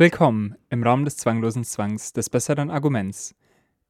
Willkommen 0.00 0.54
im 0.70 0.84
Raum 0.84 1.04
des 1.04 1.16
zwanglosen 1.16 1.64
Zwangs 1.64 2.12
des 2.12 2.30
besseren 2.30 2.70
Arguments. 2.70 3.34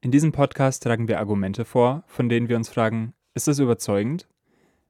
In 0.01 0.11
diesem 0.11 0.33
Podcast 0.33 0.83
tragen 0.83 1.07
wir 1.07 1.19
Argumente 1.19 1.67
vor, 1.67 2.03
von 2.07 2.31
denen 2.31 2.49
wir 2.49 2.57
uns 2.57 2.71
fragen, 2.71 3.13
ist 3.35 3.47
es 3.47 3.59
überzeugend? 3.59 4.27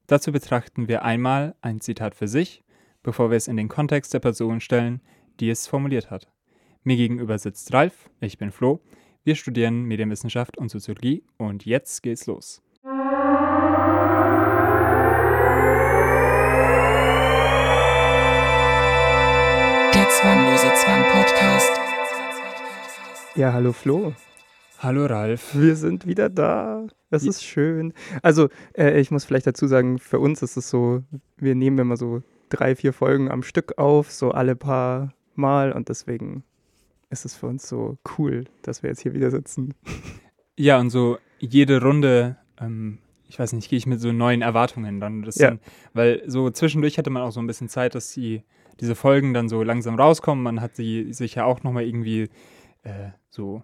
Dazu 0.06 0.30
betrachten 0.30 0.86
wir 0.86 1.02
einmal 1.02 1.56
ein 1.60 1.80
Zitat 1.80 2.14
für 2.14 2.28
sich, 2.28 2.62
bevor 3.02 3.30
wir 3.30 3.36
es 3.36 3.48
in 3.48 3.56
den 3.56 3.66
Kontext 3.66 4.14
der 4.14 4.20
Person 4.20 4.60
stellen, 4.60 5.00
die 5.40 5.50
es 5.50 5.66
formuliert 5.66 6.08
hat. 6.08 6.30
Mir 6.84 6.94
gegenüber 6.94 7.36
sitzt 7.36 7.74
Ralf, 7.74 8.08
ich 8.20 8.38
bin 8.38 8.52
Flo, 8.52 8.80
wir 9.24 9.34
studieren 9.34 9.82
Medienwissenschaft 9.82 10.56
und 10.56 10.70
Soziologie 10.70 11.24
und 11.36 11.66
jetzt 11.66 12.04
geht's 12.04 12.26
los. 12.26 12.62
Ja, 23.38 23.52
hallo 23.52 23.72
Flo. 23.72 24.14
Hallo 24.80 25.06
Ralf. 25.06 25.54
Wir 25.54 25.76
sind 25.76 26.08
wieder 26.08 26.28
da. 26.28 26.88
Das 27.08 27.22
ist 27.22 27.44
schön. 27.44 27.94
Also, 28.20 28.48
äh, 28.76 29.00
ich 29.00 29.12
muss 29.12 29.24
vielleicht 29.24 29.46
dazu 29.46 29.68
sagen, 29.68 30.00
für 30.00 30.18
uns 30.18 30.42
ist 30.42 30.56
es 30.56 30.68
so, 30.68 31.04
wir 31.36 31.54
nehmen 31.54 31.78
immer 31.78 31.96
so 31.96 32.24
drei, 32.48 32.74
vier 32.74 32.92
Folgen 32.92 33.30
am 33.30 33.44
Stück 33.44 33.78
auf, 33.78 34.10
so 34.10 34.32
alle 34.32 34.56
paar 34.56 35.14
Mal 35.36 35.70
und 35.70 35.88
deswegen 35.88 36.42
ist 37.10 37.24
es 37.24 37.36
für 37.36 37.46
uns 37.46 37.68
so 37.68 37.96
cool, 38.18 38.42
dass 38.62 38.82
wir 38.82 38.90
jetzt 38.90 39.02
hier 39.02 39.14
wieder 39.14 39.30
sitzen. 39.30 39.72
Ja, 40.56 40.80
und 40.80 40.90
so 40.90 41.18
jede 41.38 41.80
Runde, 41.80 42.38
ähm, 42.60 42.98
ich 43.28 43.38
weiß 43.38 43.52
nicht, 43.52 43.70
gehe 43.70 43.76
ich 43.76 43.86
mit 43.86 44.00
so 44.00 44.10
neuen 44.10 44.42
Erwartungen 44.42 44.98
dann. 44.98 45.22
Ja. 45.36 45.50
dann, 45.50 45.60
weil 45.92 46.24
so 46.26 46.50
zwischendurch 46.50 46.98
hatte 46.98 47.10
man 47.10 47.22
auch 47.22 47.30
so 47.30 47.38
ein 47.38 47.46
bisschen 47.46 47.68
Zeit, 47.68 47.94
dass 47.94 48.12
die, 48.12 48.42
diese 48.80 48.96
Folgen 48.96 49.32
dann 49.32 49.48
so 49.48 49.62
langsam 49.62 49.94
rauskommen. 49.94 50.42
Man 50.42 50.60
hat 50.60 50.76
die 50.76 51.12
sich 51.12 51.36
ja 51.36 51.44
auch 51.44 51.62
nochmal 51.62 51.84
irgendwie 51.84 52.30
äh, 52.88 53.10
so 53.30 53.62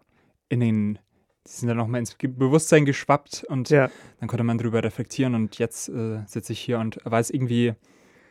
in 0.48 0.60
den, 0.60 0.98
die 1.46 1.50
sind 1.50 1.68
dann 1.68 1.76
nochmal 1.76 2.00
ins 2.00 2.14
Bewusstsein 2.14 2.84
geschwappt 2.84 3.44
und 3.48 3.70
Ja, 3.70 3.90
dann 4.20 4.28
konnte 4.28 4.44
man 4.44 4.58
drüber 4.58 4.82
reflektieren 4.84 5.34
und 5.34 5.58
jetzt 5.58 5.88
äh, 5.88 6.20
sitze 6.26 6.52
ich 6.52 6.60
hier 6.60 6.78
und 6.78 6.98
weiß 7.04 7.30
irgendwie 7.30 7.74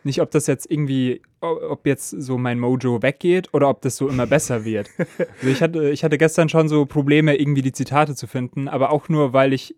nicht, 0.05 0.21
ob 0.21 0.31
das 0.31 0.47
jetzt 0.47 0.69
irgendwie, 0.69 1.21
ob 1.39 1.88
jetzt 1.88 2.09
so 2.09 2.38
mein 2.38 2.59
Mojo 2.59 3.02
weggeht 3.02 3.53
oder 3.53 3.69
ob 3.69 3.81
das 3.81 3.95
so 3.95 4.09
immer 4.09 4.27
besser 4.27 4.66
wird. 4.66 4.89
Also 5.39 5.47
ich 5.47 5.61
hatte, 5.61 5.89
ich 5.91 6.03
hatte 6.03 6.17
gestern 6.17 6.49
schon 6.49 6.67
so 6.67 6.86
Probleme, 6.86 7.36
irgendwie 7.36 7.61
die 7.61 7.71
Zitate 7.71 8.14
zu 8.16 8.27
finden, 8.27 8.67
aber 8.67 8.91
auch 8.91 9.08
nur, 9.09 9.31
weil 9.33 9.53
ich 9.53 9.75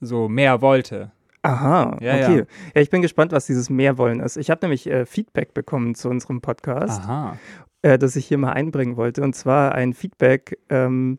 so 0.00 0.28
mehr 0.28 0.60
wollte. 0.60 1.12
aha, 1.42 1.96
Ja, 2.00 2.14
okay. 2.14 2.38
ja. 2.38 2.46
Ja. 2.74 2.80
ich 2.82 2.90
bin 2.90 3.00
gespannt, 3.02 3.30
was 3.30 3.46
dieses 3.46 3.70
Mehrwollen 3.70 4.18
ist. 4.20 4.36
Ich 4.36 4.50
habe 4.50 4.60
nämlich 4.66 4.88
äh, 4.88 5.06
Feedback 5.06 5.54
bekommen 5.54 5.94
zu 5.94 6.08
unserem 6.08 6.40
Podcast, 6.40 7.02
Aha. 7.02 7.38
Äh, 7.84 7.98
das 7.98 8.16
ich 8.16 8.26
hier 8.26 8.38
mal 8.38 8.52
einbringen 8.52 8.96
wollte. 8.96 9.22
Und 9.22 9.34
zwar 9.34 9.74
ein 9.74 9.92
Feedback, 9.92 10.58
ähm, 10.70 11.18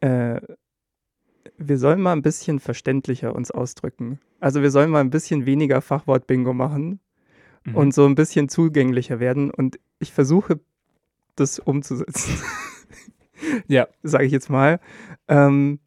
äh, 0.00 0.40
wir 1.58 1.78
sollen 1.78 2.00
mal 2.00 2.12
ein 2.12 2.22
bisschen 2.22 2.58
verständlicher 2.58 3.34
uns 3.34 3.52
ausdrücken. 3.52 4.18
Also 4.40 4.62
wir 4.62 4.70
sollen 4.72 4.90
mal 4.90 5.00
ein 5.00 5.10
bisschen 5.10 5.46
weniger 5.46 5.80
Fachwort-Bingo 5.80 6.52
machen 6.52 6.98
Mhm. 7.64 7.74
und 7.76 7.94
so 7.94 8.04
ein 8.04 8.16
bisschen 8.16 8.48
zugänglicher 8.48 9.20
werden. 9.20 9.50
Und 9.50 9.78
ich 10.00 10.12
versuche, 10.12 10.58
das 11.36 11.58
umzusetzen. 11.60 12.34
Ja. 13.68 13.86
Sage 14.02 14.24
ich 14.24 14.32
jetzt 14.32 14.50
mal. 14.50 14.80
Ähm, 15.28 15.78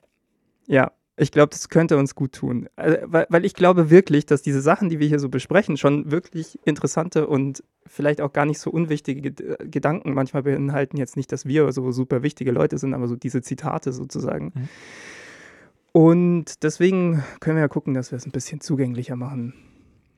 ja, 0.67 0.91
ich 1.19 1.31
glaube, 1.31 1.49
das 1.49 1.69
könnte 1.69 1.97
uns 1.97 2.15
gut 2.15 2.33
tun. 2.33 2.69
Also, 2.75 2.97
weil, 3.05 3.27
weil 3.29 3.45
ich 3.45 3.53
glaube 3.53 3.89
wirklich, 3.89 4.25
dass 4.25 4.41
diese 4.41 4.61
Sachen, 4.61 4.89
die 4.89 4.99
wir 4.99 5.07
hier 5.07 5.19
so 5.19 5.29
besprechen, 5.29 5.77
schon 5.77 6.11
wirklich 6.11 6.57
interessante 6.63 7.27
und 7.27 7.63
vielleicht 7.85 8.21
auch 8.21 8.31
gar 8.31 8.45
nicht 8.45 8.59
so 8.59 8.71
unwichtige 8.71 9.29
äh, 9.29 9.67
Gedanken 9.67 10.13
manchmal 10.13 10.43
beinhalten. 10.43 10.97
Jetzt 10.97 11.17
nicht, 11.17 11.31
dass 11.31 11.45
wir 11.45 11.71
so 11.71 11.91
super 11.91 12.23
wichtige 12.23 12.51
Leute 12.51 12.77
sind, 12.77 12.93
aber 12.93 13.07
so 13.07 13.15
diese 13.15 13.41
Zitate 13.41 13.91
sozusagen. 13.91 14.53
Mhm. 14.55 14.69
Und 15.91 16.63
deswegen 16.63 17.23
können 17.39 17.57
wir 17.57 17.61
ja 17.61 17.67
gucken, 17.67 17.93
dass 17.93 18.11
wir 18.11 18.17
es 18.17 18.25
ein 18.25 18.31
bisschen 18.31 18.61
zugänglicher 18.61 19.15
machen. 19.15 19.53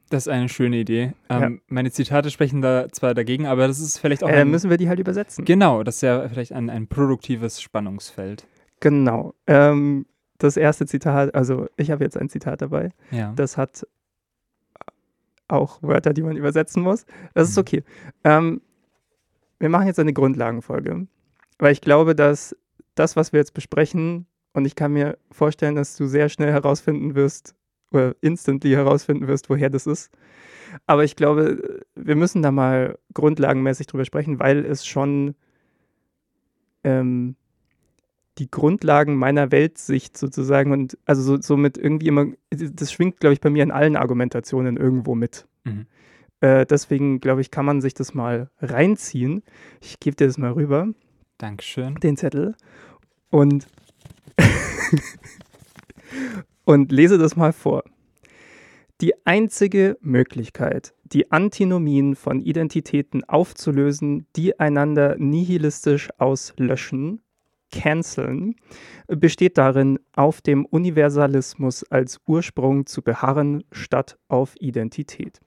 Das 0.10 0.28
ist 0.28 0.34
eine 0.34 0.50
schöne 0.50 0.78
Idee. 0.78 1.14
Ähm, 1.30 1.62
Meine 1.68 1.90
Zitate 1.90 2.30
sprechen 2.30 2.62
da 2.62 2.90
zwar 2.92 3.14
dagegen, 3.14 3.48
aber 3.48 3.68
das 3.68 3.80
ist 3.80 3.98
vielleicht 3.98 4.24
auch 4.24 4.30
Äh, 4.30 4.42
ein, 4.42 4.52
müssen 4.52 4.70
wir 4.70 4.76
die 4.76 4.90
halt 4.90 5.00
übersetzen. 5.00 5.46
Genau, 5.46 5.84
das 5.84 5.96
ist 5.96 6.02
ja 6.02 6.28
vielleicht 6.28 6.52
ein, 6.52 6.70
ein 6.70 6.88
produktives 6.88 7.62
Spannungsfeld. 7.62 8.46
Genau. 8.82 9.34
Ähm, 9.48 10.06
das 10.44 10.58
erste 10.58 10.86
Zitat, 10.86 11.34
also 11.36 11.68
ich 11.78 11.92
habe 11.92 12.04
jetzt 12.04 12.18
ein 12.18 12.30
Zitat 12.30 12.62
dabei. 12.62 12.92
Ja. 13.12 13.34
Das 13.36 13.58
hat 13.58 13.86
auch 15.48 15.82
Wörter, 15.82 16.14
die 16.14 16.22
man 16.22 16.38
übersetzen 16.38 16.82
muss. 16.82 17.06
Das 17.34 17.50
ist 17.50 17.58
Mhm. 17.58 17.62
okay. 17.62 17.84
Ähm, 18.24 18.62
wir 19.60 19.70
machen 19.70 19.88
jetzt 19.88 20.00
eine 20.00 20.14
Grundlagenfolge, 20.14 21.08
weil 21.60 21.72
ich 21.72 21.82
glaube, 21.82 22.16
dass 22.16 22.56
das, 22.96 23.16
was 23.16 23.32
wir 23.34 23.40
jetzt 23.40 23.54
besprechen, 23.54 24.26
und 24.54 24.66
ich 24.66 24.76
kann 24.76 24.94
mir 24.94 25.18
vorstellen, 25.32 25.76
dass 25.76 25.96
du 25.96 26.08
sehr 26.08 26.30
schnell 26.30 26.52
herausfinden 26.52 27.16
wirst, 27.16 27.56
oder 27.92 28.16
instantly 28.22 28.72
herausfinden 28.72 29.28
wirst, 29.28 29.50
woher 29.50 29.70
das 29.70 29.86
ist. 29.86 30.12
Aber 30.88 31.04
ich 31.04 31.18
glaube, 31.18 31.82
wir 31.96 32.16
müssen 32.16 32.42
da 32.42 32.52
mal 32.52 32.98
grundlagenmäßig 33.14 33.88
drüber 33.88 34.06
sprechen, 34.06 34.40
weil 34.40 34.66
es 34.66 34.86
schon 34.86 35.36
ähm, 36.86 37.36
die 38.38 38.50
Grundlagen 38.50 39.16
meiner 39.16 39.52
Weltsicht 39.52 40.18
sozusagen 40.18 40.72
und 40.72 40.98
also 41.06 41.22
so, 41.22 41.42
somit 41.42 41.78
irgendwie 41.78 42.08
immer, 42.08 42.28
das 42.50 42.92
schwingt, 42.92 43.20
glaube 43.20 43.34
ich, 43.34 43.42
bei 43.42 43.50
mir 43.50 43.64
in 43.64 43.72
allen 43.72 43.96
Argumentationen 43.96 44.78
irgendwo 44.78 45.16
mit. 45.16 45.48
Mhm. 45.64 45.86
Äh, 46.40 46.66
deswegen, 46.66 47.20
glaube 47.20 47.42
ich, 47.42 47.52
kann 47.52 47.66
man 47.66 47.82
sich 47.82 47.94
das 47.94 48.14
mal 48.14 48.50
reinziehen. 48.60 49.44
Ich 49.82 50.00
gebe 50.00 50.16
dir 50.16 50.28
das 50.28 50.38
mal 50.38 50.52
rüber, 50.52 50.88
Dankeschön. 51.38 51.96
den 51.96 52.18
Zettel, 52.18 52.56
und, 53.30 53.68
und 56.66 56.92
lese 56.92 57.18
das 57.18 57.36
mal 57.36 57.54
vor. 57.54 57.84
Die 59.02 59.26
einzige 59.26 59.98
Möglichkeit, 60.02 60.94
die 61.04 61.32
Antinomien 61.32 62.16
von 62.16 62.40
Identitäten 62.40 63.24
aufzulösen, 63.24 64.28
die 64.36 64.60
einander 64.60 65.16
nihilistisch 65.18 66.10
auslöschen, 66.20 67.22
canceln, 67.72 68.56
besteht 69.08 69.58
darin, 69.58 70.00
auf 70.14 70.42
dem 70.42 70.66
Universalismus 70.66 71.84
als 71.92 72.20
Ursprung 72.26 72.86
zu 72.86 73.02
beharren, 73.02 73.64
statt 73.72 74.18
auf 74.28 74.56
Identität. 74.60 75.40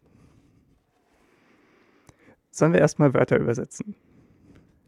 Sollen 2.50 2.72
wir 2.72 2.80
erstmal 2.80 3.14
Wörter 3.14 3.38
übersetzen? 3.38 3.96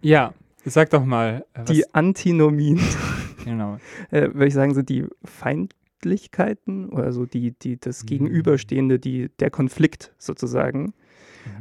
Ja, 0.00 0.34
sag 0.64 0.90
doch 0.90 1.04
mal. 1.04 1.44
äh, 1.54 1.64
Die 1.64 1.92
Antinomien, 1.94 2.80
genau. 3.44 3.78
äh, 4.10 4.22
würde 4.32 4.46
ich 4.46 4.54
sagen, 4.54 4.74
sind 4.74 4.88
die 4.88 5.04
Feindlichkeiten 5.24 6.88
oder 6.90 7.12
so 7.12 7.26
die, 7.26 7.52
die, 7.58 7.78
das 7.80 8.02
Mhm. 8.02 8.06
Gegenüberstehende, 8.06 8.98
die, 8.98 9.30
der 9.40 9.50
Konflikt 9.50 10.12
sozusagen. 10.18 10.82
Mhm. 10.82 10.92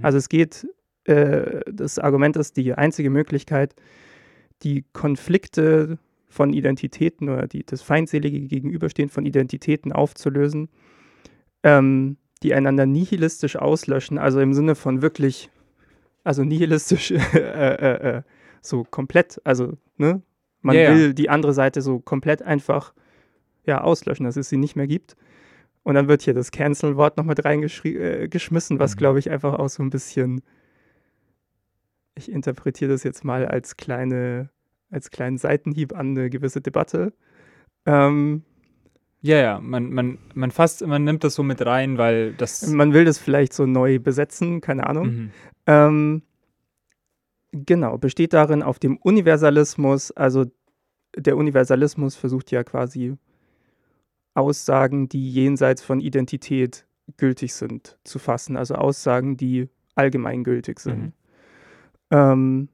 Also 0.03 0.17
es 0.19 0.29
geht, 0.29 0.67
äh, 1.05 1.61
das 1.71 1.97
Argument 1.97 2.37
ist 2.37 2.55
die 2.57 2.73
einzige 2.73 3.09
Möglichkeit, 3.09 3.73
die 4.63 4.85
Konflikte 4.93 5.97
von 6.27 6.53
Identitäten 6.53 7.29
oder 7.29 7.47
die, 7.47 7.65
das 7.65 7.81
feindselige 7.81 8.41
Gegenüberstehen 8.41 9.09
von 9.09 9.25
Identitäten 9.25 9.91
aufzulösen, 9.91 10.69
ähm, 11.63 12.17
die 12.43 12.53
einander 12.53 12.85
nihilistisch 12.85 13.55
auslöschen, 13.55 14.17
also 14.17 14.39
im 14.39 14.53
Sinne 14.53 14.75
von 14.75 15.01
wirklich, 15.01 15.49
also 16.23 16.43
nihilistisch, 16.43 17.11
äh, 17.33 17.37
äh, 17.37 18.17
äh, 18.17 18.21
so 18.61 18.83
komplett, 18.83 19.39
also 19.43 19.77
ne, 19.97 20.21
man 20.61 20.75
ja. 20.75 20.93
will 20.93 21.13
die 21.13 21.29
andere 21.29 21.53
Seite 21.53 21.81
so 21.81 21.99
komplett 21.99 22.41
einfach 22.41 22.93
ja, 23.65 23.81
auslöschen, 23.81 24.25
dass 24.25 24.35
es 24.35 24.49
sie 24.49 24.57
nicht 24.57 24.75
mehr 24.75 24.87
gibt. 24.87 25.15
Und 25.83 25.93
dann 25.93 26.07
wird 26.07 26.23
hier 26.23 26.33
das 26.33 26.51
Cancel-Wort 26.51 27.17
noch 27.17 27.25
mit 27.25 27.45
reingeschmissen, 27.45 28.79
was 28.79 28.95
Mhm. 28.95 28.97
glaube 28.97 29.19
ich 29.19 29.29
einfach 29.29 29.53
auch 29.53 29.69
so 29.69 29.83
ein 29.83 29.91
bisschen, 29.91 30.41
ich 32.15 32.31
interpretiere 32.31 32.91
das 32.91 33.03
jetzt 33.03 33.23
mal 33.23 33.45
als 33.45 33.77
kleine, 33.77 34.49
als 34.89 35.11
kleinen 35.11 35.37
Seitenhieb 35.37 35.93
an 35.93 36.11
eine 36.11 36.29
gewisse 36.29 36.61
Debatte. 36.61 37.13
Ähm, 37.85 38.43
Ja, 39.21 39.37
ja, 39.37 39.59
man, 39.59 39.91
man, 39.91 40.17
man 40.33 40.51
fasst, 40.51 40.85
man 40.85 41.03
nimmt 41.03 41.23
das 41.23 41.35
so 41.35 41.43
mit 41.43 41.65
rein, 41.65 41.97
weil 41.97 42.33
das. 42.33 42.67
man 42.67 42.93
will 42.93 43.05
das 43.05 43.17
vielleicht 43.17 43.53
so 43.53 43.65
neu 43.65 43.99
besetzen, 43.99 44.61
keine 44.61 44.87
Ahnung. 44.87 45.07
Mhm. 45.07 45.31
Ähm, 45.67 46.21
genau, 47.51 47.97
besteht 47.97 48.33
darin 48.33 48.63
auf 48.63 48.79
dem 48.79 48.97
Universalismus, 48.97 50.11
also 50.11 50.45
der 51.17 51.37
Universalismus 51.37 52.15
versucht 52.15 52.51
ja 52.51 52.63
quasi 52.63 53.15
Aussagen, 54.33 55.07
die 55.09 55.31
jenseits 55.31 55.81
von 55.81 55.99
Identität 55.99 56.85
gültig 57.17 57.53
sind, 57.53 57.97
zu 58.03 58.19
fassen, 58.19 58.57
also 58.57 58.75
Aussagen, 58.75 59.37
die 59.37 59.69
allgemeingültig 59.95 60.79
sind. 60.79 61.01
Mhm. 61.01 61.13
Ähm, 62.11 62.69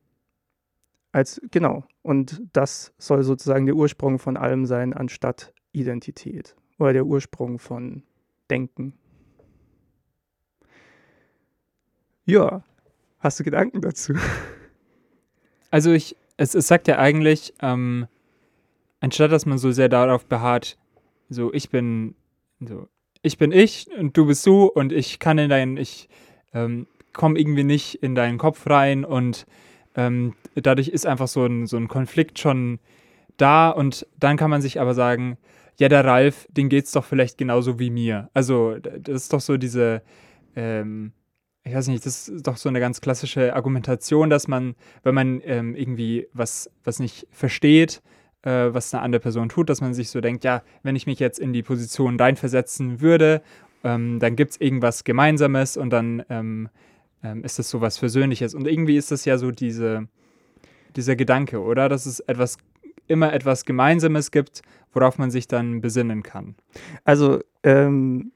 als, 1.11 1.41
genau, 1.51 1.83
und 2.03 2.41
das 2.53 2.93
soll 2.97 3.23
sozusagen 3.23 3.65
der 3.65 3.75
Ursprung 3.75 4.19
von 4.19 4.37
allem 4.37 4.65
sein, 4.65 4.93
anstatt 4.93 5.53
Identität 5.73 6.55
oder 6.79 6.93
der 6.93 7.05
Ursprung 7.05 7.59
von 7.59 8.03
Denken. 8.49 8.93
Ja, 12.25 12.63
hast 13.19 13.39
du 13.39 13.43
Gedanken 13.43 13.81
dazu? 13.81 14.13
Also 15.73 15.93
ich, 15.93 16.17
es, 16.35 16.53
es 16.53 16.67
sagt 16.67 16.89
ja 16.89 16.99
eigentlich, 16.99 17.53
ähm, 17.61 18.05
anstatt 18.99 19.31
dass 19.31 19.45
man 19.45 19.57
so 19.57 19.71
sehr 19.71 19.87
darauf 19.87 20.25
beharrt, 20.25 20.77
so 21.29 21.53
ich 21.53 21.69
bin, 21.69 22.13
so 22.59 22.89
ich 23.21 23.37
bin 23.37 23.53
ich 23.53 23.87
und 23.97 24.17
du 24.17 24.25
bist 24.25 24.45
du 24.45 24.65
und 24.65 24.91
ich 24.91 25.19
kann 25.19 25.37
in 25.37 25.49
deinen, 25.49 25.77
ich 25.77 26.09
ähm, 26.53 26.87
komme 27.13 27.39
irgendwie 27.39 27.63
nicht 27.63 27.95
in 27.95 28.15
deinen 28.15 28.37
Kopf 28.37 28.67
rein 28.67 29.05
und 29.05 29.45
ähm, 29.95 30.33
dadurch 30.55 30.87
ist 30.87 31.05
einfach 31.05 31.27
so 31.27 31.45
ein, 31.45 31.67
so 31.67 31.77
ein 31.77 31.87
Konflikt 31.87 32.39
schon 32.39 32.79
da 33.37 33.69
und 33.69 34.07
dann 34.19 34.37
kann 34.37 34.49
man 34.49 34.61
sich 34.61 34.79
aber 34.79 34.93
sagen, 34.93 35.37
ja, 35.79 35.89
der 35.89 36.05
Ralf, 36.05 36.47
den 36.51 36.69
geht's 36.69 36.91
doch 36.91 37.05
vielleicht 37.05 37.37
genauso 37.37 37.79
wie 37.79 37.89
mir. 37.89 38.29
Also, 38.33 38.77
das 38.77 39.23
ist 39.23 39.33
doch 39.33 39.41
so 39.41 39.57
diese, 39.57 40.01
ähm, 40.55 41.11
ich 41.63 41.73
weiß 41.73 41.87
nicht, 41.87 42.05
das 42.05 42.27
ist 42.27 42.47
doch 42.47 42.57
so 42.57 42.69
eine 42.69 42.79
ganz 42.79 43.01
klassische 43.01 43.55
Argumentation, 43.55 44.29
dass 44.29 44.47
man, 44.47 44.75
wenn 45.03 45.15
man 45.15 45.41
ähm, 45.43 45.75
irgendwie 45.75 46.27
was, 46.33 46.69
was 46.83 46.99
nicht 46.99 47.27
versteht, 47.31 48.01
äh, 48.43 48.73
was 48.73 48.93
eine 48.93 49.03
andere 49.03 49.21
Person 49.21 49.49
tut, 49.49 49.69
dass 49.69 49.81
man 49.81 49.93
sich 49.93 50.09
so 50.09 50.21
denkt, 50.21 50.43
ja, 50.43 50.61
wenn 50.83 50.95
ich 50.95 51.07
mich 51.07 51.19
jetzt 51.19 51.39
in 51.39 51.53
die 51.53 51.63
Position 51.63 52.19
reinversetzen 52.19 53.01
würde, 53.01 53.41
ähm, 53.83 54.19
dann 54.19 54.35
gibt 54.35 54.51
es 54.51 54.61
irgendwas 54.61 55.03
Gemeinsames 55.03 55.77
und 55.77 55.89
dann 55.89 56.23
ähm, 57.23 57.43
ist 57.43 57.59
das 57.59 57.69
so 57.69 57.81
was 57.81 57.97
Versöhnliches. 57.97 58.53
Und 58.55 58.67
irgendwie 58.67 58.97
ist 58.97 59.11
das 59.11 59.25
ja 59.25 59.37
so 59.37 59.51
diese, 59.51 60.07
dieser 60.95 61.15
Gedanke, 61.15 61.61
oder? 61.61 61.89
Dass 61.89 62.05
es 62.05 62.19
etwas, 62.21 62.57
immer 63.07 63.33
etwas 63.33 63.65
Gemeinsames 63.65 64.31
gibt, 64.31 64.61
worauf 64.93 65.17
man 65.17 65.31
sich 65.31 65.47
dann 65.47 65.81
besinnen 65.81 66.23
kann. 66.23 66.55
Also, 67.03 67.39
ähm, 67.63 68.31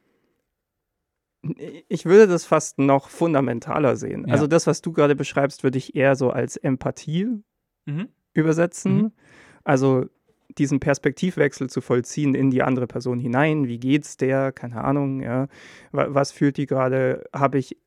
ich 1.90 2.06
würde 2.06 2.28
das 2.28 2.44
fast 2.46 2.80
noch 2.80 3.10
fundamentaler 3.10 3.96
sehen. 3.98 4.26
Ja. 4.28 4.34
Also 4.34 4.48
das, 4.48 4.66
was 4.66 4.82
du 4.82 4.92
gerade 4.92 5.16
beschreibst, 5.16 5.64
würde 5.64 5.78
ich 5.78 5.96
eher 5.96 6.16
so 6.16 6.32
als 6.32 6.58
Empathie 6.58 7.28
übersetzen. 8.34 8.98
Mhm. 8.98 9.12
Also 9.64 10.08
diesen 10.58 10.80
Perspektivwechsel 10.80 11.70
zu 11.70 11.82
vollziehen 11.82 12.34
in 12.34 12.50
die 12.50 12.64
andere 12.64 12.88
Person 12.88 13.20
hinein. 13.20 13.68
Wie 13.68 13.78
geht's 13.78 14.18
der? 14.18 14.52
Keine 14.54 14.84
Ahnung, 14.84 15.22
ja. 15.22 15.48
Wa- 15.92 16.08
Was 16.10 16.32
fühlt 16.32 16.58
die 16.58 16.66
gerade? 16.66 17.24
Habe 17.32 17.60
ich 17.60 17.78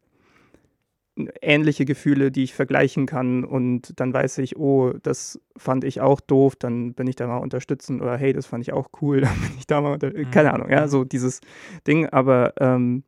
ähnliche 1.42 1.84
Gefühle, 1.84 2.30
die 2.30 2.44
ich 2.44 2.54
vergleichen 2.54 3.06
kann. 3.06 3.44
Und 3.44 3.98
dann 4.00 4.14
weiß 4.14 4.38
ich, 4.38 4.56
oh, 4.56 4.92
das 5.02 5.40
fand 5.56 5.84
ich 5.84 6.00
auch 6.00 6.20
doof, 6.20 6.56
dann 6.56 6.94
bin 6.94 7.06
ich 7.06 7.14
da 7.16 7.26
mal 7.26 7.36
unterstützend 7.38 8.00
oder 8.00 8.16
hey, 8.16 8.32
das 8.32 8.46
fand 8.46 8.62
ich 8.62 8.72
auch 8.72 8.88
cool, 9.02 9.20
dann 9.22 9.34
bin 9.40 9.50
ich 9.58 9.66
da 9.66 9.80
mal 9.80 9.94
unter 9.94 10.12
keine 10.30 10.52
Ahnung, 10.52 10.70
ja, 10.70 10.86
so 10.88 11.04
dieses 11.04 11.40
Ding, 11.86 12.06
aber 12.06 12.54
ähm, 12.60 13.02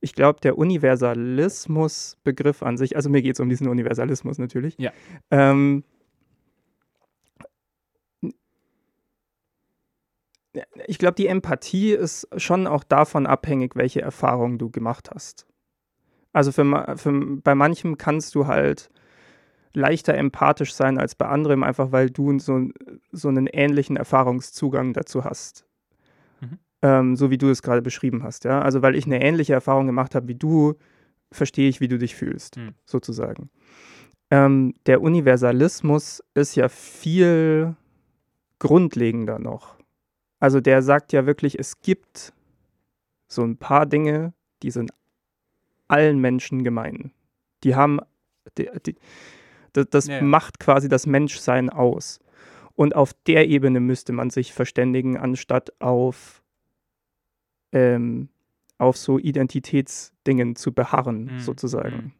ich 0.00 0.14
glaube, 0.14 0.40
der 0.40 0.58
Universalismus-Begriff 0.58 2.62
an 2.62 2.76
sich, 2.76 2.96
also 2.96 3.08
mir 3.08 3.22
geht 3.22 3.36
es 3.36 3.40
um 3.40 3.48
diesen 3.48 3.68
Universalismus 3.68 4.38
natürlich, 4.38 4.76
Ja. 4.78 4.92
ähm, 5.30 5.84
ich 10.86 10.98
glaube, 10.98 11.16
die 11.16 11.26
Empathie 11.26 11.92
ist 11.92 12.28
schon 12.36 12.66
auch 12.66 12.84
davon 12.84 13.26
abhängig, 13.26 13.76
welche 13.76 14.00
Erfahrungen 14.00 14.58
du 14.58 14.70
gemacht 14.70 15.10
hast. 15.14 15.46
Also 16.36 16.52
für, 16.52 16.96
für, 16.98 17.12
bei 17.42 17.54
manchem 17.54 17.96
kannst 17.96 18.34
du 18.34 18.46
halt 18.46 18.90
leichter 19.72 20.12
empathisch 20.12 20.74
sein 20.74 20.98
als 20.98 21.14
bei 21.14 21.26
anderem, 21.26 21.62
einfach 21.62 21.92
weil 21.92 22.10
du 22.10 22.38
so, 22.38 22.68
so 23.10 23.28
einen 23.28 23.46
ähnlichen 23.46 23.96
Erfahrungszugang 23.96 24.92
dazu 24.92 25.24
hast. 25.24 25.64
Mhm. 26.42 26.58
Ähm, 26.82 27.16
so 27.16 27.30
wie 27.30 27.38
du 27.38 27.48
es 27.48 27.62
gerade 27.62 27.80
beschrieben 27.80 28.22
hast. 28.22 28.44
Ja? 28.44 28.60
Also 28.60 28.82
weil 28.82 28.96
ich 28.96 29.06
eine 29.06 29.22
ähnliche 29.22 29.54
Erfahrung 29.54 29.86
gemacht 29.86 30.14
habe 30.14 30.28
wie 30.28 30.34
du, 30.34 30.74
verstehe 31.32 31.70
ich, 31.70 31.80
wie 31.80 31.88
du 31.88 31.96
dich 31.96 32.14
fühlst, 32.14 32.58
Mhm. 32.58 32.74
sozusagen. 32.84 33.48
Ähm, 34.30 34.74
der 34.84 35.00
Universalismus 35.00 36.22
ist 36.34 36.54
ja 36.54 36.68
viel 36.68 37.76
grundlegender 38.58 39.38
noch. 39.38 39.78
Also 40.38 40.60
der 40.60 40.82
sagt 40.82 41.14
ja 41.14 41.24
wirklich, 41.24 41.58
es 41.58 41.80
gibt 41.80 42.34
so 43.26 43.42
ein 43.42 43.56
paar 43.56 43.86
Dinge, 43.86 44.34
die 44.62 44.70
sind 44.70 44.90
allen 45.88 46.18
Menschen 46.18 46.64
gemein. 46.64 47.12
Die 47.64 47.74
haben, 47.74 48.00
die, 48.58 48.68
die, 48.84 48.96
das, 49.72 50.06
ja. 50.06 50.22
macht 50.22 50.58
quasi 50.58 50.88
das 50.88 51.06
Menschsein 51.06 51.70
aus. 51.70 52.20
Und 52.74 52.94
auf 52.94 53.12
der 53.26 53.48
Ebene 53.48 53.80
müsste 53.80 54.12
man 54.12 54.30
sich 54.30 54.52
verständigen, 54.52 55.16
anstatt 55.16 55.72
auf, 55.80 56.42
ähm, 57.72 58.28
auf 58.78 58.96
so 58.96 59.18
Identitätsdingen 59.18 60.56
zu 60.56 60.72
beharren, 60.72 61.24
Mhm, 61.24 61.40
sozusagen. 61.40 61.96
mhm. 61.96 62.12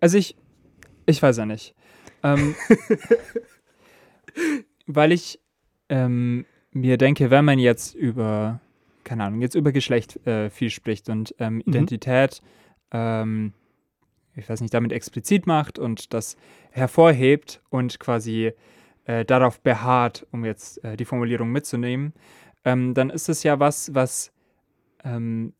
Also 0.00 0.16
ich, 0.16 0.36
ich 1.06 1.22
weiß 1.22 1.36
ja 1.38 1.46
nicht. 1.46 1.74
Ähm, 2.22 2.54
weil 4.86 5.12
ich 5.12 5.40
ähm, 5.88 6.46
mir 6.72 6.96
denke, 6.96 7.30
wenn 7.30 7.44
man 7.44 7.58
jetzt 7.58 7.94
über, 7.94 8.60
keine 9.10 9.24
Ahnung, 9.24 9.40
jetzt 9.40 9.56
über 9.56 9.72
Geschlecht 9.72 10.24
äh, 10.24 10.50
viel 10.50 10.70
spricht 10.70 11.08
und 11.08 11.34
ähm, 11.40 11.60
Identität, 11.66 12.40
ähm, 12.92 13.54
ich 14.36 14.48
weiß 14.48 14.60
nicht, 14.60 14.72
damit 14.72 14.92
explizit 14.92 15.48
macht 15.48 15.80
und 15.80 16.14
das 16.14 16.36
hervorhebt 16.70 17.60
und 17.70 17.98
quasi 17.98 18.52
äh, 19.06 19.24
darauf 19.24 19.60
beharrt, 19.62 20.28
um 20.30 20.44
jetzt 20.44 20.84
äh, 20.84 20.96
die 20.96 21.04
Formulierung 21.04 21.50
mitzunehmen, 21.50 22.12
ähm, 22.64 22.94
dann 22.94 23.10
ist 23.10 23.28
es 23.28 23.42
ja 23.42 23.58
was, 23.58 23.92
was 23.96 24.30
ähm, 25.02 25.54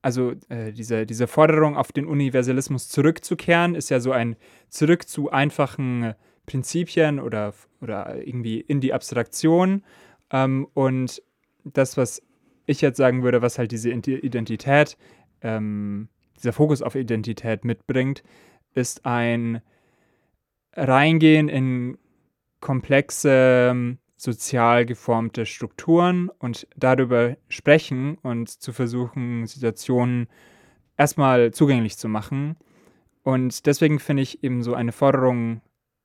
also 0.00 0.32
äh, 0.48 0.72
diese, 0.72 1.06
diese 1.06 1.28
Forderung 1.28 1.76
auf 1.76 1.92
den 1.92 2.06
Universalismus 2.06 2.88
zurückzukehren, 2.88 3.76
ist 3.76 3.90
ja 3.90 4.00
so 4.00 4.10
ein 4.10 4.34
Zurück 4.70 5.06
zu 5.06 5.30
einfachen 5.30 6.14
Prinzipien 6.46 7.20
oder, 7.20 7.54
oder 7.80 8.26
irgendwie 8.26 8.60
in 8.60 8.80
die 8.80 8.92
Abstraktion. 8.92 9.84
Ähm, 10.32 10.66
und 10.74 11.22
das, 11.64 11.96
was 11.96 12.22
ich 12.66 12.80
jetzt 12.80 12.96
sagen 12.96 13.22
würde, 13.22 13.42
was 13.42 13.58
halt 13.58 13.72
diese 13.72 13.90
Identität, 13.90 14.96
ähm, 15.40 16.08
dieser 16.38 16.52
Fokus 16.52 16.82
auf 16.82 16.94
Identität 16.94 17.64
mitbringt, 17.64 18.22
ist 18.74 19.04
ein 19.04 19.60
Reingehen 20.74 21.48
in 21.48 21.98
komplexe 22.60 23.68
ähm, 23.70 23.98
sozial 24.16 24.86
geformte 24.86 25.46
Strukturen 25.46 26.30
und 26.38 26.68
darüber 26.76 27.36
sprechen 27.48 28.16
und 28.22 28.48
zu 28.48 28.72
versuchen, 28.72 29.46
Situationen 29.46 30.28
erstmal 30.96 31.50
zugänglich 31.50 31.98
zu 31.98 32.08
machen. 32.08 32.56
Und 33.24 33.66
deswegen 33.66 33.98
finde 33.98 34.22
ich 34.22 34.44
eben 34.44 34.62
so 34.62 34.74
eine 34.74 34.92
Forderung, 34.92 35.60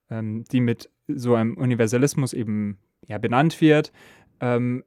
ähm, 0.10 0.44
die 0.52 0.62
mit 0.62 0.90
so 1.08 1.36
einem 1.36 1.56
Universalismus 1.56 2.34
eben 2.34 2.80
ja, 3.06 3.20
benannt 3.20 3.62
wird, 3.62 3.92
ähm, 4.42 4.84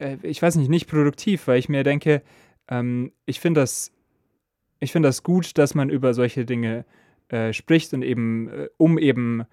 äh, 0.00 0.16
ich 0.22 0.42
weiß 0.42 0.56
nicht, 0.56 0.68
nicht 0.68 0.88
produktiv, 0.88 1.46
weil 1.46 1.58
ich 1.58 1.68
mir 1.68 1.84
denke, 1.84 2.22
ähm, 2.68 3.12
ich 3.26 3.40
finde 3.40 3.60
das, 3.60 3.92
ich 4.80 4.92
finde 4.92 5.08
das 5.08 5.22
gut, 5.22 5.58
dass 5.58 5.74
man 5.74 5.90
über 5.90 6.14
solche 6.14 6.44
Dinge 6.44 6.84
äh, 7.28 7.52
spricht 7.52 7.92
und 7.94 8.02
eben, 8.02 8.48
äh, 8.48 8.68
um 8.76 8.98
eben 8.98 9.44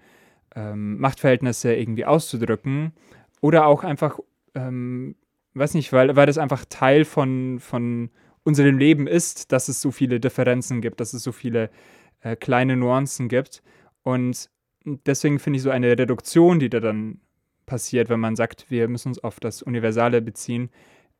ähm, 0.56 0.98
Machtverhältnisse 0.98 1.74
irgendwie 1.74 2.04
auszudrücken 2.04 2.92
oder 3.40 3.66
auch 3.66 3.84
einfach, 3.84 4.18
ähm, 4.54 5.14
weiß 5.54 5.74
nicht, 5.74 5.92
weil, 5.92 6.16
weil 6.16 6.26
das 6.26 6.38
einfach 6.38 6.64
Teil 6.68 7.04
von, 7.04 7.58
von 7.60 8.10
unserem 8.42 8.78
Leben 8.78 9.06
ist, 9.06 9.52
dass 9.52 9.68
es 9.68 9.80
so 9.80 9.90
viele 9.90 10.20
Differenzen 10.20 10.80
gibt, 10.80 11.00
dass 11.00 11.12
es 11.12 11.22
so 11.22 11.32
viele 11.32 11.70
äh, 12.20 12.34
kleine 12.34 12.76
Nuancen 12.76 13.28
gibt. 13.28 13.62
Und 14.02 14.48
deswegen 14.84 15.38
finde 15.38 15.58
ich 15.58 15.62
so 15.62 15.70
eine 15.70 15.98
Reduktion, 15.98 16.58
die 16.58 16.70
da 16.70 16.80
dann 16.80 17.20
passiert, 17.68 18.08
wenn 18.08 18.20
man 18.20 18.34
sagt, 18.34 18.70
wir 18.70 18.88
müssen 18.88 19.08
uns 19.08 19.22
auf 19.22 19.38
das 19.38 19.62
Universale 19.62 20.20
beziehen, 20.20 20.70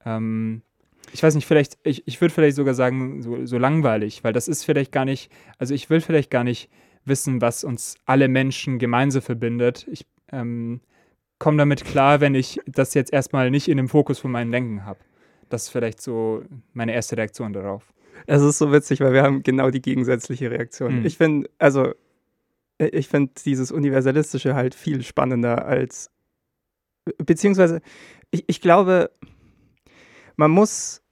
ähm, 0.04 0.62
ich 1.12 1.22
weiß 1.22 1.34
nicht, 1.34 1.46
vielleicht, 1.46 1.78
ich, 1.84 2.06
ich 2.06 2.20
würde 2.20 2.34
vielleicht 2.34 2.56
sogar 2.56 2.74
sagen, 2.74 3.22
so, 3.22 3.46
so 3.46 3.58
langweilig, 3.58 4.24
weil 4.24 4.32
das 4.32 4.48
ist 4.48 4.64
vielleicht 4.64 4.92
gar 4.92 5.04
nicht, 5.04 5.30
also 5.58 5.74
ich 5.74 5.88
will 5.90 6.00
vielleicht 6.00 6.30
gar 6.30 6.44
nicht 6.44 6.68
wissen, 7.04 7.40
was 7.40 7.64
uns 7.64 7.96
alle 8.04 8.28
Menschen 8.28 8.78
gemeinsam 8.78 9.22
verbindet. 9.22 9.86
Ich 9.90 10.06
ähm, 10.32 10.80
komme 11.38 11.56
damit 11.56 11.84
klar, 11.84 12.20
wenn 12.20 12.34
ich 12.34 12.60
das 12.66 12.94
jetzt 12.94 13.12
erstmal 13.12 13.50
nicht 13.50 13.68
in 13.68 13.76
dem 13.76 13.88
Fokus 13.88 14.18
von 14.18 14.30
meinem 14.30 14.52
Denken 14.52 14.84
habe. 14.84 14.98
Das 15.48 15.64
ist 15.64 15.68
vielleicht 15.70 16.02
so 16.02 16.42
meine 16.74 16.92
erste 16.92 17.16
Reaktion 17.16 17.52
darauf. 17.52 17.92
Es 18.26 18.42
ist 18.42 18.58
so 18.58 18.72
witzig, 18.72 19.00
weil 19.00 19.12
wir 19.12 19.22
haben 19.22 19.42
genau 19.42 19.70
die 19.70 19.80
gegensätzliche 19.80 20.50
Reaktion. 20.50 21.00
Mhm. 21.00 21.06
Ich 21.06 21.16
finde, 21.16 21.48
also, 21.58 21.94
äh, 22.78 22.88
ich 22.88 23.08
finde 23.08 23.32
dieses 23.44 23.72
Universalistische 23.72 24.54
halt 24.54 24.74
viel 24.74 25.02
spannender 25.02 25.64
als, 25.64 26.10
beziehungsweise, 27.18 27.80
ich, 28.30 28.44
ich 28.46 28.60
glaube, 28.60 29.10
man 30.36 30.50
muss, 30.50 31.02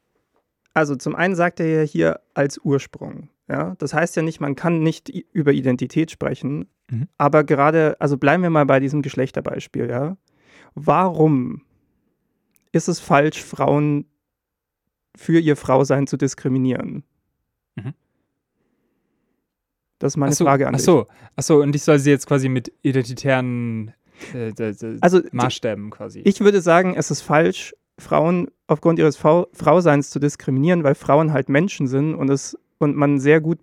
also 0.75 0.95
zum 0.97 1.15
einen 1.15 1.35
sagt 1.35 1.61
er 1.61 1.67
ja 1.67 1.83
hier 1.83 2.21
als 2.35 2.59
Ursprung. 2.59 3.29
Ja, 3.49 3.77
das 3.79 3.95
heißt 3.95 4.17
ja 4.17 4.23
nicht, 4.23 4.41
man 4.41 4.57
kann 4.57 4.81
nicht 4.81 5.09
über 5.09 5.53
Identität 5.53 6.11
sprechen, 6.11 6.69
Mhm. 6.89 7.09
aber 7.19 7.43
gerade, 7.43 7.97
also 8.01 8.17
bleiben 8.17 8.45
wir 8.45 8.51
mal 8.51 8.65
bei 8.67 8.79
diesem 8.79 9.03
Geschlechterbeispiel, 9.03 9.89
ja. 9.91 10.17
Warum 10.77 11.63
ist 12.71 12.87
es 12.87 13.01
falsch, 13.01 13.43
Frauen 13.43 14.07
für 15.17 15.41
ihr 15.41 15.57
Frausein 15.57 16.07
zu 16.07 16.17
diskriminieren? 16.17 17.03
Mhm. 17.75 17.93
Das 19.99 20.13
ist 20.13 20.17
meine 20.17 20.31
Ach 20.33 20.37
so, 20.37 20.45
Frage 20.45 20.69
an 20.69 20.75
dich. 20.75 20.83
so, 20.85 21.07
ach 21.35 21.43
so, 21.43 21.61
und 21.63 21.75
ich 21.75 21.83
soll 21.83 21.99
sie 21.99 22.11
jetzt 22.11 22.27
quasi 22.27 22.49
mit 22.49 22.73
identitären 22.83 23.93
äh, 24.35 24.53
Also 25.01 25.21
Maßstäben 25.33 25.91
quasi. 25.91 26.21
Ich 26.25 26.41
würde 26.41 26.61
sagen, 26.61 26.95
es 26.97 27.11
ist 27.11 27.23
falsch, 27.23 27.75
Frauen 27.99 28.49
aufgrund 28.67 28.99
ihres 28.99 29.17
Frau 29.17 29.47
Frauseins 29.53 30.11
zu 30.11 30.19
diskriminieren, 30.19 30.85
weil 30.85 30.95
Frauen 30.95 31.33
halt 31.33 31.49
Menschen 31.49 31.87
sind 31.87 32.15
und 32.15 32.31
es 32.31 32.59
und 32.79 32.95
man 32.95 33.19
sehr 33.19 33.41
gut 33.41 33.59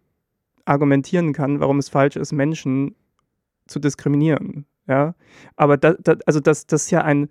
argumentieren 0.65 1.33
kann, 1.33 1.59
warum 1.59 1.77
es 1.77 1.89
falsch 1.89 2.15
ist, 2.15 2.31
Menschen 2.31 2.95
zu 3.67 3.79
diskriminieren. 3.79 4.65
Ja, 4.87 5.15
aber 5.55 5.77
da, 5.77 5.93
da, 5.93 6.15
also 6.25 6.39
das, 6.39 6.65
das 6.65 6.85
ist 6.85 6.91
ja 6.91 7.03
ein, 7.03 7.29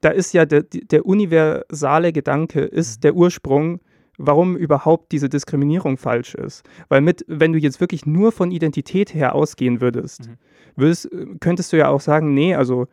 da 0.00 0.10
ist 0.10 0.32
ja 0.34 0.44
der, 0.44 0.62
der 0.64 1.06
universale 1.06 2.12
Gedanke 2.12 2.60
ist 2.60 3.04
der 3.04 3.14
Ursprung, 3.14 3.80
warum 4.18 4.56
überhaupt 4.56 5.12
diese 5.12 5.28
Diskriminierung 5.28 5.96
falsch 5.96 6.34
ist. 6.34 6.62
Weil 6.88 7.00
mit, 7.00 7.24
wenn 7.28 7.52
du 7.52 7.58
jetzt 7.58 7.80
wirklich 7.80 8.06
nur 8.06 8.30
von 8.32 8.50
Identität 8.50 9.14
her 9.14 9.34
ausgehen 9.34 9.80
würdest, 9.80 10.28
Mhm. 10.28 10.34
würdest, 10.76 11.10
könntest 11.40 11.72
du 11.72 11.78
ja 11.78 11.88
auch 11.88 12.00
sagen, 12.00 12.34
nee, 12.34 12.54
also 12.54 12.86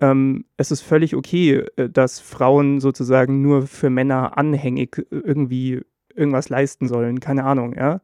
ähm, 0.00 0.44
es 0.58 0.70
ist 0.70 0.82
völlig 0.82 1.16
okay, 1.16 1.64
äh, 1.76 1.88
dass 1.88 2.20
Frauen 2.20 2.80
sozusagen 2.80 3.40
nur 3.40 3.62
für 3.66 3.88
Männer 3.88 4.36
anhängig 4.36 4.98
äh, 4.98 5.04
irgendwie 5.10 5.80
irgendwas 6.14 6.48
leisten 6.50 6.86
sollen, 6.88 7.20
keine 7.20 7.44
Ahnung, 7.44 7.74
ja. 7.74 8.00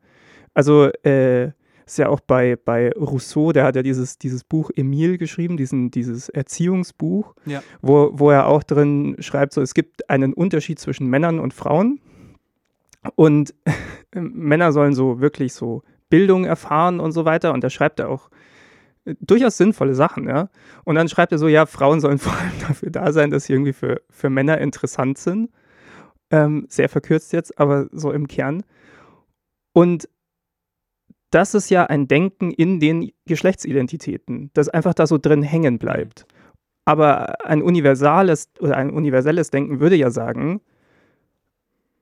Also 0.55 0.88
äh, 1.05 1.52
ist 1.85 1.99
ja 1.99 2.09
auch 2.09 2.21
bei, 2.21 2.57
bei 2.57 2.91
Rousseau, 2.93 3.52
der 3.52 3.64
hat 3.64 3.76
ja 3.76 3.83
dieses, 3.83 4.17
dieses 4.17 4.45
Buch 4.45 4.71
Emile 4.75 5.19
geschrieben, 5.19 5.57
diesen, 5.59 5.91
dieses 5.91 6.29
Erziehungsbuch, 6.31 7.35
Ja. 7.45 7.62
wo, 7.83 8.11
wo 8.14 8.31
er 8.31 8.47
auch 8.47 8.62
drin 8.62 9.17
schreibt, 9.19 9.52
so 9.52 9.61
es 9.61 9.75
gibt 9.75 10.09
einen 10.09 10.33
Unterschied 10.33 10.79
zwischen 10.79 11.09
Männern 11.09 11.38
und 11.41 11.52
Frauen 11.52 12.00
und 13.15 13.55
Männer 14.15 14.73
sollen 14.73 14.95
so 14.95 15.21
wirklich 15.21 15.53
so 15.55 15.83
Bildung 16.11 16.45
erfahren 16.45 17.01
und 17.01 17.13
so 17.13 17.25
weiter 17.25 17.53
und 17.53 17.65
da 17.65 17.71
schreibt 17.71 18.01
er 18.01 18.09
auch 18.09 18.31
äh, 19.05 19.15
durchaus 19.21 19.57
sinnvolle 19.57 19.95
Sachen, 19.95 20.29
ja. 20.29 20.49
Und 20.85 20.95
dann 20.95 21.09
schreibt 21.09 21.33
er 21.33 21.39
so, 21.39 21.49
ja, 21.49 21.67
Frauen 21.67 22.01
sollen 22.01 22.19
vor 22.19 22.35
allem 22.35 22.53
dafür 22.61 22.91
da 22.91 23.13
sein, 23.13 23.31
dass 23.31 23.45
sie 23.45 23.55
irgendwie 23.55 23.73
für, 23.73 24.03
für 24.11 24.31
Männer 24.31 24.59
interessant 24.59 25.19
sind. 25.19 25.51
Ähm, 26.31 26.67
sehr 26.69 26.89
verkürzt 26.89 27.33
jetzt, 27.33 27.59
aber 27.59 27.89
so 27.93 28.11
im 28.11 28.27
Kern. 28.27 28.63
Und 29.75 30.09
das 31.31 31.55
ist 31.55 31.71
ja 31.71 31.85
ein 31.87 32.09
Denken 32.09 32.51
in 32.51 32.79
den 32.79 33.11
Geschlechtsidentitäten, 33.27 34.51
das 34.53 34.69
einfach 34.69 34.95
da 34.95 35.07
so 35.07 35.19
drin 35.19 35.43
hängen 35.43 35.79
bleibt. 35.79 36.27
Aber 36.85 37.47
ein 37.47 37.63
universales 37.63 38.51
oder 38.61 38.77
ein 38.77 38.91
universelles 38.91 39.51
Denken 39.51 39.81
würde 39.81 39.97
ja 39.97 40.11
sagen, 40.11 40.61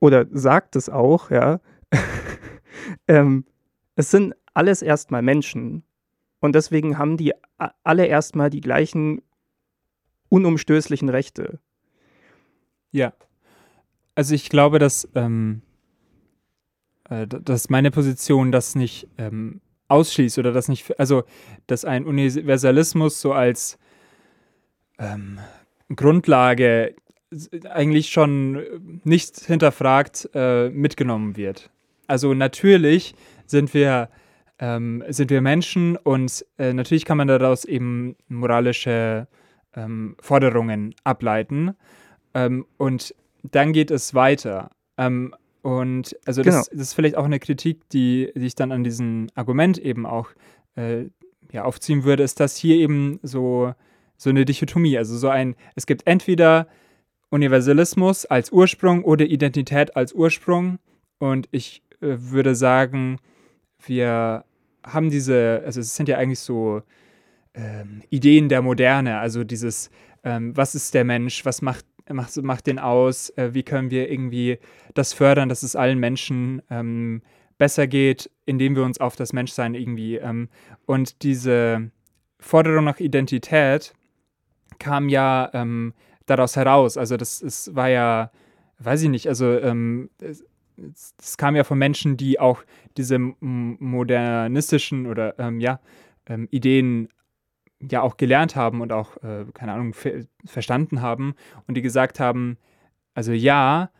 oder 0.01 0.25
sagt 0.31 0.75
es 0.75 0.89
auch, 0.89 1.31
ja, 1.31 1.61
ähm, 3.07 3.45
es 3.95 4.11
sind 4.11 4.35
alles 4.53 4.81
erstmal 4.81 5.21
Menschen 5.21 5.83
und 6.41 6.53
deswegen 6.55 6.97
haben 6.97 7.15
die 7.15 7.31
alle 7.83 8.07
erstmal 8.07 8.49
die 8.49 8.61
gleichen 8.61 9.21
unumstößlichen 10.27 11.07
Rechte. 11.07 11.59
Ja. 12.91 13.13
Also 14.15 14.33
ich 14.33 14.49
glaube, 14.49 14.79
dass, 14.79 15.07
ähm, 15.15 15.61
äh, 17.09 17.27
dass 17.27 17.69
meine 17.69 17.91
Position 17.91 18.51
das 18.51 18.75
nicht 18.75 19.07
ähm, 19.17 19.61
ausschließt 19.87 20.39
oder 20.39 20.51
das 20.51 20.67
nicht, 20.67 20.99
also 20.99 21.23
dass 21.67 21.85
ein 21.85 22.05
Universalismus 22.05 23.21
so 23.21 23.33
als 23.33 23.77
ähm, 24.97 25.39
Grundlage 25.95 26.95
eigentlich 27.69 28.09
schon 28.09 28.55
äh, 28.55 28.79
nicht 29.03 29.39
hinterfragt 29.39 30.29
äh, 30.33 30.69
mitgenommen 30.69 31.37
wird. 31.37 31.69
Also 32.07 32.33
natürlich 32.33 33.15
sind 33.45 33.73
wir 33.73 34.09
ähm, 34.59 35.03
sind 35.09 35.31
wir 35.31 35.41
Menschen 35.41 35.97
und 35.97 36.45
äh, 36.57 36.71
natürlich 36.71 37.03
kann 37.03 37.17
man 37.17 37.27
daraus 37.27 37.65
eben 37.65 38.15
moralische 38.27 39.27
ähm, 39.75 40.15
Forderungen 40.21 40.93
ableiten. 41.03 41.75
Ähm, 42.33 42.65
und 42.77 43.15
dann 43.43 43.73
geht 43.73 43.89
es 43.91 44.13
weiter. 44.13 44.69
Ähm, 44.97 45.33
und 45.63 46.15
also 46.25 46.43
das, 46.43 46.69
das 46.69 46.79
ist 46.79 46.93
vielleicht 46.93 47.17
auch 47.17 47.25
eine 47.25 47.39
Kritik, 47.39 47.89
die, 47.89 48.31
die 48.35 48.45
ich 48.45 48.55
dann 48.55 48.71
an 48.71 48.83
diesem 48.83 49.27
Argument 49.35 49.77
eben 49.77 50.05
auch 50.05 50.29
äh, 50.75 51.05
ja, 51.51 51.63
aufziehen 51.63 52.03
würde, 52.03 52.23
ist, 52.23 52.39
dass 52.39 52.55
hier 52.55 52.75
eben 52.75 53.19
so, 53.23 53.73
so 54.17 54.29
eine 54.29 54.45
Dichotomie, 54.45 54.97
also 54.97 55.17
so 55.17 55.29
ein, 55.29 55.55
es 55.75 55.85
gibt 55.85 56.07
entweder 56.07 56.67
Universalismus 57.31 58.25
als 58.25 58.51
Ursprung 58.51 59.03
oder 59.03 59.25
Identität 59.25 59.95
als 59.95 60.13
Ursprung. 60.13 60.77
Und 61.17 61.47
ich 61.51 61.81
äh, 62.01 62.17
würde 62.17 62.53
sagen, 62.55 63.17
wir 63.85 64.45
haben 64.83 65.09
diese, 65.09 65.63
also 65.65 65.79
es 65.79 65.95
sind 65.95 66.09
ja 66.09 66.17
eigentlich 66.17 66.39
so 66.39 66.81
ähm, 67.53 68.01
Ideen 68.09 68.49
der 68.49 68.61
Moderne, 68.61 69.19
also 69.19 69.43
dieses, 69.43 69.89
ähm, 70.23 70.55
was 70.55 70.75
ist 70.75 70.93
der 70.93 71.03
Mensch, 71.03 71.45
was 71.45 71.61
macht, 71.61 71.85
macht, 72.09 72.35
macht 72.43 72.67
den 72.67 72.79
aus, 72.79 73.29
äh, 73.37 73.53
wie 73.53 73.63
können 73.63 73.91
wir 73.91 74.11
irgendwie 74.11 74.59
das 74.93 75.13
fördern, 75.13 75.49
dass 75.49 75.63
es 75.63 75.75
allen 75.75 75.99
Menschen 75.99 76.61
ähm, 76.69 77.21
besser 77.57 77.87
geht, 77.87 78.29
indem 78.45 78.75
wir 78.75 78.83
uns 78.83 78.99
auf 78.99 79.15
das 79.15 79.33
Menschsein 79.33 79.75
irgendwie 79.75 80.15
ähm, 80.15 80.49
und 80.85 81.23
diese 81.23 81.91
Forderung 82.39 82.85
nach 82.85 82.99
Identität 82.99 83.93
kam 84.79 85.09
ja 85.09 85.49
ähm, 85.53 85.93
daraus 86.25 86.55
heraus, 86.55 86.97
also 86.97 87.17
das, 87.17 87.39
das 87.39 87.75
war 87.75 87.89
ja, 87.89 88.31
weiß 88.79 89.03
ich 89.03 89.09
nicht, 89.09 89.27
also 89.27 89.57
ähm, 89.59 90.09
es, 90.19 90.45
es 91.19 91.37
kam 91.37 91.55
ja 91.55 91.63
von 91.63 91.77
Menschen, 91.77 92.17
die 92.17 92.39
auch 92.39 92.63
diese 92.97 93.19
modernistischen 93.19 95.07
oder 95.07 95.37
ähm, 95.39 95.59
ja, 95.59 95.79
ähm, 96.27 96.47
Ideen 96.51 97.09
ja 97.79 98.01
auch 98.01 98.17
gelernt 98.17 98.55
haben 98.55 98.81
und 98.81 98.91
auch, 98.91 99.17
äh, 99.23 99.45
keine 99.53 99.73
Ahnung, 99.73 99.93
ver 99.93 100.25
verstanden 100.45 101.01
haben 101.01 101.35
und 101.67 101.75
die 101.75 101.81
gesagt 101.81 102.19
haben, 102.19 102.57
also 103.13 103.31
ja, 103.31 103.91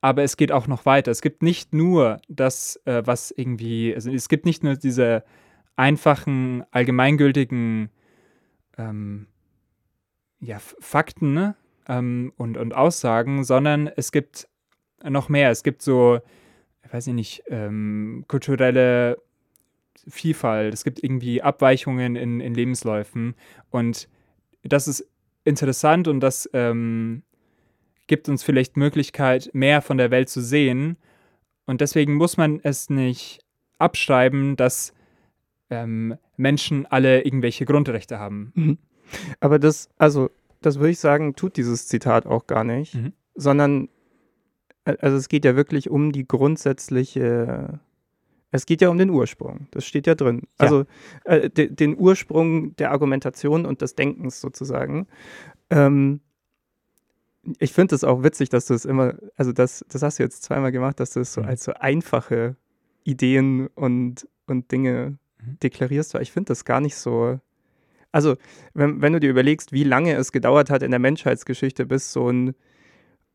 aber 0.00 0.22
es 0.22 0.36
geht 0.36 0.52
auch 0.52 0.66
noch 0.66 0.86
weiter. 0.86 1.10
Es 1.10 1.22
gibt 1.22 1.42
nicht 1.42 1.74
nur 1.74 2.20
das, 2.28 2.80
äh, 2.84 3.02
was 3.04 3.30
irgendwie, 3.30 3.94
also 3.94 4.10
es 4.12 4.28
gibt 4.28 4.44
nicht 4.44 4.62
nur 4.62 4.76
diese 4.76 5.24
einfachen, 5.76 6.64
allgemeingültigen 6.70 7.90
ähm, 8.78 9.26
ja, 10.40 10.58
Fakten 10.58 11.32
ne? 11.32 11.56
ähm, 11.88 12.32
und, 12.36 12.56
und 12.56 12.74
Aussagen, 12.74 13.44
sondern 13.44 13.88
es 13.88 14.12
gibt 14.12 14.48
noch 15.02 15.28
mehr. 15.28 15.50
Es 15.50 15.62
gibt 15.62 15.82
so, 15.82 16.20
ich 16.84 16.92
weiß 16.92 17.06
ich 17.08 17.14
nicht, 17.14 17.42
ähm, 17.48 18.24
kulturelle 18.28 19.18
Vielfalt. 20.08 20.72
Es 20.72 20.84
gibt 20.84 21.02
irgendwie 21.02 21.42
Abweichungen 21.42 22.16
in, 22.16 22.40
in 22.40 22.54
Lebensläufen. 22.54 23.34
Und 23.70 24.08
das 24.62 24.88
ist 24.88 25.08
interessant 25.44 26.08
und 26.08 26.20
das 26.20 26.48
ähm, 26.52 27.22
gibt 28.06 28.28
uns 28.28 28.42
vielleicht 28.42 28.76
Möglichkeit, 28.76 29.50
mehr 29.52 29.82
von 29.82 29.98
der 29.98 30.10
Welt 30.10 30.28
zu 30.28 30.40
sehen. 30.40 30.96
Und 31.66 31.80
deswegen 31.80 32.14
muss 32.14 32.36
man 32.36 32.60
es 32.62 32.90
nicht 32.90 33.40
abschreiben, 33.78 34.56
dass 34.56 34.92
ähm, 35.70 36.16
Menschen 36.36 36.86
alle 36.86 37.22
irgendwelche 37.22 37.64
Grundrechte 37.64 38.18
haben. 38.18 38.52
Mhm. 38.54 38.78
Aber 39.40 39.58
das, 39.58 39.88
also, 39.98 40.30
das 40.60 40.78
würde 40.78 40.90
ich 40.90 40.98
sagen, 40.98 41.34
tut 41.36 41.56
dieses 41.56 41.86
Zitat 41.88 42.26
auch 42.26 42.46
gar 42.46 42.64
nicht, 42.64 42.94
Mhm. 42.94 43.12
sondern, 43.34 43.88
äh, 44.84 44.96
also 45.00 45.16
es 45.16 45.28
geht 45.28 45.44
ja 45.44 45.56
wirklich 45.56 45.90
um 45.90 46.12
die 46.12 46.26
grundsätzliche, 46.26 47.80
es 48.50 48.66
geht 48.66 48.80
ja 48.80 48.88
um 48.88 48.98
den 48.98 49.10
Ursprung, 49.10 49.66
das 49.72 49.84
steht 49.84 50.06
ja 50.06 50.14
drin. 50.14 50.42
Ja. 50.44 50.46
Also 50.58 50.84
äh, 51.24 51.50
de, 51.50 51.68
den 51.70 51.98
Ursprung 51.98 52.74
der 52.76 52.90
Argumentation 52.92 53.66
und 53.66 53.82
des 53.82 53.94
Denkens 53.94 54.40
sozusagen. 54.40 55.06
Ähm, 55.70 56.20
ich 57.58 57.72
finde 57.72 57.94
es 57.94 58.02
auch 58.02 58.22
witzig, 58.24 58.48
dass 58.48 58.66
du 58.66 58.74
es 58.74 58.84
immer, 58.84 59.14
also 59.36 59.52
das, 59.52 59.84
das 59.88 60.02
hast 60.02 60.18
du 60.18 60.22
jetzt 60.24 60.42
zweimal 60.42 60.72
gemacht, 60.72 60.98
dass 60.98 61.10
du 61.12 61.20
es 61.20 61.32
so 61.32 61.42
Mhm. 61.42 61.48
als 61.48 61.64
so 61.64 61.72
einfache 61.74 62.56
Ideen 63.04 63.68
und, 63.68 64.26
und 64.46 64.72
Dinge 64.72 65.18
Mhm. 65.44 65.58
deklarierst, 65.62 66.14
weil 66.14 66.22
ich 66.22 66.32
finde 66.32 66.48
das 66.48 66.64
gar 66.64 66.80
nicht 66.80 66.96
so. 66.96 67.38
Also, 68.16 68.36
wenn, 68.72 69.02
wenn 69.02 69.12
du 69.12 69.20
dir 69.20 69.28
überlegst, 69.28 69.72
wie 69.72 69.84
lange 69.84 70.14
es 70.14 70.32
gedauert 70.32 70.70
hat 70.70 70.82
in 70.82 70.90
der 70.90 70.98
Menschheitsgeschichte, 70.98 71.84
bis 71.84 72.14
so 72.14 72.30
ein 72.30 72.54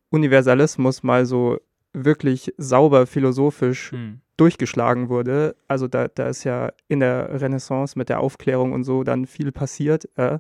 Universalismus 0.09 1.03
mal 1.03 1.27
so 1.27 1.59
wirklich 1.93 2.51
sauber 2.57 3.05
philosophisch 3.05 3.91
Hm. 3.91 4.21
durchgeschlagen 4.38 5.07
wurde. 5.07 5.55
Also 5.67 5.88
da, 5.88 6.07
da 6.07 6.29
ist 6.29 6.45
ja 6.45 6.71
in 6.88 7.00
der 7.00 7.39
Renaissance 7.39 7.95
mit 7.95 8.09
der 8.09 8.21
Aufklärung 8.21 8.71
und 8.71 8.83
so 8.83 9.03
dann 9.03 9.27
viel 9.27 9.51
passiert. 9.51 10.09
Äh. 10.17 10.39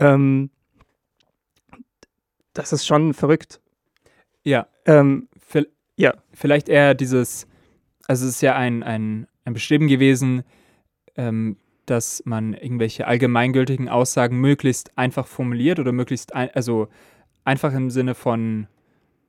Ähm, 0.00 0.50
das 2.54 2.72
ist 2.72 2.86
schon 2.86 3.14
verrückt. 3.14 3.60
Ja, 4.42 4.66
Ähm, 4.84 5.28
Ja. 5.96 6.14
vielleicht 6.32 6.68
eher 6.68 6.94
dieses, 6.94 7.46
also 8.08 8.26
es 8.26 8.34
ist 8.34 8.40
ja 8.40 8.56
ein, 8.56 8.82
ein, 8.82 9.28
ein 9.44 9.52
Bestreben 9.52 9.86
gewesen, 9.86 10.42
ähm, 11.14 11.56
dass 11.86 12.22
man 12.24 12.54
irgendwelche 12.54 13.06
allgemeingültigen 13.06 13.88
Aussagen 13.88 14.40
möglichst 14.40 14.96
einfach 14.96 15.26
formuliert 15.26 15.78
oder 15.78 15.92
möglichst, 15.92 16.34
ein, 16.34 16.50
also 16.54 16.88
einfach 17.44 17.72
im 17.74 17.90
Sinne 17.90 18.14
von 18.14 18.66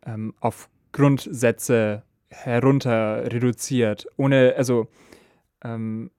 ähm, 0.06 0.34
auf 0.40 0.70
Grundsätze 0.92 2.04
herunter 2.30 3.32
reduziert, 3.32 4.08
ohne, 4.18 4.56
also 4.58 4.88
ähm, 5.64 6.12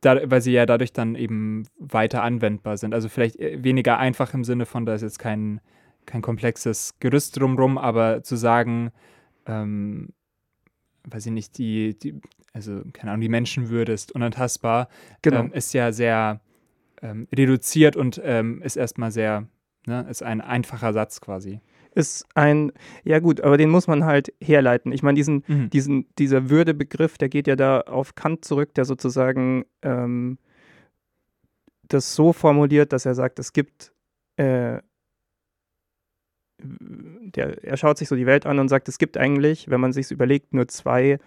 da, 0.00 0.18
weil 0.30 0.40
sie 0.42 0.52
ja 0.52 0.66
dadurch 0.66 0.92
dann 0.92 1.14
eben 1.14 1.64
weiter 1.78 2.22
anwendbar 2.22 2.76
sind. 2.76 2.92
Also 2.92 3.08
vielleicht 3.08 3.36
äh, 3.36 3.62
weniger 3.62 3.98
einfach 3.98 4.34
im 4.34 4.44
Sinne 4.44 4.66
von, 4.66 4.84
da 4.84 4.94
ist 4.94 5.02
jetzt 5.02 5.18
kein, 5.18 5.60
kein 6.06 6.22
komplexes 6.22 6.94
Gerüst 7.00 7.38
drumrum, 7.38 7.78
aber 7.78 8.22
zu 8.22 8.36
sagen, 8.36 8.90
ähm, 9.46 10.10
weiß 11.04 11.26
ich 11.26 11.32
nicht, 11.32 11.58
die, 11.58 11.98
die, 11.98 12.20
also 12.52 12.82
keine 12.92 13.12
Ahnung, 13.12 13.22
die 13.22 13.28
Menschenwürde 13.28 13.92
ist 13.92 14.12
unantastbar, 14.12 14.88
Genau. 15.22 15.40
ähm, 15.40 15.52
ist 15.52 15.72
ja 15.74 15.92
sehr 15.92 16.40
ähm, 17.00 17.26
reduziert 17.34 17.96
und 17.96 18.20
ähm, 18.24 18.62
ist 18.62 18.76
erstmal 18.76 19.10
sehr, 19.10 19.46
ne, 19.86 20.06
ist 20.10 20.22
ein 20.22 20.40
einfacher 20.40 20.92
Satz 20.92 21.20
quasi. 21.20 21.60
Ist 21.94 22.24
ein, 22.34 22.72
ja 23.04 23.18
gut, 23.18 23.40
aber 23.42 23.58
den 23.58 23.68
muss 23.68 23.86
man 23.86 24.04
halt 24.04 24.32
herleiten. 24.40 24.92
Ich 24.92 25.02
meine, 25.02 25.16
diesen, 25.16 25.44
Mhm. 25.46 25.68
diesen, 25.70 26.06
dieser 26.18 26.48
Würdebegriff, 26.48 27.18
der 27.18 27.28
geht 27.28 27.46
ja 27.46 27.56
da 27.56 27.80
auf 27.82 28.14
Kant 28.14 28.44
zurück, 28.44 28.72
der 28.74 28.84
sozusagen 28.86 29.64
ähm, 29.82 30.38
das 31.88 32.14
so 32.14 32.32
formuliert, 32.32 32.92
dass 32.94 33.04
er 33.04 33.14
sagt, 33.14 33.38
es 33.38 33.52
gibt, 33.52 33.92
äh, 34.36 34.78
der, 36.64 37.64
er 37.64 37.76
schaut 37.76 37.98
sich 37.98 38.08
so 38.08 38.16
die 38.16 38.26
Welt 38.26 38.46
an 38.46 38.58
und 38.58 38.68
sagt, 38.68 38.88
es 38.88 38.98
gibt 38.98 39.16
eigentlich, 39.18 39.68
wenn 39.68 39.80
man 39.80 39.92
sich 39.92 40.10
überlegt, 40.10 40.54
nur 40.54 40.68
zwei, 40.68 41.18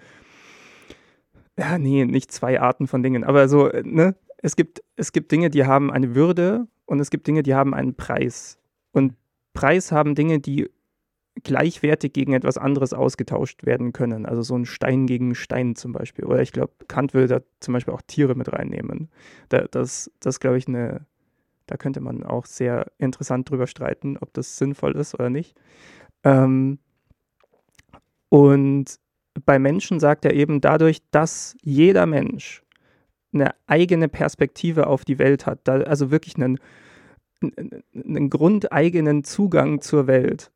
ja, 1.57 1.77
nee, 1.77 2.05
nicht 2.05 2.31
zwei 2.31 2.59
Arten 2.59 2.88
von 2.88 3.03
Dingen, 3.03 3.24
aber 3.24 3.47
so, 3.47 3.69
äh, 3.69 3.83
ne, 3.83 4.15
es 4.38 4.55
gibt, 4.55 4.83
es 4.95 5.12
gibt 5.12 5.31
Dinge, 5.31 5.50
die 5.50 5.65
haben 5.65 5.91
eine 5.91 6.15
Würde 6.15 6.67
und 6.85 7.00
es 7.00 7.09
gibt 7.09 7.27
Dinge, 7.27 7.43
die 7.43 7.55
haben 7.55 7.74
einen 7.74 7.95
Preis. 7.95 8.59
Und 8.91 9.15
Preis 9.53 9.91
haben 9.91 10.15
Dinge, 10.15 10.39
die 10.39 10.69
gleichwertig 11.43 12.13
gegen 12.13 12.33
etwas 12.33 12.57
anderes 12.57 12.93
ausgetauscht 12.93 13.65
werden 13.65 13.93
können. 13.93 14.25
Also 14.25 14.41
so 14.41 14.55
ein 14.55 14.65
Stein 14.65 15.05
gegen 15.05 15.35
Stein 15.35 15.75
zum 15.75 15.91
Beispiel. 15.91 16.25
Oder 16.25 16.41
ich 16.41 16.51
glaube, 16.51 16.74
Kant 16.88 17.13
will 17.13 17.27
da 17.27 17.41
zum 17.59 17.74
Beispiel 17.74 17.93
auch 17.93 18.01
Tiere 18.01 18.35
mit 18.35 18.53
reinnehmen. 18.53 19.09
Da, 19.50 19.65
das, 19.69 20.12
das 20.19 20.39
glaube 20.39 20.57
ich, 20.57 20.67
eine, 20.67 21.05
da 21.67 21.77
könnte 21.77 22.00
man 22.00 22.24
auch 22.24 22.45
sehr 22.45 22.91
interessant 22.97 23.50
drüber 23.50 23.67
streiten, 23.67 24.17
ob 24.17 24.33
das 24.33 24.57
sinnvoll 24.57 24.95
ist 24.95 25.13
oder 25.13 25.29
nicht. 25.29 25.55
Ähm, 26.24 26.79
und 28.29 29.00
bei 29.46 29.60
Menschen 29.60 30.00
sagt 30.00 30.25
er 30.25 30.34
eben 30.34 30.62
dadurch, 30.62 31.01
dass 31.12 31.56
jeder 31.62 32.06
Mensch 32.06 32.63
eine 33.34 33.54
eigene 33.68 34.08
Perspektive 34.08 34.88
auf 34.88 35.04
die 35.04 35.20
Welt 35.20 35.46
hat, 35.46 35.68
also 35.68 36.10
wirklich 36.10 36.36
einen, 36.38 36.58
einen, 37.42 37.84
einen 37.94 38.30
grundeigenen 38.30 39.24
Zugang 39.25 39.82
zur 39.82 40.08
Welt, 40.08 40.51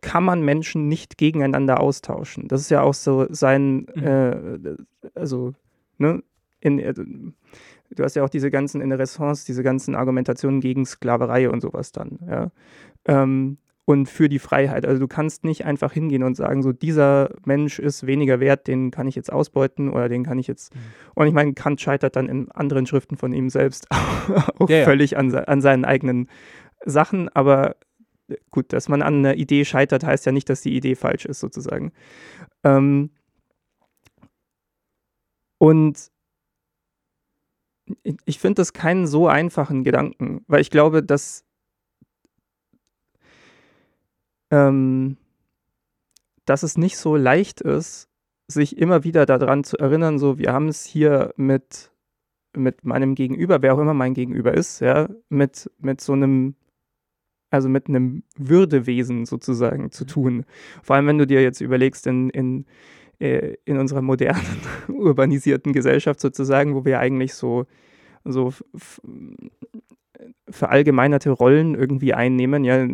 kann 0.00 0.24
man 0.24 0.42
Menschen 0.42 0.88
nicht 0.88 1.18
gegeneinander 1.18 1.80
austauschen. 1.80 2.48
Das 2.48 2.60
ist 2.60 2.70
ja 2.70 2.82
auch 2.82 2.94
so 2.94 3.26
sein, 3.30 3.86
Mhm. 3.94 4.02
äh, 4.04 4.76
also, 5.14 5.54
ne, 5.98 6.22
in, 6.60 6.78
äh, 6.78 6.94
du 6.94 8.02
hast 8.02 8.16
ja 8.16 8.24
auch 8.24 8.28
diese 8.30 8.50
ganzen 8.50 8.80
in 8.80 8.90
der 8.90 8.98
Renaissance, 8.98 9.46
diese 9.46 9.62
ganzen 9.62 9.94
Argumentationen 9.94 10.60
gegen 10.60 10.84
Sklaverei 10.86 11.48
und 11.50 11.60
sowas 11.60 11.92
dann, 11.92 12.18
ja. 12.26 12.50
Ähm, 13.06 13.58
und 13.86 14.08
für 14.08 14.28
die 14.30 14.38
Freiheit. 14.38 14.86
Also 14.86 14.98
du 15.00 15.08
kannst 15.08 15.44
nicht 15.44 15.64
einfach 15.66 15.92
hingehen 15.92 16.22
und 16.22 16.36
sagen, 16.36 16.62
so 16.62 16.72
dieser 16.72 17.30
Mensch 17.44 17.78
ist 17.78 18.06
weniger 18.06 18.40
wert, 18.40 18.66
den 18.66 18.90
kann 18.90 19.06
ich 19.06 19.14
jetzt 19.14 19.30
ausbeuten 19.32 19.90
oder 19.90 20.08
den 20.08 20.24
kann 20.24 20.38
ich 20.38 20.46
jetzt. 20.46 20.74
Mhm. 20.74 20.78
Und 21.14 21.26
ich 21.26 21.34
meine, 21.34 21.52
Kant 21.54 21.80
scheitert 21.80 22.16
dann 22.16 22.28
in 22.28 22.50
anderen 22.52 22.86
Schriften 22.86 23.16
von 23.16 23.32
ihm 23.34 23.50
selbst 23.50 23.86
auch 24.58 24.68
Ja, 24.70 24.78
ja. 24.78 24.84
völlig 24.84 25.16
an, 25.18 25.30
se- 25.30 25.46
an 25.48 25.60
seinen 25.60 25.84
eigenen 25.84 26.28
Sachen, 26.86 27.28
aber 27.30 27.76
gut, 28.50 28.72
dass 28.72 28.88
man 28.88 29.02
an 29.02 29.16
einer 29.18 29.34
Idee 29.36 29.66
scheitert, 29.66 30.02
heißt 30.04 30.24
ja 30.24 30.32
nicht, 30.32 30.48
dass 30.48 30.62
die 30.62 30.74
Idee 30.74 30.94
falsch 30.94 31.26
ist, 31.26 31.40
sozusagen. 31.40 31.92
Ähm, 32.64 33.10
und 35.58 36.10
ich 38.24 38.38
finde 38.38 38.56
das 38.56 38.72
keinen 38.72 39.06
so 39.06 39.28
einfachen 39.28 39.84
Gedanken, 39.84 40.42
weil 40.46 40.60
ich 40.62 40.70
glaube, 40.70 41.02
dass 41.02 41.44
ähm, 44.50 45.16
dass 46.44 46.62
es 46.62 46.76
nicht 46.76 46.96
so 46.96 47.16
leicht 47.16 47.60
ist, 47.60 48.08
sich 48.46 48.76
immer 48.78 49.04
wieder 49.04 49.26
daran 49.26 49.64
zu 49.64 49.78
erinnern, 49.78 50.18
so 50.18 50.38
wir 50.38 50.52
haben 50.52 50.68
es 50.68 50.84
hier 50.84 51.32
mit, 51.36 51.92
mit 52.54 52.84
meinem 52.84 53.14
Gegenüber, 53.14 53.62
wer 53.62 53.74
auch 53.74 53.78
immer 53.78 53.94
mein 53.94 54.14
Gegenüber 54.14 54.54
ist, 54.54 54.80
ja, 54.80 55.08
mit, 55.28 55.70
mit 55.78 56.00
so 56.00 56.12
einem, 56.12 56.54
also 57.50 57.68
mit 57.68 57.88
einem 57.88 58.22
Würdewesen 58.36 59.24
sozusagen 59.24 59.90
zu 59.90 60.04
tun. 60.04 60.44
Vor 60.82 60.96
allem, 60.96 61.06
wenn 61.06 61.18
du 61.18 61.26
dir 61.26 61.42
jetzt 61.42 61.60
überlegst, 61.60 62.06
in, 62.06 62.28
in, 62.30 62.66
äh, 63.18 63.54
in 63.64 63.78
unserer 63.78 64.02
modernen, 64.02 64.60
urbanisierten 64.88 65.72
Gesellschaft 65.72 66.20
sozusagen, 66.20 66.74
wo 66.74 66.84
wir 66.84 67.00
eigentlich 67.00 67.34
so, 67.34 67.66
so 68.24 68.52
verallgemeinerte 70.48 71.30
Rollen 71.30 71.74
irgendwie 71.74 72.14
einnehmen. 72.14 72.64
Ja, 72.64 72.86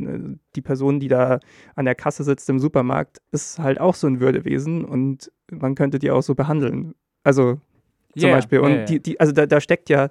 die 0.57 0.63
Person, 0.63 1.01
die 1.01 1.09
da 1.09 1.41
an 1.75 1.85
der 1.85 1.95
Kasse 1.95 2.25
sitzt 2.25 2.49
im 2.49 2.59
Supermarkt, 2.59 3.19
ist 3.31 3.59
halt 3.59 3.81
auch 3.81 3.95
so 3.95 4.07
ein 4.07 4.21
Würdewesen 4.21 4.85
und 4.85 5.31
man 5.51 5.75
könnte 5.75 5.99
die 5.99 6.11
auch 6.11 6.23
so 6.23 6.35
behandeln. 6.35 6.95
Also 7.23 7.61
zum 8.17 8.31
Ja, 8.31 8.37
Beispiel. 8.37 8.61
Und 8.61 8.71
ja, 8.71 8.77
ja. 8.79 8.85
die, 8.85 9.01
die, 9.01 9.21
also 9.21 9.33
da, 9.33 9.47
da 9.47 9.61
steckt 9.61 9.89
ja, 9.91 10.09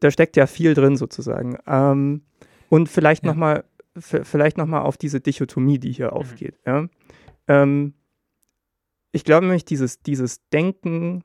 da 0.00 0.10
steckt 0.10 0.36
ja 0.36 0.46
viel 0.46 0.74
drin 0.74 0.96
sozusagen. 0.96 1.56
Ähm, 1.66 2.22
und 2.68 2.88
vielleicht 2.88 3.24
Ja. 3.24 3.30
noch 3.30 3.36
mal, 3.36 3.64
v- 3.96 4.24
vielleicht 4.24 4.58
noch 4.58 4.66
mal 4.66 4.82
auf 4.82 4.96
diese 4.96 5.20
Dichotomie, 5.20 5.78
die 5.78 5.88
Mhm. 5.88 5.92
hier 5.94 6.12
aufgeht. 6.12 6.58
Ja? 6.66 6.88
Ähm, 7.48 7.94
ich 9.12 9.24
glaube 9.24 9.46
nämlich, 9.46 9.64
dieses, 9.64 10.02
dieses 10.02 10.46
Denken, 10.50 11.22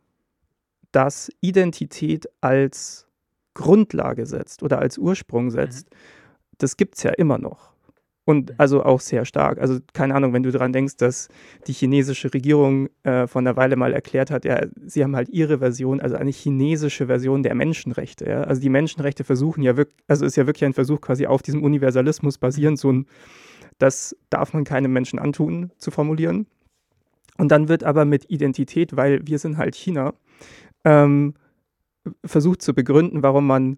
das 0.91 1.29
Identität 1.41 2.27
als 2.41 3.04
Grundlage 3.55 4.27
setzt 4.27 4.61
oder 4.61 4.79
als 4.79 4.99
Ursprung 4.99 5.49
setzt, 5.49 5.87
das 6.59 6.77
gibt 6.77 6.95
es 6.97 7.03
ja 7.03 7.11
immer 7.11 7.39
noch. 7.39 7.73
Und 8.27 8.49
Mhm. 8.51 8.55
also 8.57 8.83
auch 8.83 9.01
sehr 9.01 9.23
stark. 9.23 9.59
Also 9.59 9.79
keine 9.93 10.15
Ahnung, 10.15 10.33
wenn 10.33 10.41
du 10.41 10.51
daran 10.51 10.73
denkst, 10.73 10.97
dass 10.97 11.29
die 11.67 11.73
chinesische 11.73 12.33
Regierung 12.33 12.89
äh, 13.03 13.27
vor 13.27 13.39
einer 13.39 13.55
Weile 13.55 13.75
mal 13.75 13.93
erklärt 13.93 14.31
hat, 14.31 14.45
ja, 14.45 14.65
sie 14.83 15.03
haben 15.03 15.15
halt 15.15 15.29
ihre 15.29 15.59
Version, 15.59 15.99
also 16.01 16.15
eine 16.15 16.31
chinesische 16.31 17.05
Version 17.05 17.43
der 17.43 17.53
Menschenrechte. 17.53 18.27
Ja? 18.27 18.41
Also 18.41 18.61
die 18.61 18.69
Menschenrechte 18.69 19.23
versuchen 19.23 19.61
ja 19.61 19.77
wirklich, 19.77 19.97
also 20.07 20.25
ist 20.25 20.37
ja 20.37 20.47
wirklich 20.47 20.65
ein 20.65 20.73
Versuch 20.73 21.01
quasi 21.01 21.27
auf 21.27 21.43
diesem 21.43 21.63
Universalismus 21.63 22.39
basierend, 22.39 22.79
so 22.79 22.91
ein, 22.91 23.05
das 23.77 24.15
darf 24.31 24.53
man 24.53 24.63
keinem 24.63 24.91
Menschen 24.91 25.19
antun, 25.19 25.71
zu 25.77 25.91
formulieren. 25.91 26.47
Und 27.37 27.49
dann 27.49 27.67
wird 27.67 27.83
aber 27.83 28.05
mit 28.05 28.31
Identität, 28.31 28.95
weil 28.95 29.19
wir 29.27 29.37
sind 29.37 29.57
halt 29.57 29.75
China, 29.75 30.13
ähm, 30.83 31.35
versucht 32.23 32.61
zu 32.61 32.73
begründen, 32.73 33.23
warum 33.23 33.47
man 33.47 33.77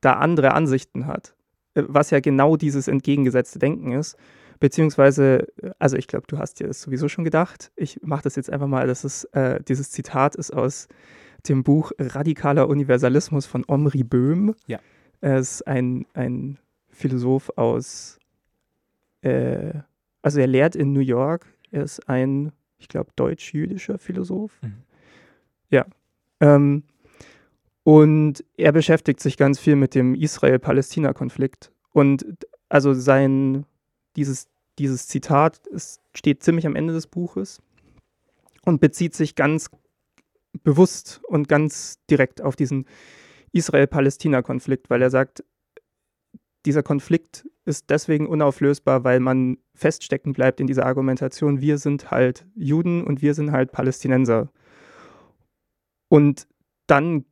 da 0.00 0.14
andere 0.14 0.52
Ansichten 0.52 1.06
hat, 1.06 1.34
äh, 1.74 1.82
was 1.86 2.10
ja 2.10 2.20
genau 2.20 2.56
dieses 2.56 2.88
entgegengesetzte 2.88 3.58
Denken 3.58 3.92
ist. 3.92 4.16
Beziehungsweise, 4.58 5.48
äh, 5.62 5.70
also 5.78 5.96
ich 5.96 6.06
glaube, 6.06 6.26
du 6.26 6.38
hast 6.38 6.60
dir 6.60 6.66
das 6.66 6.82
sowieso 6.82 7.08
schon 7.08 7.24
gedacht. 7.24 7.72
Ich 7.76 8.00
mache 8.02 8.22
das 8.22 8.36
jetzt 8.36 8.50
einfach 8.50 8.66
mal. 8.66 8.86
Das 8.86 9.04
ist, 9.04 9.24
äh, 9.34 9.60
dieses 9.62 9.90
Zitat 9.90 10.36
ist 10.36 10.52
aus 10.52 10.88
dem 11.48 11.62
Buch 11.62 11.92
Radikaler 11.98 12.68
Universalismus 12.68 13.46
von 13.46 13.64
Omri 13.66 14.04
Böhm. 14.04 14.54
Ja. 14.66 14.78
Er 15.22 15.38
ist 15.38 15.66
ein, 15.66 16.06
ein 16.14 16.58
Philosoph 16.90 17.50
aus, 17.56 18.18
äh, 19.22 19.72
also 20.22 20.40
er 20.40 20.46
lehrt 20.46 20.76
in 20.76 20.92
New 20.92 21.00
York. 21.00 21.46
Er 21.70 21.82
ist 21.82 22.08
ein, 22.08 22.52
ich 22.78 22.88
glaube, 22.88 23.10
deutsch-jüdischer 23.16 23.98
Philosoph. 23.98 24.60
Mhm. 24.62 24.82
Ja. 25.70 25.86
Ähm, 26.40 26.82
und 27.82 28.44
er 28.56 28.72
beschäftigt 28.72 29.20
sich 29.20 29.36
ganz 29.36 29.58
viel 29.58 29.76
mit 29.76 29.94
dem 29.94 30.14
Israel-Palästina-Konflikt. 30.14 31.72
Und 31.92 32.24
also 32.68 32.92
sein, 32.92 33.64
dieses, 34.16 34.48
dieses 34.78 35.08
Zitat 35.08 35.60
es 35.72 36.00
steht 36.14 36.42
ziemlich 36.42 36.66
am 36.66 36.76
Ende 36.76 36.92
des 36.92 37.06
Buches 37.06 37.60
und 38.62 38.80
bezieht 38.80 39.14
sich 39.14 39.34
ganz 39.34 39.70
bewusst 40.62 41.20
und 41.26 41.48
ganz 41.48 41.98
direkt 42.10 42.42
auf 42.42 42.56
diesen 42.56 42.86
Israel-Palästina-Konflikt, 43.52 44.90
weil 44.90 45.02
er 45.02 45.10
sagt, 45.10 45.44
dieser 46.66 46.82
Konflikt 46.82 47.48
ist 47.64 47.88
deswegen 47.88 48.26
unauflösbar, 48.26 49.04
weil 49.04 49.20
man 49.20 49.58
feststecken 49.74 50.34
bleibt 50.34 50.60
in 50.60 50.66
dieser 50.66 50.84
Argumentation, 50.84 51.60
wir 51.60 51.78
sind 51.78 52.10
halt 52.10 52.46
Juden 52.54 53.02
und 53.02 53.22
wir 53.22 53.34
sind 53.34 53.50
halt 53.52 53.72
Palästinenser. 53.72 54.52
Und 56.08 56.46
dann 56.86 57.24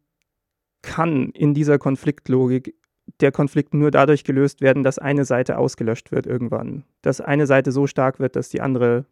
kann 0.89 1.31
in 1.31 1.53
dieser 1.53 1.79
Konfliktlogik 1.79 2.75
der 3.21 3.31
Konflikt 3.31 3.75
nur 3.75 3.91
dadurch 3.91 4.25
gelöst 4.25 4.61
werden, 4.61 4.83
dass 4.83 4.99
eine 4.99 5.25
Seite 5.25 5.59
ausgelöscht 5.59 6.13
wird 6.13 6.27
irgendwann. 6.27 6.85
Dass 7.03 7.21
eine 7.21 7.47
Seite 7.47 7.73
so 7.73 7.87
stark 7.87 8.19
wird, 8.19 8.37
dass 8.37 8.49
die 8.49 8.61
andere 8.61 9.05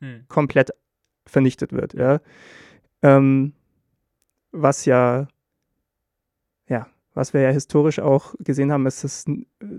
Hm. 0.00 0.24
komplett 0.28 0.70
vernichtet 1.26 1.72
wird. 1.72 1.92
Ja? 1.94 2.20
Ähm, 3.02 3.52
was 4.52 4.86
ja, 4.86 5.28
ja, 6.68 6.86
was 7.14 7.34
wir 7.34 7.42
ja 7.42 7.50
historisch 7.50 7.98
auch 7.98 8.34
gesehen 8.38 8.72
haben, 8.72 8.86
ist 8.86 9.04
es 9.04 9.24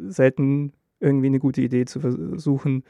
selten 0.08 0.74
irgendwie 1.00 1.28
eine 1.28 1.40
gute 1.40 1.62
Idee 1.62 1.86
zu 1.86 2.00
versuchen, 2.00 2.84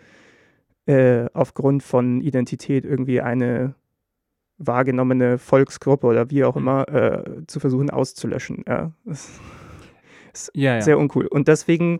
äh, 0.85 1.29
aufgrund 1.33 1.83
von 1.83 2.19
Identität 2.21 2.83
irgendwie 2.83 3.21
eine 3.21 3.75
wahrgenommene 4.65 5.37
Volksgruppe 5.37 6.07
oder 6.07 6.29
wie 6.29 6.43
auch 6.43 6.55
Mhm. 6.55 6.61
immer 6.61 6.87
äh, 6.89 7.23
zu 7.47 7.59
versuchen 7.59 7.89
auszulöschen. 7.89 8.63
Ja, 8.67 8.91
das 9.05 9.29
ist 10.33 10.51
Ja, 10.53 10.75
ja. 10.75 10.81
sehr 10.81 10.97
uncool. 10.97 11.27
Und 11.27 11.47
deswegen 11.47 11.99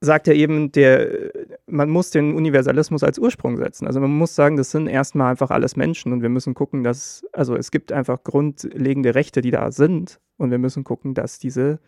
sagt 0.00 0.26
er 0.26 0.34
eben, 0.34 0.72
der, 0.72 1.30
man 1.68 1.88
muss 1.88 2.10
den 2.10 2.34
Universalismus 2.34 3.04
als 3.04 3.20
Ursprung 3.20 3.56
setzen. 3.56 3.86
Also 3.86 4.00
man 4.00 4.10
muss 4.10 4.34
sagen, 4.34 4.56
das 4.56 4.72
sind 4.72 4.88
erstmal 4.88 5.30
einfach 5.30 5.50
alles 5.52 5.76
Menschen 5.76 6.12
und 6.12 6.22
wir 6.22 6.28
müssen 6.28 6.54
gucken, 6.54 6.82
dass, 6.82 7.24
also 7.32 7.54
es 7.54 7.70
gibt 7.70 7.92
einfach 7.92 8.24
grundlegende 8.24 9.14
Rechte, 9.14 9.42
die 9.42 9.52
da 9.52 9.70
sind 9.70 10.18
und 10.38 10.50
wir 10.50 10.58
müssen 10.58 10.82
gucken, 10.82 11.14
dass 11.14 11.38
diese, 11.38 11.78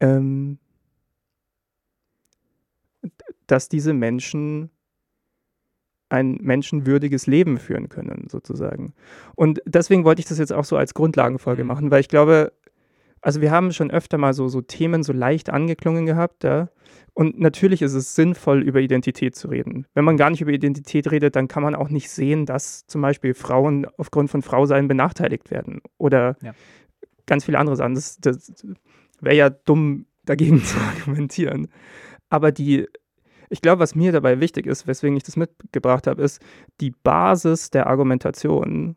ähm, 0.00 0.58
dass 3.46 3.68
diese 3.68 3.92
Menschen 3.92 4.70
ein 6.14 6.38
menschenwürdiges 6.40 7.26
Leben 7.26 7.58
führen 7.58 7.88
können, 7.88 8.28
sozusagen. 8.30 8.94
Und 9.34 9.60
deswegen 9.66 10.04
wollte 10.04 10.20
ich 10.20 10.26
das 10.26 10.38
jetzt 10.38 10.52
auch 10.52 10.64
so 10.64 10.76
als 10.76 10.94
Grundlagenfolge 10.94 11.62
Mhm. 11.62 11.68
machen, 11.68 11.90
weil 11.90 12.00
ich 12.00 12.08
glaube, 12.08 12.52
also 13.20 13.40
wir 13.40 13.50
haben 13.50 13.72
schon 13.72 13.90
öfter 13.90 14.18
mal 14.18 14.34
so, 14.34 14.48
so 14.48 14.60
Themen 14.60 15.02
so 15.02 15.12
leicht 15.12 15.50
angeklungen 15.50 16.06
gehabt, 16.06 16.44
ja. 16.44 16.68
Und 17.16 17.38
natürlich 17.38 17.80
ist 17.80 17.94
es 17.94 18.14
sinnvoll, 18.16 18.60
über 18.62 18.80
Identität 18.80 19.36
zu 19.36 19.46
reden. 19.48 19.86
Wenn 19.94 20.04
man 20.04 20.16
gar 20.16 20.30
nicht 20.30 20.40
über 20.40 20.50
Identität 20.50 21.10
redet, 21.12 21.36
dann 21.36 21.46
kann 21.46 21.62
man 21.62 21.76
auch 21.76 21.88
nicht 21.88 22.10
sehen, 22.10 22.44
dass 22.44 22.86
zum 22.86 23.02
Beispiel 23.02 23.34
Frauen 23.34 23.86
aufgrund 23.98 24.30
von 24.30 24.42
Frausein 24.42 24.88
benachteiligt 24.88 25.50
werden. 25.52 25.80
Oder 25.96 26.36
Ja. 26.42 26.54
ganz 27.26 27.44
viele 27.44 27.58
andere 27.58 27.76
Sachen. 27.76 27.94
Das, 27.94 28.18
das 28.20 28.52
wäre 29.20 29.36
ja 29.36 29.48
dumm, 29.50 30.06
dagegen 30.24 30.60
zu 30.64 30.76
argumentieren. 30.78 31.68
Aber 32.30 32.50
die, 32.50 32.88
ich 33.50 33.60
glaube, 33.62 33.80
was 33.80 33.94
mir 33.94 34.12
dabei 34.12 34.40
wichtig 34.40 34.66
ist, 34.66 34.86
weswegen 34.86 35.16
ich 35.16 35.22
das 35.22 35.36
mitgebracht 35.36 36.06
habe, 36.06 36.22
ist, 36.22 36.42
die 36.80 36.90
Basis 36.90 37.70
der 37.70 37.86
Argumentation 37.86 38.96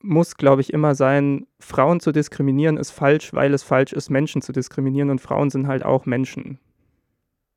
muss, 0.00 0.36
glaube 0.36 0.60
ich, 0.60 0.72
immer 0.72 0.94
sein, 0.94 1.46
Frauen 1.58 2.00
zu 2.00 2.12
diskriminieren 2.12 2.76
ist 2.76 2.90
falsch, 2.90 3.32
weil 3.32 3.54
es 3.54 3.62
falsch 3.62 3.92
ist, 3.92 4.10
Menschen 4.10 4.42
zu 4.42 4.52
diskriminieren 4.52 5.10
und 5.10 5.20
Frauen 5.20 5.50
sind 5.50 5.66
halt 5.66 5.82
auch 5.84 6.04
Menschen. 6.04 6.58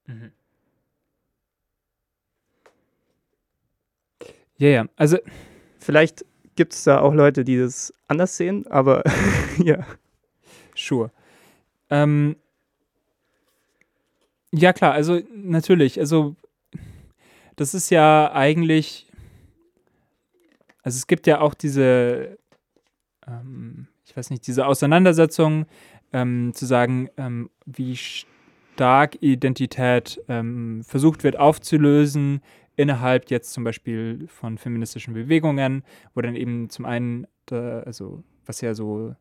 Mhm. 0.06 0.32
Ja, 4.58 4.70
ja. 4.70 4.86
Also, 4.96 5.18
Vielleicht 5.88 6.26
gibt 6.58 6.74
es 6.74 6.84
da 6.84 7.00
auch 7.00 7.14
Leute, 7.14 7.46
die 7.46 7.58
das 7.58 7.94
anders 8.10 8.36
sehen, 8.36 8.68
aber 8.68 9.04
ja. 9.58 9.86
Sure. 10.76 11.12
Ähm, 11.90 12.36
ja, 14.54 14.74
klar, 14.74 14.94
also 14.94 15.22
natürlich, 15.34 16.00
also 16.00 16.36
das 17.56 17.74
ist 17.74 17.90
ja 17.90 18.32
eigentlich, 18.34 19.08
also 20.84 20.98
es 20.98 21.08
gibt 21.08 21.28
ja 21.28 21.42
auch 21.42 21.54
diese, 21.54 22.38
ähm, 23.28 23.88
ich 24.06 24.16
weiß 24.16 24.30
nicht, 24.30 24.48
diese 24.48 24.66
Auseinandersetzung, 24.66 25.66
ähm, 26.14 26.54
zu 26.54 26.66
sagen, 26.66 27.10
ähm, 27.18 27.50
wie 27.66 27.98
stark 27.98 29.22
Identität 29.22 30.22
ähm, 30.30 30.84
versucht 30.86 31.24
wird 31.24 31.38
aufzulösen 31.38 32.42
innerhalb 32.76 33.30
jetzt 33.30 33.52
zum 33.52 33.64
Beispiel 33.64 34.28
von 34.28 34.58
feministischen 34.58 35.14
Bewegungen, 35.14 35.84
wo 36.14 36.22
dann 36.22 36.36
eben 36.36 36.70
zum 36.70 36.86
einen, 36.86 37.28
da, 37.48 37.80
also 37.80 38.24
was 38.46 38.62
ja 38.62 38.74
so 38.74 39.16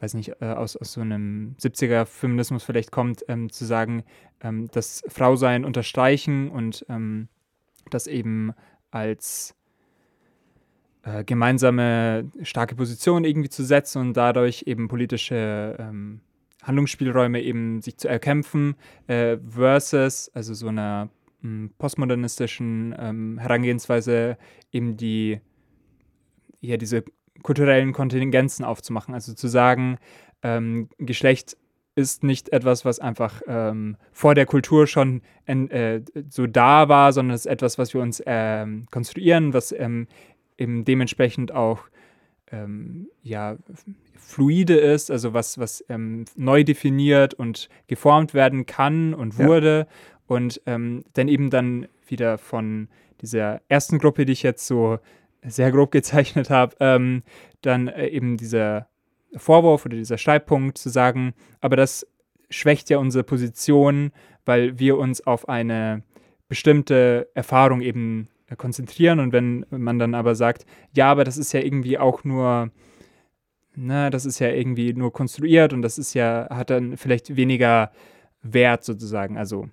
weiß 0.00 0.14
nicht, 0.14 0.32
äh, 0.40 0.46
aus, 0.46 0.76
aus 0.76 0.92
so 0.92 1.00
einem 1.00 1.54
70er-Feminismus 1.60 2.64
vielleicht 2.64 2.90
kommt, 2.90 3.24
ähm, 3.28 3.50
zu 3.50 3.64
sagen, 3.64 4.04
ähm, 4.40 4.68
das 4.72 5.02
Frausein 5.08 5.64
unterstreichen 5.64 6.50
und 6.50 6.84
ähm, 6.88 7.28
das 7.90 8.06
eben 8.06 8.52
als 8.90 9.54
äh, 11.02 11.24
gemeinsame 11.24 12.30
starke 12.42 12.74
Position 12.74 13.24
irgendwie 13.24 13.50
zu 13.50 13.64
setzen 13.64 14.00
und 14.00 14.16
dadurch 14.16 14.64
eben 14.66 14.88
politische 14.88 15.76
ähm, 15.78 16.20
Handlungsspielräume 16.62 17.40
eben 17.40 17.80
sich 17.80 17.96
zu 17.96 18.08
erkämpfen, 18.08 18.76
äh, 19.06 19.38
versus 19.48 20.30
also 20.34 20.54
so 20.54 20.68
einer 20.68 21.08
mh, 21.40 21.70
postmodernistischen 21.78 22.94
ähm, 22.98 23.38
Herangehensweise 23.38 24.36
eben 24.72 24.96
die 24.96 25.40
ja 26.60 26.76
diese 26.76 27.04
kulturellen 27.42 27.92
Kontingenzen 27.92 28.64
aufzumachen. 28.64 29.14
Also 29.14 29.34
zu 29.34 29.48
sagen, 29.48 29.98
ähm, 30.42 30.88
Geschlecht 30.98 31.56
ist 31.96 32.22
nicht 32.22 32.50
etwas, 32.52 32.84
was 32.84 32.98
einfach 32.98 33.42
ähm, 33.46 33.96
vor 34.12 34.34
der 34.34 34.46
Kultur 34.46 34.86
schon 34.86 35.22
äh, 35.46 36.00
so 36.28 36.46
da 36.46 36.88
war, 36.88 37.12
sondern 37.12 37.34
es 37.34 37.46
ist 37.46 37.52
etwas, 37.52 37.78
was 37.78 37.92
wir 37.94 38.00
uns 38.00 38.22
ähm, 38.26 38.86
konstruieren, 38.90 39.52
was 39.52 39.72
ähm, 39.72 40.06
eben 40.56 40.84
dementsprechend 40.84 41.52
auch 41.52 41.80
ähm, 42.52 43.08
ja, 43.22 43.56
fluide 44.16 44.76
ist, 44.76 45.10
also 45.10 45.34
was, 45.34 45.58
was 45.58 45.84
ähm, 45.88 46.24
neu 46.36 46.64
definiert 46.64 47.34
und 47.34 47.68
geformt 47.86 48.34
werden 48.34 48.66
kann 48.66 49.14
und 49.14 49.38
Ja. 49.38 49.46
wurde. 49.46 49.86
Und 50.26 50.60
ähm, 50.66 51.02
dann 51.14 51.28
eben 51.28 51.50
dann 51.50 51.88
wieder 52.06 52.38
von 52.38 52.88
dieser 53.20 53.60
ersten 53.68 53.98
Gruppe, 53.98 54.24
die 54.24 54.32
ich 54.32 54.42
jetzt 54.42 54.66
so 54.66 54.98
sehr 55.42 55.70
grob 55.72 55.90
gezeichnet 55.92 56.50
habe, 56.50 56.76
ähm, 56.80 57.22
dann 57.62 57.88
äh, 57.88 58.08
eben 58.08 58.36
dieser 58.36 58.88
Vorwurf 59.36 59.86
oder 59.86 59.96
dieser 59.96 60.18
Streitpunkt 60.18 60.78
zu 60.78 60.88
sagen, 60.88 61.34
aber 61.60 61.76
das 61.76 62.06
schwächt 62.50 62.90
ja 62.90 62.98
unsere 62.98 63.24
Position, 63.24 64.10
weil 64.44 64.78
wir 64.78 64.98
uns 64.98 65.24
auf 65.24 65.48
eine 65.48 66.02
bestimmte 66.48 67.28
Erfahrung 67.34 67.80
eben 67.80 68.28
äh, 68.48 68.56
konzentrieren. 68.56 69.20
Und 69.20 69.32
wenn 69.32 69.64
man 69.70 69.98
dann 69.98 70.14
aber 70.14 70.34
sagt, 70.34 70.66
ja, 70.94 71.10
aber 71.10 71.24
das 71.24 71.38
ist 71.38 71.52
ja 71.52 71.60
irgendwie 71.60 71.98
auch 71.98 72.24
nur, 72.24 72.70
na, 73.74 74.10
das 74.10 74.26
ist 74.26 74.40
ja 74.40 74.48
irgendwie 74.48 74.92
nur 74.92 75.12
konstruiert 75.12 75.72
und 75.72 75.82
das 75.82 75.96
ist 75.96 76.14
ja, 76.14 76.48
hat 76.50 76.70
dann 76.70 76.96
vielleicht 76.96 77.36
weniger 77.36 77.92
Wert 78.42 78.84
sozusagen. 78.84 79.38
Also 79.38 79.68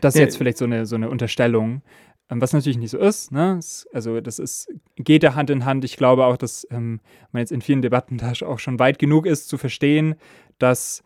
das 0.00 0.14
ist 0.14 0.20
jetzt 0.20 0.36
vielleicht 0.36 0.58
so 0.58 0.64
eine, 0.64 0.86
so 0.86 0.94
eine 0.94 1.10
Unterstellung, 1.10 1.82
was 2.28 2.52
natürlich 2.52 2.78
nicht 2.78 2.90
so 2.90 2.98
ist. 2.98 3.30
Ne? 3.32 3.60
Also 3.92 4.20
das 4.20 4.38
ist, 4.38 4.72
geht 4.96 5.22
da 5.22 5.34
Hand 5.34 5.50
in 5.50 5.64
Hand. 5.64 5.84
Ich 5.84 5.96
glaube 5.96 6.24
auch, 6.26 6.36
dass 6.36 6.66
ähm, 6.70 7.00
man 7.32 7.40
jetzt 7.40 7.52
in 7.52 7.60
vielen 7.60 7.82
Debatten 7.82 8.18
da 8.18 8.32
auch 8.44 8.58
schon 8.58 8.78
weit 8.78 8.98
genug 8.98 9.26
ist, 9.26 9.48
zu 9.48 9.58
verstehen, 9.58 10.16
dass 10.58 11.02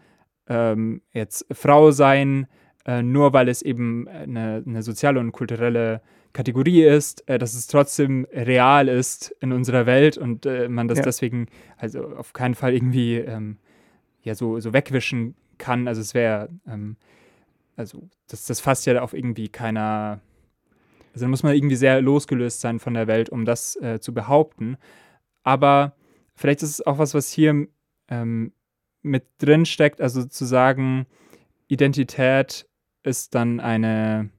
ähm, 0.48 1.02
jetzt 1.12 1.46
Frau 1.52 1.90
sein, 1.90 2.46
äh, 2.86 3.02
nur 3.02 3.32
weil 3.32 3.48
es 3.48 3.62
eben 3.62 4.08
eine, 4.08 4.62
eine 4.66 4.82
soziale 4.82 5.20
und 5.20 5.32
kulturelle 5.32 6.00
Kategorie 6.32 6.84
ist, 6.84 7.28
äh, 7.28 7.38
dass 7.38 7.54
es 7.54 7.66
trotzdem 7.66 8.26
real 8.32 8.88
ist 8.88 9.34
in 9.40 9.52
unserer 9.52 9.86
Welt 9.86 10.16
und 10.16 10.46
äh, 10.46 10.68
man 10.68 10.88
das 10.88 10.98
Ja. 10.98 11.04
deswegen 11.04 11.46
also 11.76 12.16
auf 12.16 12.32
keinen 12.32 12.54
Fall 12.54 12.72
irgendwie 12.72 13.16
ähm, 13.16 13.58
ja 14.22 14.34
so, 14.34 14.58
so 14.60 14.72
wegwischen 14.72 15.34
kann. 15.58 15.88
Also 15.88 16.00
es 16.00 16.14
wäre, 16.14 16.48
ähm, 16.66 16.96
also 17.76 18.08
das, 18.28 18.46
das 18.46 18.60
fasst 18.60 18.86
ja 18.86 19.00
auf 19.02 19.12
irgendwie 19.12 19.48
keiner, 19.48 20.20
also 21.12 21.24
da 21.24 21.28
muss 21.28 21.42
man 21.42 21.54
irgendwie 21.54 21.76
sehr 21.76 22.00
losgelöst 22.00 22.60
sein 22.60 22.78
von 22.78 22.94
der 22.94 23.06
Welt, 23.06 23.30
um 23.30 23.44
das 23.44 23.76
äh, 23.76 24.00
zu 24.00 24.14
behaupten. 24.14 24.76
Aber 25.42 25.94
vielleicht 26.34 26.62
ist 26.62 26.70
es 26.70 26.86
auch 26.86 26.98
was, 26.98 27.14
was 27.14 27.30
hier 27.30 27.66
ähm, 28.08 28.52
mit 29.02 29.24
drin 29.38 29.66
steckt, 29.66 30.00
also 30.00 30.24
zu 30.24 30.44
sagen, 30.44 31.06
Identität 31.68 32.66
ist 33.02 33.34
dann 33.34 33.60
eine 33.60 34.30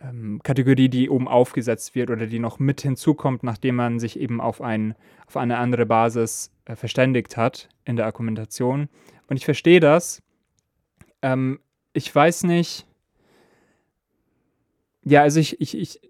ähm, 0.00 0.40
Kategorie, 0.42 0.88
die 0.88 1.10
oben 1.10 1.28
aufgesetzt 1.28 1.94
wird 1.94 2.10
oder 2.10 2.26
die 2.26 2.38
noch 2.38 2.58
mit 2.58 2.80
hinzukommt, 2.80 3.42
nachdem 3.42 3.76
man 3.76 3.98
sich 3.98 4.18
eben 4.18 4.40
auf, 4.40 4.60
ein, 4.60 4.94
auf 5.26 5.36
eine 5.36 5.58
andere 5.58 5.86
Basis 5.86 6.50
äh, 6.64 6.76
verständigt 6.76 7.36
hat 7.36 7.68
in 7.84 7.96
der 7.96 8.06
Argumentation. 8.06 8.88
Und 9.26 9.36
ich 9.36 9.44
verstehe 9.44 9.80
das. 9.80 10.22
Ähm, 11.20 11.60
ich 11.92 12.14
weiß 12.14 12.44
nicht. 12.44 12.86
Ja, 15.04 15.22
also 15.22 15.40
ich, 15.40 15.60
ich, 15.60 15.76
ich, 15.76 16.00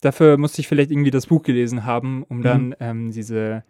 dafür 0.00 0.36
musste 0.36 0.60
ich 0.60 0.68
vielleicht 0.68 0.90
irgendwie 0.90 1.10
das 1.10 1.26
Buch 1.26 1.42
gelesen 1.42 1.84
haben, 1.84 2.22
um 2.24 2.38
Mhm. 2.38 2.42
dann 2.42 2.74
ähm, 2.80 3.10
diese, 3.10 3.64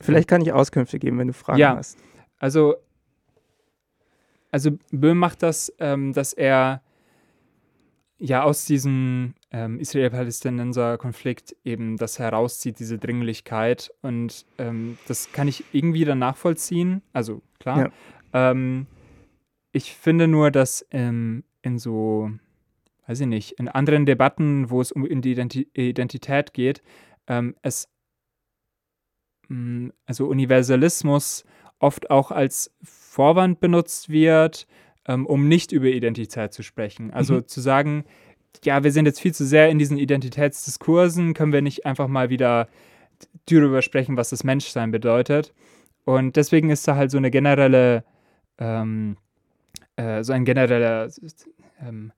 Vielleicht 0.00 0.28
kann 0.28 0.42
ich 0.42 0.52
Auskünfte 0.52 0.98
geben, 0.98 1.18
wenn 1.18 1.28
du 1.28 1.32
Fragen 1.34 1.58
Ja. 1.58 1.76
hast. 1.76 1.98
also, 2.38 2.74
also 4.50 4.72
Böhm 4.90 5.18
macht 5.18 5.42
das, 5.42 5.72
ähm, 5.78 6.12
dass 6.12 6.32
er 6.32 6.82
ja 8.18 8.42
aus 8.44 8.64
diesem 8.66 9.34
ähm, 9.50 9.78
Israel-Palästinenser-Konflikt 9.80 11.56
eben 11.64 11.96
das 11.96 12.18
herauszieht, 12.18 12.78
diese 12.78 12.98
Dringlichkeit. 12.98 13.90
Und 14.02 14.46
ähm, 14.58 14.96
das 15.06 15.32
kann 15.32 15.48
ich 15.48 15.64
irgendwie 15.72 16.04
dann 16.04 16.18
nachvollziehen. 16.20 17.02
Also 17.12 17.42
klar. 17.58 17.90
Ähm, 18.32 18.86
ich 19.72 19.94
finde 19.94 20.28
nur, 20.28 20.50
dass 20.50 20.86
ähm, 20.92 21.42
in 21.62 21.78
so, 21.78 22.30
weiß 23.06 23.20
ich 23.20 23.26
nicht, 23.26 23.52
in 23.52 23.68
anderen 23.68 24.06
Debatten, 24.06 24.70
wo 24.70 24.80
es 24.80 24.92
um 24.92 25.04
die 25.20 25.32
Identi 25.32 25.68
Identität 25.74 26.52
geht, 26.54 26.82
ähm, 27.26 27.54
es 27.62 27.88
mh, 29.48 29.92
also 30.06 30.26
Universalismus 30.26 31.44
oft 31.78 32.10
auch 32.10 32.30
als 32.30 32.72
Vorwand 32.82 33.60
benutzt 33.60 34.08
wird, 34.08 34.66
ähm, 35.06 35.26
um 35.26 35.48
nicht 35.48 35.72
über 35.72 35.86
Identität 35.86 36.52
zu 36.52 36.62
sprechen. 36.62 37.10
Also 37.12 37.34
Mhm. 37.34 37.48
zu 37.48 37.60
sagen, 37.60 38.04
ja, 38.64 38.82
wir 38.84 38.92
sind 38.92 39.06
jetzt 39.06 39.20
viel 39.20 39.34
zu 39.34 39.44
sehr 39.44 39.68
in 39.68 39.78
diesen 39.78 39.98
Identitätsdiskursen, 39.98 41.34
können 41.34 41.52
wir 41.52 41.60
nicht 41.62 41.84
einfach 41.84 42.08
mal 42.08 42.30
wieder 42.30 42.68
darüber 43.46 43.82
sprechen, 43.82 44.16
was 44.16 44.30
das 44.30 44.44
Menschsein 44.44 44.90
bedeutet. 44.90 45.52
Und 46.04 46.36
deswegen 46.36 46.70
ist 46.70 46.86
da 46.88 46.96
halt 46.96 47.10
so 47.10 47.18
eine 47.18 47.30
generelle, 47.30 48.04
ähm, 48.58 49.16
äh, 49.96 50.22
so 50.22 50.32
ein 50.32 50.44
genereller 50.44 51.08
ähm, 51.80 52.12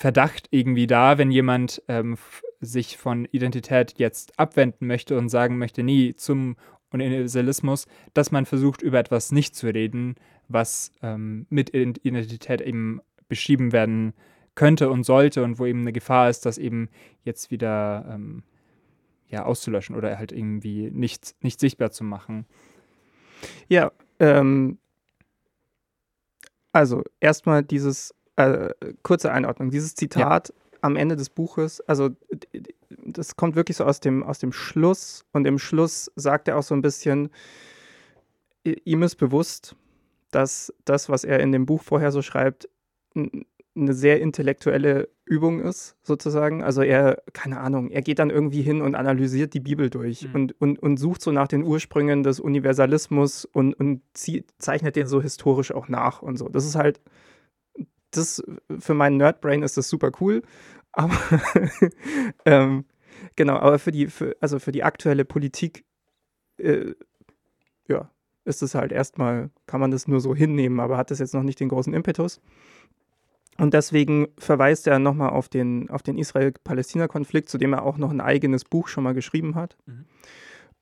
Verdacht 0.00 0.48
irgendwie 0.50 0.86
da, 0.86 1.18
wenn 1.18 1.30
jemand 1.30 1.82
ähm, 1.86 2.16
sich 2.58 2.96
von 2.96 3.26
Identität 3.26 3.98
jetzt 3.98 4.38
abwenden 4.38 4.86
möchte 4.86 5.18
und 5.18 5.28
sagen 5.28 5.58
möchte, 5.58 5.82
nie 5.82 6.14
zum 6.14 6.56
Universalismus, 6.90 7.86
dass 8.14 8.32
man 8.32 8.46
versucht, 8.46 8.80
über 8.80 8.98
etwas 8.98 9.30
nicht 9.30 9.54
zu 9.54 9.66
reden, 9.66 10.14
was 10.48 10.90
ähm, 11.02 11.46
mit 11.50 11.74
Identität 11.74 12.62
eben 12.62 13.02
beschrieben 13.28 13.72
werden 13.72 14.14
könnte 14.54 14.88
und 14.88 15.04
sollte 15.04 15.44
und 15.44 15.58
wo 15.58 15.66
eben 15.66 15.82
eine 15.82 15.92
Gefahr 15.92 16.30
ist, 16.30 16.46
das 16.46 16.56
eben 16.56 16.88
jetzt 17.22 17.50
wieder 17.50 18.06
ähm, 18.10 18.42
ja, 19.28 19.44
auszulöschen 19.44 19.94
oder 19.94 20.16
halt 20.16 20.32
irgendwie 20.32 20.90
nicht, 20.90 21.34
nicht 21.42 21.60
sichtbar 21.60 21.90
zu 21.90 22.04
machen. 22.04 22.46
Ja, 23.68 23.92
ähm, 24.18 24.78
also 26.72 27.02
erstmal 27.20 27.62
dieses, 27.62 28.14
äh, 28.46 28.74
kurze 29.02 29.32
Einordnung, 29.32 29.70
dieses 29.70 29.94
Zitat 29.94 30.48
ja. 30.48 30.54
am 30.82 30.96
Ende 30.96 31.16
des 31.16 31.30
Buches, 31.30 31.80
also 31.82 32.10
das 33.04 33.36
kommt 33.36 33.56
wirklich 33.56 33.76
so 33.76 33.84
aus 33.84 34.00
dem, 34.00 34.22
aus 34.22 34.38
dem 34.38 34.52
Schluss 34.52 35.24
und 35.32 35.46
im 35.46 35.58
Schluss 35.58 36.10
sagt 36.16 36.48
er 36.48 36.58
auch 36.58 36.62
so 36.62 36.74
ein 36.74 36.82
bisschen, 36.82 37.30
ihm 38.64 39.02
ist 39.02 39.16
bewusst, 39.16 39.76
dass 40.30 40.72
das, 40.84 41.08
was 41.08 41.24
er 41.24 41.40
in 41.40 41.52
dem 41.52 41.66
Buch 41.66 41.82
vorher 41.82 42.12
so 42.12 42.22
schreibt, 42.22 42.68
eine 43.76 43.94
sehr 43.94 44.20
intellektuelle 44.20 45.08
Übung 45.24 45.60
ist, 45.60 45.96
sozusagen. 46.02 46.62
Also 46.62 46.82
er, 46.82 47.22
keine 47.32 47.60
Ahnung, 47.60 47.90
er 47.90 48.02
geht 48.02 48.18
dann 48.18 48.30
irgendwie 48.30 48.62
hin 48.62 48.82
und 48.82 48.94
analysiert 48.94 49.54
die 49.54 49.60
Bibel 49.60 49.90
durch 49.90 50.26
mhm. 50.28 50.34
und, 50.34 50.60
und, 50.60 50.78
und 50.80 50.96
sucht 50.96 51.22
so 51.22 51.30
nach 51.30 51.48
den 51.48 51.62
Ursprüngen 51.62 52.22
des 52.22 52.40
Universalismus 52.40 53.44
und, 53.44 53.74
und 53.74 54.02
zieht, 54.12 54.50
zeichnet 54.58 54.96
den 54.96 55.06
so 55.06 55.22
historisch 55.22 55.72
auch 55.72 55.88
nach 55.88 56.20
und 56.20 56.36
so. 56.36 56.48
Das 56.48 56.64
ist 56.64 56.74
halt, 56.74 57.00
das 58.10 58.42
für 58.78 58.94
meinen 58.94 59.16
Nerdbrain 59.16 59.62
ist 59.62 59.76
das 59.76 59.88
super 59.88 60.10
cool. 60.20 60.42
Aber 60.92 61.14
ähm, 62.44 62.84
genau, 63.36 63.56
aber 63.56 63.78
für 63.78 63.92
die, 63.92 64.06
für, 64.08 64.36
also 64.40 64.58
für 64.58 64.72
die 64.72 64.82
aktuelle 64.82 65.24
Politik, 65.24 65.84
äh, 66.58 66.94
ja, 67.88 68.10
ist 68.44 68.62
es 68.62 68.74
halt 68.74 68.92
erstmal, 68.92 69.50
kann 69.66 69.80
man 69.80 69.90
das 69.90 70.08
nur 70.08 70.20
so 70.20 70.34
hinnehmen, 70.34 70.80
aber 70.80 70.96
hat 70.96 71.10
das 71.10 71.18
jetzt 71.18 71.34
noch 71.34 71.42
nicht 71.42 71.60
den 71.60 71.68
großen 71.68 71.94
Impetus. 71.94 72.40
Und 73.58 73.74
deswegen 73.74 74.28
verweist 74.38 74.86
er 74.86 74.98
nochmal 74.98 75.30
auf 75.30 75.48
den, 75.48 75.90
auf 75.90 76.02
den 76.02 76.16
Israel-Palästina-Konflikt, 76.16 77.50
zu 77.50 77.58
dem 77.58 77.74
er 77.74 77.82
auch 77.82 77.98
noch 77.98 78.10
ein 78.10 78.22
eigenes 78.22 78.64
Buch 78.64 78.88
schon 78.88 79.04
mal 79.04 79.12
geschrieben 79.12 79.54
hat. 79.54 79.76
Mhm. 79.86 80.04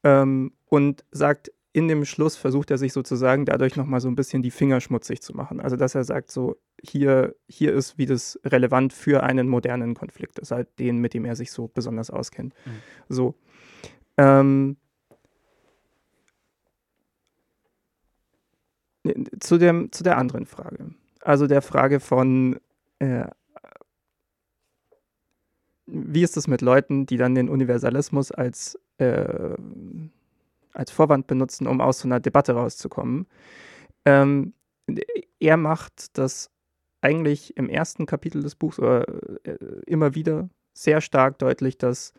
Ähm, 0.05 0.53
und 0.67 1.05
sagt, 1.11 1.51
in 1.79 1.87
dem 1.87 2.05
Schluss 2.05 2.35
versucht 2.35 2.73
er 2.73 2.79
sich 2.79 2.93
sozusagen 2.93 3.45
dadurch 3.45 3.77
nochmal 3.77 4.01
so 4.01 4.09
ein 4.09 4.17
bisschen 4.17 4.43
die 4.43 4.51
Finger 4.51 4.81
schmutzig 4.81 5.23
zu 5.23 5.33
machen. 5.33 5.61
Also 5.61 5.77
dass 5.77 5.95
er 5.95 6.03
sagt, 6.03 6.33
so, 6.33 6.57
hier, 6.83 7.37
hier 7.47 7.73
ist, 7.73 7.99
wie 7.99 8.07
das 8.07 8.39
relevant 8.45 8.93
für 8.93 9.23
einen 9.23 9.49
modernen 9.49 9.95
Konflikt 9.95 10.41
ist, 10.41 10.51
halt 10.51 10.77
den, 10.81 10.99
mit 10.99 11.15
dem 11.15 11.25
er 11.25 11.37
sich 11.37 11.53
so 11.53 11.69
besonders 11.69 12.11
auskennt. 12.11 12.53
Mhm. 12.67 12.71
So. 13.09 13.35
Ähm, 14.17 14.77
zu, 19.39 19.57
dem, 19.57 19.93
zu 19.93 20.03
der 20.03 20.19
anderen 20.19 20.47
Frage. 20.47 20.91
Also 21.21 21.47
der 21.47 21.63
Frage 21.63 22.01
von, 22.01 22.59
äh, 22.99 23.29
wie 25.87 26.25
ist 26.25 26.37
es 26.37 26.49
mit 26.49 26.61
Leuten, 26.61 27.07
die 27.07 27.19
dann 27.19 27.37
den 27.37 27.49
Universalismus 27.49 28.33
als, 28.33 28.77
äh, 28.99 29.55
als 30.79 30.91
Vorwand 30.91 31.27
benutzen, 31.27 31.67
um 31.67 31.81
aus 31.81 32.01
so 32.01 32.09
einer 32.09 32.21
Debatte 32.21 32.53
rauszukommen? 32.53 33.27
Ähm, 34.05 34.55
er 35.39 35.57
macht 35.57 36.17
das 36.17 36.51
eigentlich 37.01 37.57
im 37.57 37.69
ersten 37.69 38.07
Kapitel 38.07 38.43
des 38.43 38.55
Buchs 38.55 38.79
äh, 38.79 39.05
immer 39.87 40.15
wieder 40.15 40.49
sehr 40.73 41.01
stark 41.01 41.39
deutlich, 41.39 41.79
dass 41.79 42.13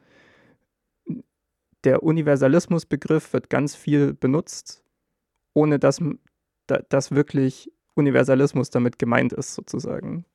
der 1.84 2.04
Universalismusbegriff 2.04 3.34
wird 3.34 3.50
ganz 3.50 3.76
viel 3.76 4.14
benutzt, 4.14 4.84
ohne 5.54 5.80
dass, 5.80 6.02
dass 6.68 7.12
wirklich 7.12 7.72
Universalismus 7.96 8.70
damit 8.70 9.00
gemeint 9.00 9.34
ist, 9.34 9.56
sozusagen. 9.56 10.26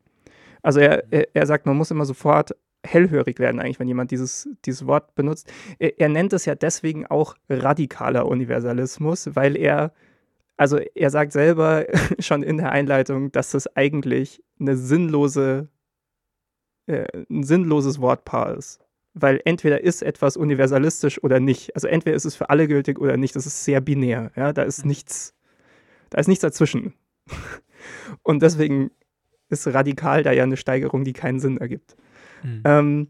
Also 0.62 0.80
er, 0.80 1.04
er 1.10 1.46
sagt, 1.46 1.66
man 1.66 1.76
muss 1.76 1.90
immer 1.90 2.06
sofort 2.06 2.56
hellhörig 2.84 3.38
werden, 3.38 3.60
eigentlich, 3.60 3.80
wenn 3.80 3.88
jemand 3.88 4.10
dieses, 4.10 4.48
dieses 4.64 4.86
Wort 4.86 5.14
benutzt. 5.14 5.52
Er, 5.78 5.98
er 5.98 6.08
nennt 6.08 6.32
es 6.32 6.44
ja 6.44 6.54
deswegen 6.54 7.06
auch 7.06 7.36
radikaler 7.48 8.26
Universalismus, 8.26 9.34
weil 9.34 9.56
er, 9.56 9.92
also 10.56 10.78
er 10.78 11.10
sagt 11.10 11.32
selber 11.32 11.86
schon 12.18 12.42
in 12.42 12.58
der 12.58 12.72
Einleitung, 12.72 13.32
dass 13.32 13.50
das 13.50 13.74
eigentlich 13.76 14.42
eine 14.60 14.76
sinnlose, 14.76 15.68
äh, 16.86 17.06
ein 17.30 17.42
sinnloses 17.42 18.00
Wortpaar 18.00 18.56
ist. 18.56 18.80
Weil 19.16 19.40
entweder 19.44 19.82
ist 19.82 20.02
etwas 20.02 20.36
universalistisch 20.36 21.22
oder 21.22 21.38
nicht. 21.38 21.74
Also 21.76 21.86
entweder 21.86 22.16
ist 22.16 22.24
es 22.24 22.34
für 22.34 22.50
alle 22.50 22.66
gültig 22.66 22.98
oder 22.98 23.16
nicht. 23.16 23.36
Das 23.36 23.46
ist 23.46 23.64
sehr 23.64 23.80
binär. 23.80 24.32
Ja? 24.34 24.52
Da 24.52 24.62
ist 24.62 24.84
mhm. 24.84 24.88
nichts, 24.88 25.34
da 26.10 26.18
ist 26.18 26.26
nichts 26.26 26.42
dazwischen. 26.42 26.94
Und 28.22 28.42
deswegen 28.42 28.90
ist 29.50 29.66
radikal 29.68 30.22
da 30.22 30.32
ja 30.32 30.42
eine 30.42 30.56
Steigerung, 30.56 31.04
die 31.04 31.12
keinen 31.12 31.38
Sinn 31.38 31.58
ergibt. 31.58 31.96
Mhm. 32.44 32.62
Ähm, 32.64 33.08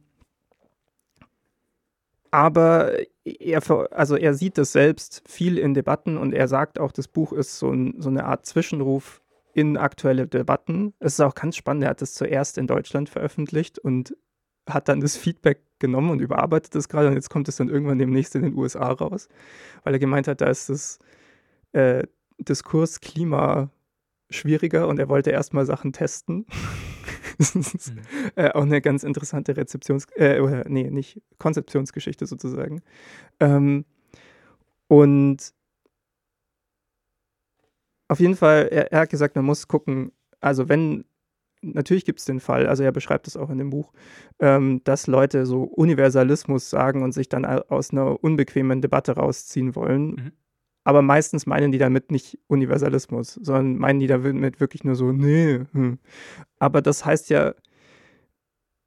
aber 2.31 2.93
er, 3.25 3.63
also 3.93 4.17
er 4.17 4.35
sieht 4.35 4.59
das 4.59 4.73
selbst 4.73 5.23
viel 5.27 5.57
in 5.59 5.75
Debatten 5.75 6.17
und 6.17 6.33
er 6.33 6.49
sagt 6.49 6.81
auch, 6.81 6.91
das 6.91 7.07
Buch 7.07 7.33
ist 7.33 7.59
so, 7.59 7.71
ein, 7.71 7.95
so 7.99 8.09
eine 8.09 8.25
Art 8.25 8.45
Zwischenruf 8.47 9.23
in 9.53 9.77
aktuelle 9.77 10.27
Debatten. 10.27 10.95
Es 10.99 11.15
ist 11.15 11.21
auch 11.21 11.35
ganz 11.35 11.57
spannend, 11.57 11.85
er 11.85 11.91
hat 11.91 12.03
es 12.03 12.15
zuerst 12.15 12.59
in 12.59 12.67
Deutschland 12.67 13.09
veröffentlicht 13.09 13.79
und 13.79 14.17
hat 14.69 14.89
dann 14.89 15.01
das 15.01 15.17
Feedback 15.17 15.61
genommen 15.79 16.11
und 16.11 16.21
überarbeitet 16.21 16.75
das 16.75 16.89
gerade 16.89 17.09
und 17.09 17.15
jetzt 17.15 17.31
kommt 17.31 17.49
es 17.49 17.57
dann 17.57 17.69
irgendwann 17.69 17.99
demnächst 17.99 18.35
in 18.35 18.43
den 18.43 18.57
USA 18.57 18.91
raus, 18.91 19.29
weil 19.85 19.93
er 19.93 19.99
gemeint 19.99 20.27
hat, 20.27 20.41
da 20.41 20.47
ist 20.47 20.71
das 20.71 20.99
äh, 21.73 22.03
Diskursklima 22.39 23.71
schwieriger 24.31 24.89
und 24.89 24.99
er 24.99 25.09
wollte 25.09 25.31
erstmal 25.31 25.67
Sachen 25.67 25.93
testen. 25.93 26.47
das 27.39 27.55
ist 27.55 27.93
äh, 28.37 28.51
auch 28.51 28.63
eine 28.63 28.81
ganz 28.81 29.03
interessante 29.03 29.57
Rezeptions-, 29.57 30.07
äh, 30.17 30.65
nee, 30.69 30.91
nicht 30.91 31.23
Konzeptionsgeschichte 31.39 32.27
sozusagen. 32.27 32.83
Ähm, 33.41 33.85
und 34.89 35.55
auf 38.09 38.21
jeden 38.21 38.37
Fall, 38.37 38.69
er, 38.71 38.93
er, 38.93 39.01
hat 39.01 39.11
gesagt, 39.11 39.37
man 39.37 39.45
muss 39.45 39.67
gucken, 39.67 40.13
also 40.41 40.69
wenn, 40.69 41.05
natürlich 41.63 42.05
gibt 42.05 42.21
es 42.21 42.27
den 42.27 42.41
Fall, 42.41 42.67
also 42.67 42.83
er 42.83 42.93
beschreibt 42.93 43.27
es 43.27 43.37
auch 43.37 43.51
in 43.51 43.59
dem 43.59 43.71
Buch, 43.71 43.93
ähm, 44.41 44.83
dass 44.85 45.07
Leute 45.07 45.47
so 45.47 45.63
Universalismus 45.63 46.69
sagen 46.69 47.03
und 47.03 47.13
sich 47.13 47.29
dann 47.29 47.45
aus 47.45 47.91
einer 47.91 48.23
unbequemen 48.23 48.83
Debatte 48.83 49.13
rausziehen 49.13 49.75
wollen. 49.75 50.07
Mhm 50.11 50.33
aber 50.85 51.03
meistens 51.03 51.47
meinen 51.47 51.73
die 51.73 51.79
damit 51.79 52.11
nicht 52.11 52.39
Universalismus, 52.47 53.35
sondern 53.35 53.77
meinen 53.77 54.01
die 54.01 54.07
damit 54.07 54.61
wirklich 54.61 54.85
nur 54.85 54.95
so, 54.95 55.13
nee. 55.13 55.61
Hm. 55.73 55.99
Aber 56.59 56.83
das 56.83 57.05
heißt 57.05 57.31
ja, 57.31 57.55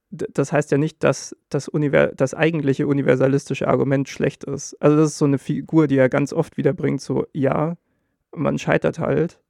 das 0.10 0.54
heißt 0.54 0.72
ja 0.72 0.78
nicht, 0.78 1.04
dass 1.04 1.36
das, 1.50 1.70
das 2.16 2.34
eigentliche 2.34 2.88
universalistische 2.88 3.68
Argument 3.68 4.08
schlecht 4.08 4.44
ist. 4.46 4.76
Also 4.82 4.96
das 4.96 5.12
ist 5.12 5.18
so 5.18 5.26
eine 5.26 5.40
Figur, 5.40 5.88
die 5.88 5.98
er 5.98 6.08
ganz 6.10 6.32
oft 6.34 6.58
wiederbringt, 6.58 7.02
so, 7.02 7.26
ja, 7.34 7.76
man 8.34 8.58
scheitert 8.58 9.00
halt 9.00 9.42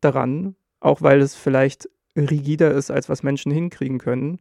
daran, 0.00 0.54
auch 0.80 1.02
weil 1.02 1.20
es 1.20 1.34
vielleicht 1.34 1.90
rigider 2.16 2.70
ist, 2.70 2.90
als 2.90 3.08
was 3.08 3.22
Menschen 3.22 3.52
hinkriegen 3.52 3.98
können. 3.98 4.40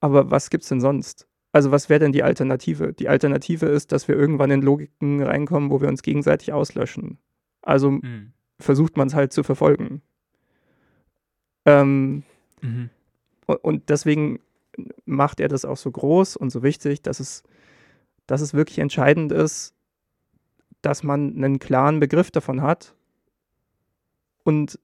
Aber 0.00 0.30
was 0.30 0.50
gibt's 0.50 0.68
denn 0.68 0.80
sonst? 0.80 1.26
Also 1.54 1.70
was 1.70 1.88
wäre 1.88 2.00
denn 2.00 2.10
die 2.10 2.24
Alternative? 2.24 2.92
Die 2.92 3.08
Alternative 3.08 3.66
ist, 3.66 3.92
dass 3.92 4.08
wir 4.08 4.16
irgendwann 4.16 4.50
in 4.50 4.60
Logiken 4.60 5.22
reinkommen, 5.22 5.70
wo 5.70 5.80
wir 5.80 5.86
uns 5.86 6.02
gegenseitig 6.02 6.52
auslöschen. 6.52 7.18
Also 7.62 7.92
mhm. 7.92 8.32
versucht 8.58 8.96
man 8.96 9.06
es 9.06 9.14
halt 9.14 9.32
zu 9.32 9.44
verfolgen. 9.44 10.02
Ähm, 11.64 12.24
mhm. 12.60 12.90
Und 13.46 13.88
deswegen 13.88 14.40
macht 15.04 15.38
er 15.38 15.46
das 15.46 15.64
auch 15.64 15.76
so 15.76 15.92
groß 15.92 16.36
und 16.36 16.50
so 16.50 16.64
wichtig, 16.64 17.02
dass 17.02 17.20
es, 17.20 17.44
dass 18.26 18.40
es 18.40 18.52
wirklich 18.52 18.80
entscheidend 18.80 19.30
ist, 19.30 19.76
dass 20.82 21.04
man 21.04 21.36
einen 21.36 21.60
klaren 21.60 22.00
Begriff 22.00 22.32
davon 22.32 22.62
hat 22.62 22.96
und 24.42 24.80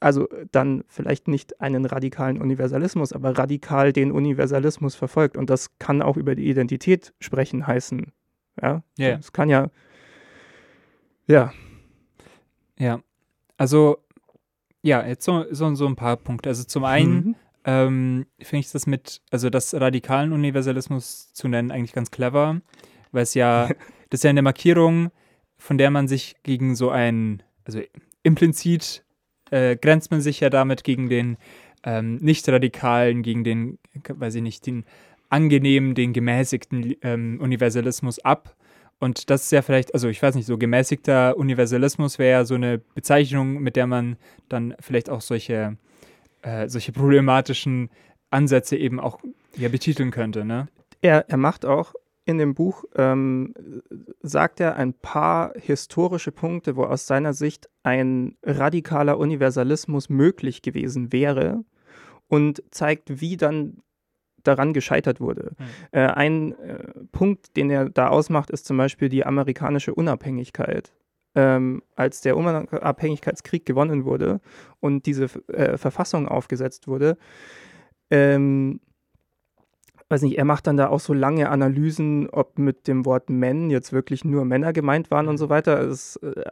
also 0.00 0.28
dann 0.50 0.82
vielleicht 0.88 1.28
nicht 1.28 1.60
einen 1.60 1.84
radikalen 1.84 2.40
Universalismus, 2.40 3.12
aber 3.12 3.36
radikal 3.36 3.92
den 3.92 4.10
Universalismus 4.10 4.94
verfolgt. 4.94 5.36
Und 5.36 5.50
das 5.50 5.78
kann 5.78 6.00
auch 6.00 6.16
über 6.16 6.34
die 6.34 6.48
Identität 6.48 7.12
sprechen 7.20 7.66
heißen. 7.66 8.10
Ja, 8.60 8.82
yeah. 8.98 9.18
es 9.18 9.32
kann 9.32 9.48
ja, 9.48 9.68
ja. 11.26 11.52
Ja, 12.78 13.02
also, 13.58 13.98
ja, 14.80 15.06
jetzt 15.06 15.24
so, 15.24 15.44
so, 15.50 15.74
so 15.74 15.86
ein 15.86 15.96
paar 15.96 16.16
Punkte. 16.16 16.48
Also 16.48 16.64
zum 16.64 16.84
einen, 16.84 17.14
mhm. 17.14 17.34
ähm, 17.64 18.26
finde 18.40 18.60
ich 18.60 18.72
das 18.72 18.86
mit, 18.86 19.20
also 19.30 19.50
das 19.50 19.74
radikalen 19.74 20.32
Universalismus 20.32 21.32
zu 21.34 21.46
nennen, 21.46 21.70
eigentlich 21.70 21.92
ganz 21.92 22.10
clever, 22.10 22.62
weil 23.12 23.22
es 23.22 23.34
ja, 23.34 23.68
das 24.08 24.20
ist 24.20 24.24
ja 24.24 24.30
eine 24.30 24.40
Markierung, 24.40 25.10
von 25.58 25.76
der 25.76 25.90
man 25.90 26.08
sich 26.08 26.36
gegen 26.42 26.74
so 26.74 26.88
ein, 26.88 27.42
also 27.64 27.80
implizit 28.22 29.04
äh, 29.50 29.76
grenzt 29.76 30.10
man 30.10 30.20
sich 30.20 30.40
ja 30.40 30.50
damit 30.50 30.84
gegen 30.84 31.08
den 31.08 31.36
ähm, 31.84 32.16
nicht-radikalen, 32.16 33.22
gegen 33.22 33.44
den, 33.44 33.78
weiß 34.08 34.34
ich 34.36 34.42
nicht, 34.42 34.66
den 34.66 34.84
angenehmen, 35.28 35.94
den 35.94 36.12
gemäßigten 36.12 36.96
ähm, 37.02 37.38
Universalismus 37.40 38.18
ab. 38.20 38.54
Und 38.98 39.30
das 39.30 39.44
ist 39.44 39.52
ja 39.52 39.62
vielleicht, 39.62 39.94
also 39.94 40.08
ich 40.08 40.22
weiß 40.22 40.34
nicht, 40.34 40.46
so 40.46 40.58
gemäßigter 40.58 41.36
Universalismus 41.36 42.18
wäre 42.18 42.40
ja 42.40 42.44
so 42.44 42.54
eine 42.54 42.78
Bezeichnung, 42.78 43.62
mit 43.62 43.76
der 43.76 43.86
man 43.86 44.16
dann 44.48 44.74
vielleicht 44.80 45.08
auch 45.08 45.22
solche, 45.22 45.78
äh, 46.42 46.68
solche 46.68 46.92
problematischen 46.92 47.88
Ansätze 48.30 48.76
eben 48.76 49.00
auch 49.00 49.18
ja, 49.56 49.68
betiteln 49.68 50.10
könnte, 50.10 50.44
ne? 50.44 50.68
Er, 51.02 51.24
er 51.30 51.38
macht 51.38 51.64
auch 51.64 51.94
in 52.30 52.38
dem 52.38 52.54
Buch, 52.54 52.84
ähm, 52.96 53.54
sagt 54.22 54.60
er 54.60 54.76
ein 54.76 54.94
paar 54.94 55.52
historische 55.56 56.32
Punkte, 56.32 56.76
wo 56.76 56.84
aus 56.84 57.06
seiner 57.06 57.32
Sicht 57.34 57.68
ein 57.82 58.36
radikaler 58.42 59.18
Universalismus 59.18 60.08
möglich 60.08 60.62
gewesen 60.62 61.12
wäre 61.12 61.64
und 62.28 62.62
zeigt, 62.70 63.20
wie 63.20 63.36
dann 63.36 63.82
daran 64.42 64.72
gescheitert 64.72 65.20
wurde. 65.20 65.52
Mhm. 65.58 65.64
Äh, 65.92 66.06
ein 66.06 66.52
äh, 66.58 66.84
Punkt, 67.12 67.56
den 67.56 67.70
er 67.70 67.90
da 67.90 68.08
ausmacht, 68.08 68.50
ist 68.50 68.66
zum 68.66 68.76
Beispiel 68.76 69.08
die 69.08 69.26
amerikanische 69.26 69.94
Unabhängigkeit. 69.94 70.92
Ähm, 71.36 71.82
als 71.94 72.22
der 72.22 72.36
Unabhängigkeitskrieg 72.36 73.64
gewonnen 73.64 74.04
wurde 74.04 74.40
und 74.80 75.06
diese 75.06 75.26
äh, 75.52 75.76
Verfassung 75.76 76.26
aufgesetzt 76.26 76.88
wurde, 76.88 77.16
ähm, 78.10 78.80
weiß 80.10 80.22
nicht, 80.22 80.36
er 80.36 80.44
macht 80.44 80.66
dann 80.66 80.76
da 80.76 80.88
auch 80.88 80.98
so 80.98 81.14
lange 81.14 81.48
Analysen, 81.48 82.28
ob 82.30 82.58
mit 82.58 82.88
dem 82.88 83.06
Wort 83.06 83.30
Men 83.30 83.70
jetzt 83.70 83.92
wirklich 83.92 84.24
nur 84.24 84.44
Männer 84.44 84.72
gemeint 84.72 85.10
waren 85.12 85.28
und 85.28 85.38
so 85.38 85.48
weiter. 85.48 85.80
Es, 85.80 86.16
äh, 86.16 86.44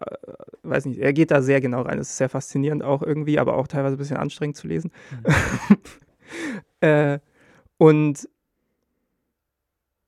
weiß 0.63 0.87
nicht, 0.87 1.01
er 1.01 1.13
geht 1.13 1.33
da 1.33 1.43
sehr 1.43 1.61
genau 1.61 1.83
rein. 1.83 1.99
Es 1.99 2.11
ist 2.11 2.19
sehr 2.19 2.29
faszinierend 2.29 2.85
auch 2.85 3.03
irgendwie, 3.03 3.39
aber 3.39 3.57
auch 3.57 3.67
teilweise 3.67 3.97
ein 3.97 3.99
bisschen 3.99 4.17
anstrengend 4.17 4.57
zu 4.57 4.69
lesen. 4.69 4.93
Mhm. 5.11 5.77
äh, 6.89 7.19
und 7.79 8.29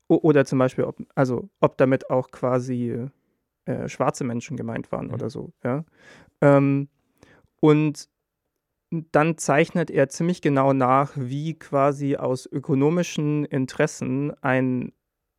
oder 0.07 0.45
zum 0.45 0.59
Beispiel, 0.59 0.85
ob, 0.85 0.97
also 1.15 1.49
ob 1.61 1.77
damit 1.77 2.11
auch 2.11 2.31
quasi 2.31 3.07
äh, 3.65 3.89
schwarze 3.89 4.25
Menschen 4.25 4.57
gemeint 4.57 4.91
waren 4.93 5.09
mhm. 5.09 5.15
oder 5.15 5.29
so, 5.29 5.53
ja. 5.65 5.85
Ähm, 6.41 6.89
und 7.61 8.09
dann 8.91 9.39
zeichnet 9.39 9.91
er 9.91 10.09
ziemlich 10.09 10.43
genau 10.43 10.73
nach, 10.73 11.13
wie 11.17 11.55
quasi 11.55 12.17
aus 12.17 12.47
ökonomischen 12.47 13.45
Interessen 13.45 14.33
ein, 14.43 14.93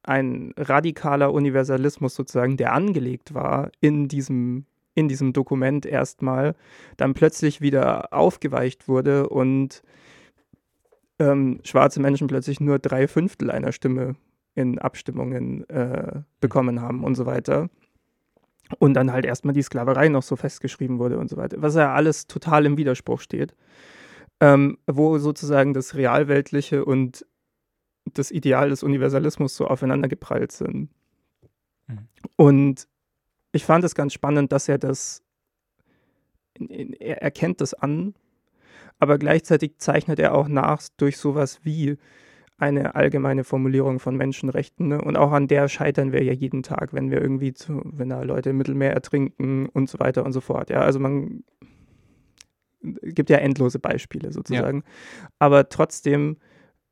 ein 0.03 0.53
radikaler 0.57 1.33
Universalismus 1.33 2.15
sozusagen, 2.15 2.57
der 2.57 2.73
angelegt 2.73 3.33
war 3.33 3.71
in 3.81 4.07
diesem, 4.07 4.65
in 4.95 5.09
diesem 5.09 5.33
Dokument 5.33 5.85
erstmal, 5.85 6.55
dann 6.95 7.13
plötzlich 7.13 7.59
wieder 7.59 8.13
aufgeweicht 8.13 8.87
wurde 8.87 9.27
und 9.27 9.83
ähm, 11.19 11.59
schwarze 11.63 11.99
Menschen 11.99 12.27
plötzlich 12.27 12.61
nur 12.61 12.79
drei 12.79 13.07
Fünftel 13.07 13.51
einer 13.51 13.73
Stimme 13.73 14.15
in 14.55 14.79
Abstimmungen 14.79 15.69
äh, 15.69 16.21
bekommen 16.39 16.81
haben 16.81 17.03
und 17.03 17.15
so 17.15 17.25
weiter. 17.25 17.69
Und 18.79 18.93
dann 18.93 19.11
halt 19.11 19.25
erstmal 19.25 19.53
die 19.53 19.61
Sklaverei 19.61 20.09
noch 20.09 20.23
so 20.23 20.35
festgeschrieben 20.35 20.99
wurde 20.99 21.17
und 21.17 21.29
so 21.29 21.37
weiter. 21.37 21.61
Was 21.61 21.75
ja 21.75 21.93
alles 21.93 22.27
total 22.27 22.65
im 22.65 22.77
Widerspruch 22.77 23.21
steht. 23.21 23.55
Ähm, 24.39 24.77
wo 24.87 25.17
sozusagen 25.19 25.73
das 25.73 25.95
Realweltliche 25.95 26.83
und 26.83 27.25
das 28.05 28.31
Ideal 28.31 28.69
des 28.69 28.81
Universalismus 28.81 29.55
so 29.55 29.67
aufeinander 29.67 30.07
geprallt 30.07 30.51
sind. 30.51 30.89
Mhm. 31.87 32.07
Und 32.37 32.87
ich 33.51 33.65
fand 33.65 33.83
es 33.83 33.93
ganz 33.93 34.13
spannend, 34.13 34.51
dass 34.51 34.67
er 34.67 34.79
das, 34.79 35.21
er 36.57 37.21
erkennt 37.21 37.61
das 37.61 37.73
an 37.75 38.15
aber 39.01 39.17
gleichzeitig 39.17 39.79
zeichnet 39.79 40.19
er 40.19 40.35
auch 40.35 40.47
nach 40.47 40.83
durch 40.97 41.17
sowas 41.17 41.59
wie 41.63 41.97
eine 42.61 42.95
allgemeine 42.95 43.43
Formulierung 43.43 43.99
von 43.99 44.15
Menschenrechten. 44.15 44.87
Ne? 44.89 45.01
Und 45.01 45.17
auch 45.17 45.31
an 45.31 45.47
der 45.47 45.67
scheitern 45.67 46.11
wir 46.11 46.23
ja 46.23 46.33
jeden 46.33 46.63
Tag, 46.63 46.93
wenn 46.93 47.09
wir 47.09 47.21
irgendwie 47.21 47.53
zu, 47.53 47.81
wenn 47.85 48.09
da 48.09 48.21
Leute 48.21 48.51
im 48.51 48.57
Mittelmeer 48.57 48.93
ertrinken 48.93 49.67
und 49.67 49.89
so 49.89 49.99
weiter 49.99 50.25
und 50.25 50.33
so 50.33 50.41
fort. 50.41 50.69
Ja, 50.69 50.81
also 50.81 50.99
man 50.99 51.43
gibt 52.81 53.29
ja 53.29 53.37
endlose 53.37 53.79
Beispiele 53.79 54.31
sozusagen. 54.31 54.83
Ja. 54.85 55.29
Aber 55.39 55.69
trotzdem 55.69 56.37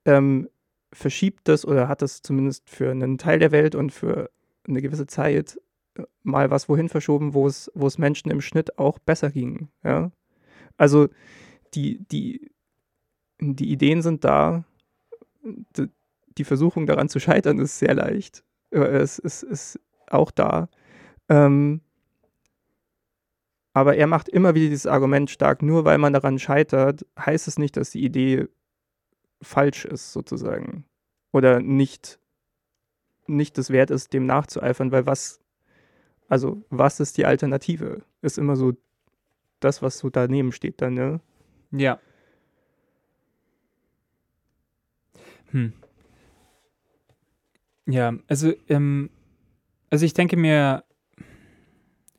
ähm, 0.06 0.50
verschiebt 0.92 1.48
das 1.48 1.66
oder 1.66 1.88
hat 1.88 2.02
das 2.02 2.22
zumindest 2.22 2.70
für 2.70 2.90
einen 2.90 3.18
Teil 3.18 3.40
der 3.40 3.52
Welt 3.52 3.76
und 3.76 3.92
für 3.92 4.32
eine 4.68 4.82
gewisse 4.82 5.06
Zeit 5.06 5.60
äh, 5.96 6.04
mal 6.24 6.50
was 6.50 6.68
wohin 6.68 6.90
verschoben, 6.90 7.34
wo 7.36 7.48
es, 7.48 7.72
wo 7.76 7.86
es 7.86 7.98
Menschen 8.00 8.32
im 8.32 8.42
Schnitt 8.42 8.80
auch 8.80 8.98
besser 8.98 9.30
ging. 9.30 9.70
Ja? 9.84 10.12
Also 10.78 11.10
die, 11.76 12.00
die, 12.12 12.52
die 13.40 13.72
Ideen 13.72 14.02
sind 14.02 14.24
da. 14.24 14.66
Die 16.38 16.44
Versuchung 16.44 16.86
daran 16.86 17.10
zu 17.10 17.20
scheitern 17.20 17.60
ist 17.60 17.80
sehr 17.80 17.94
leicht. 17.96 18.44
Äh, 18.72 18.80
es 18.80 19.20
ist, 19.20 19.44
ist 19.44 19.80
auch 20.08 20.32
da. 20.32 20.70
Ähm, 21.28 21.82
aber 23.74 23.96
er 23.96 24.08
macht 24.08 24.30
immer 24.30 24.56
wieder 24.56 24.70
dieses 24.70 24.88
Argument 24.88 25.30
stark, 25.30 25.62
nur 25.62 25.86
weil 25.86 25.98
man 25.98 26.14
daran 26.14 26.40
scheitert, 26.40 27.06
heißt 27.18 27.48
es 27.48 27.60
nicht, 27.60 27.78
dass 27.78 27.92
die 27.92 28.04
Idee 28.04 28.48
falsch 29.42 29.86
ist, 29.86 30.12
sozusagen. 30.12 30.86
Oder 31.32 31.60
nicht, 31.62 32.20
nicht 33.28 33.58
das 33.58 33.70
wert 33.70 33.92
ist, 33.92 34.14
dem 34.14 34.26
nachzueifern, 34.26 34.92
weil 34.92 35.06
was, 35.06 35.40
also 36.28 36.64
was 36.70 37.00
ist 37.00 37.18
die 37.18 37.26
Alternative? 37.26 38.02
Ist 38.22 38.38
immer 38.38 38.56
so 38.56 38.74
das, 39.60 39.82
was 39.82 40.00
so 40.00 40.10
daneben 40.10 40.52
steht 40.52 40.82
dann, 40.82 40.96
ne? 40.96 41.22
Ja. 41.72 42.00
Hm. 45.52 45.74
Ja, 47.88 48.14
also, 48.28 48.54
ähm, 48.68 49.10
also 49.90 50.06
ich 50.06 50.14
denke 50.14 50.38
mir, 50.38 50.84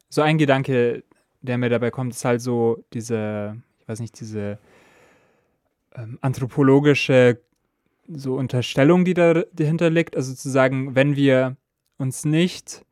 so 0.08 0.22
ein 0.22 0.38
Gedanke, 0.38 1.04
der 1.40 1.58
mir 1.58 1.68
dabei 1.68 1.90
kommt, 1.90 2.12
ist 2.12 2.24
halt 2.24 2.40
so 2.40 2.84
diese, 2.92 3.56
ich 3.78 3.88
weiß 3.88 4.00
nicht, 4.00 4.18
diese 4.20 4.58
ähm, 5.94 6.18
anthropologische 6.20 7.40
so 8.08 8.34
Unterstellung, 8.34 9.04
die 9.04 9.14
da 9.14 9.44
dahinter 9.52 9.88
liegt. 9.88 10.16
Also 10.16 10.34
zu 10.34 10.50
sagen, 10.50 10.94
wenn 10.96 11.14
wir 11.16 11.56
uns 11.96 12.24
nicht 12.24 12.84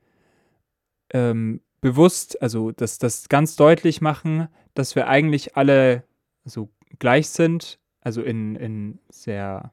ähm, 1.13 1.61
bewusst, 1.81 2.41
also 2.41 2.71
das, 2.71 2.99
das 2.99 3.29
ganz 3.29 3.57
deutlich 3.57 4.01
machen, 4.01 4.49
dass 4.75 4.95
wir 4.95 5.09
eigentlich 5.09 5.57
alle 5.57 6.05
so 6.45 6.69
gleich 6.99 7.29
sind, 7.29 7.79
also 8.01 8.23
in, 8.23 8.55
in 8.57 8.99
sehr. 9.09 9.73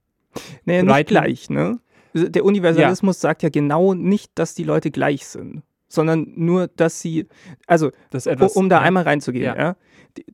Naja, 0.66 0.84
nicht 0.84 1.08
gleich, 1.08 1.50
ne? 1.50 1.80
Der 2.14 2.46
Universalismus 2.46 3.18
ja. 3.18 3.22
sagt 3.22 3.44
ja 3.44 3.50
genau 3.50 3.94
nicht, 3.94 4.32
dass 4.36 4.56
die 4.56 4.64
Leute 4.64 4.90
gleich 4.90 5.28
sind, 5.28 5.64
sondern 5.88 6.32
nur, 6.36 6.68
dass 6.68 7.02
sie, 7.02 7.28
also, 7.68 7.92
das 8.10 8.26
etwas, 8.26 8.54
um 8.56 8.70
da 8.70 8.78
ja. 8.78 8.82
einmal 8.84 9.04
reinzugehen, 9.04 9.46
ja. 9.46 9.58
ja. 9.58 9.76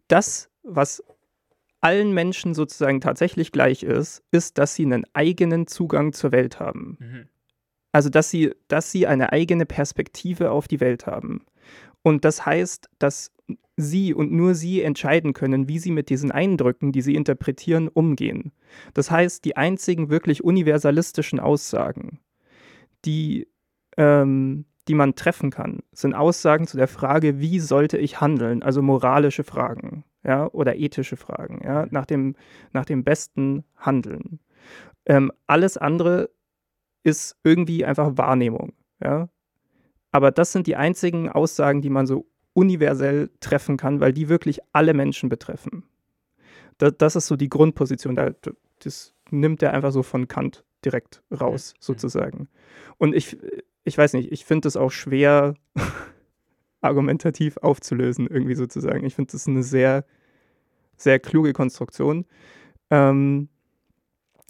Das, 0.08 0.50
was 0.64 1.04
allen 1.80 2.14
Menschen 2.14 2.54
sozusagen 2.54 3.02
tatsächlich 3.02 3.52
gleich 3.52 3.82
ist, 3.82 4.24
ist, 4.32 4.60
dass 4.60 4.76
sie 4.76 4.86
einen 4.86 5.06
eigenen 5.14 5.66
Zugang 5.66 6.14
zur 6.14 6.32
Welt 6.32 6.60
haben. 6.60 6.98
Mhm. 7.00 7.28
Also, 7.92 8.10
dass 8.10 8.30
sie, 8.30 8.54
dass 8.68 8.92
sie 8.92 9.08
eine 9.08 9.34
eigene 9.34 9.66
Perspektive 9.66 10.52
auf 10.52 10.68
die 10.68 10.80
Welt 10.80 11.08
haben. 11.08 11.44
Und 12.04 12.26
das 12.26 12.46
heißt, 12.46 12.90
dass 13.00 13.32
sie 13.78 14.14
und 14.14 14.32
nur 14.32 14.56
sie 14.56 14.82
entscheiden 14.82 15.34
können, 15.34 15.68
wie 15.68 15.80
sie 15.80 15.92
mit 15.92 16.10
diesen 16.10 16.32
Eindrücken, 16.32 16.91
die 16.91 17.02
sie 17.02 17.16
interpretieren, 17.16 17.88
umgehen. 17.88 18.52
Das 18.93 19.12
heißt, 19.12 19.45
die 19.45 19.58
einzigen 19.58 20.10
wirklich 20.10 20.43
universalistischen 20.43 21.39
Aussagen, 21.39 22.20
die, 23.06 23.47
ähm, 23.97 24.66
die 24.88 24.93
man 24.93 25.16
treffen 25.16 25.52
kann, 25.52 25.80
sind 25.91 26.14
Aussagen 26.14 26.68
zu 26.68 26.78
der 26.78 26.88
Frage, 26.88 27.39
wie 27.39 27.60
sollte 27.60 27.97
ich 27.97 28.22
handeln, 28.22 28.64
also 28.64 28.82
moralische 28.82 29.43
Fragen 29.43 30.04
ja, 30.24 30.47
oder 30.52 30.76
ethische 30.76 31.18
Fragen, 31.18 31.62
ja, 31.64 31.88
nach, 31.89 32.06
dem, 32.06 32.36
nach 32.74 32.86
dem 32.86 33.04
besten 33.04 33.64
Handeln. 33.78 34.39
Ähm, 35.06 35.32
alles 35.47 35.78
andere 35.78 36.30
ist 37.04 37.38
irgendwie 37.43 37.86
einfach 37.86 38.18
Wahrnehmung. 38.18 38.74
Ja? 39.04 39.30
Aber 40.12 40.32
das 40.32 40.51
sind 40.51 40.68
die 40.68 40.76
einzigen 40.76 41.30
Aussagen, 41.30 41.82
die 41.82 41.89
man 41.89 42.05
so 42.05 42.26
universell 42.53 43.30
treffen 43.39 43.78
kann, 43.78 43.99
weil 43.99 44.14
die 44.14 44.30
wirklich 44.30 44.59
alle 44.74 44.93
Menschen 44.93 45.30
betreffen. 45.30 45.84
Das, 46.78 46.93
das 46.97 47.16
ist 47.16 47.28
so 47.28 47.36
die 47.36 47.49
Grundposition. 47.49 48.20
Das 48.80 49.14
nimmt 49.30 49.64
er 49.64 49.74
einfach 49.74 49.91
so 49.91 50.03
von 50.03 50.28
Kant 50.28 50.64
direkt 50.84 51.22
raus, 51.32 51.74
sozusagen. 51.80 52.49
Und 52.97 53.16
ich, 53.16 53.38
ich 53.84 53.97
weiß 53.97 54.14
nicht, 54.14 54.32
ich 54.32 54.45
finde 54.45 54.68
es 54.68 54.76
auch 54.76 54.91
schwer 54.91 55.53
argumentativ 56.82 57.57
aufzulösen, 57.57 58.28
irgendwie 58.28 58.55
sozusagen. 58.55 59.05
Ich 59.05 59.16
finde 59.16 59.32
das 59.32 59.47
eine 59.47 59.64
sehr, 59.64 60.05
sehr 60.97 61.20
kluge 61.20 61.53
Konstruktion. 61.53 62.26
Ähm, 62.89 63.49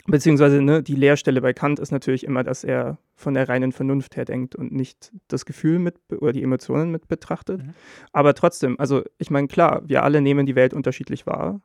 beziehungsweise 0.08 0.62
ne, 0.62 0.82
die 0.84 0.95
Leerstelle 0.95 1.41
bei 1.41 1.54
Kant 1.54 1.80
ist 1.80 1.91
natürlich 1.91 2.24
immer, 2.24 2.43
dass 2.43 2.64
er 2.64 2.97
von 3.16 3.34
der 3.34 3.47
reinen 3.47 3.72
Vernunft 3.72 4.16
her 4.16 4.26
denkt 4.26 4.56
und 4.56 4.72
nicht 4.72 5.12
das 5.28 5.45
Gefühl 5.45 5.80
mit 5.80 5.95
oder 6.12 6.32
die 6.34 6.43
Emotionen 6.43 6.91
mit 6.91 7.08
betrachtet. 7.08 7.64
Mhm. 7.64 7.74
Aber 8.12 8.34
trotzdem, 8.34 8.80
also 8.80 9.04
ich 9.18 9.30
meine, 9.30 9.47
klar, 9.47 9.82
wir 9.86 10.04
alle 10.04 10.22
nehmen 10.22 10.45
die 10.45 10.56
Welt 10.56 10.74
unterschiedlich 10.74 11.26
wahr. 11.28 11.62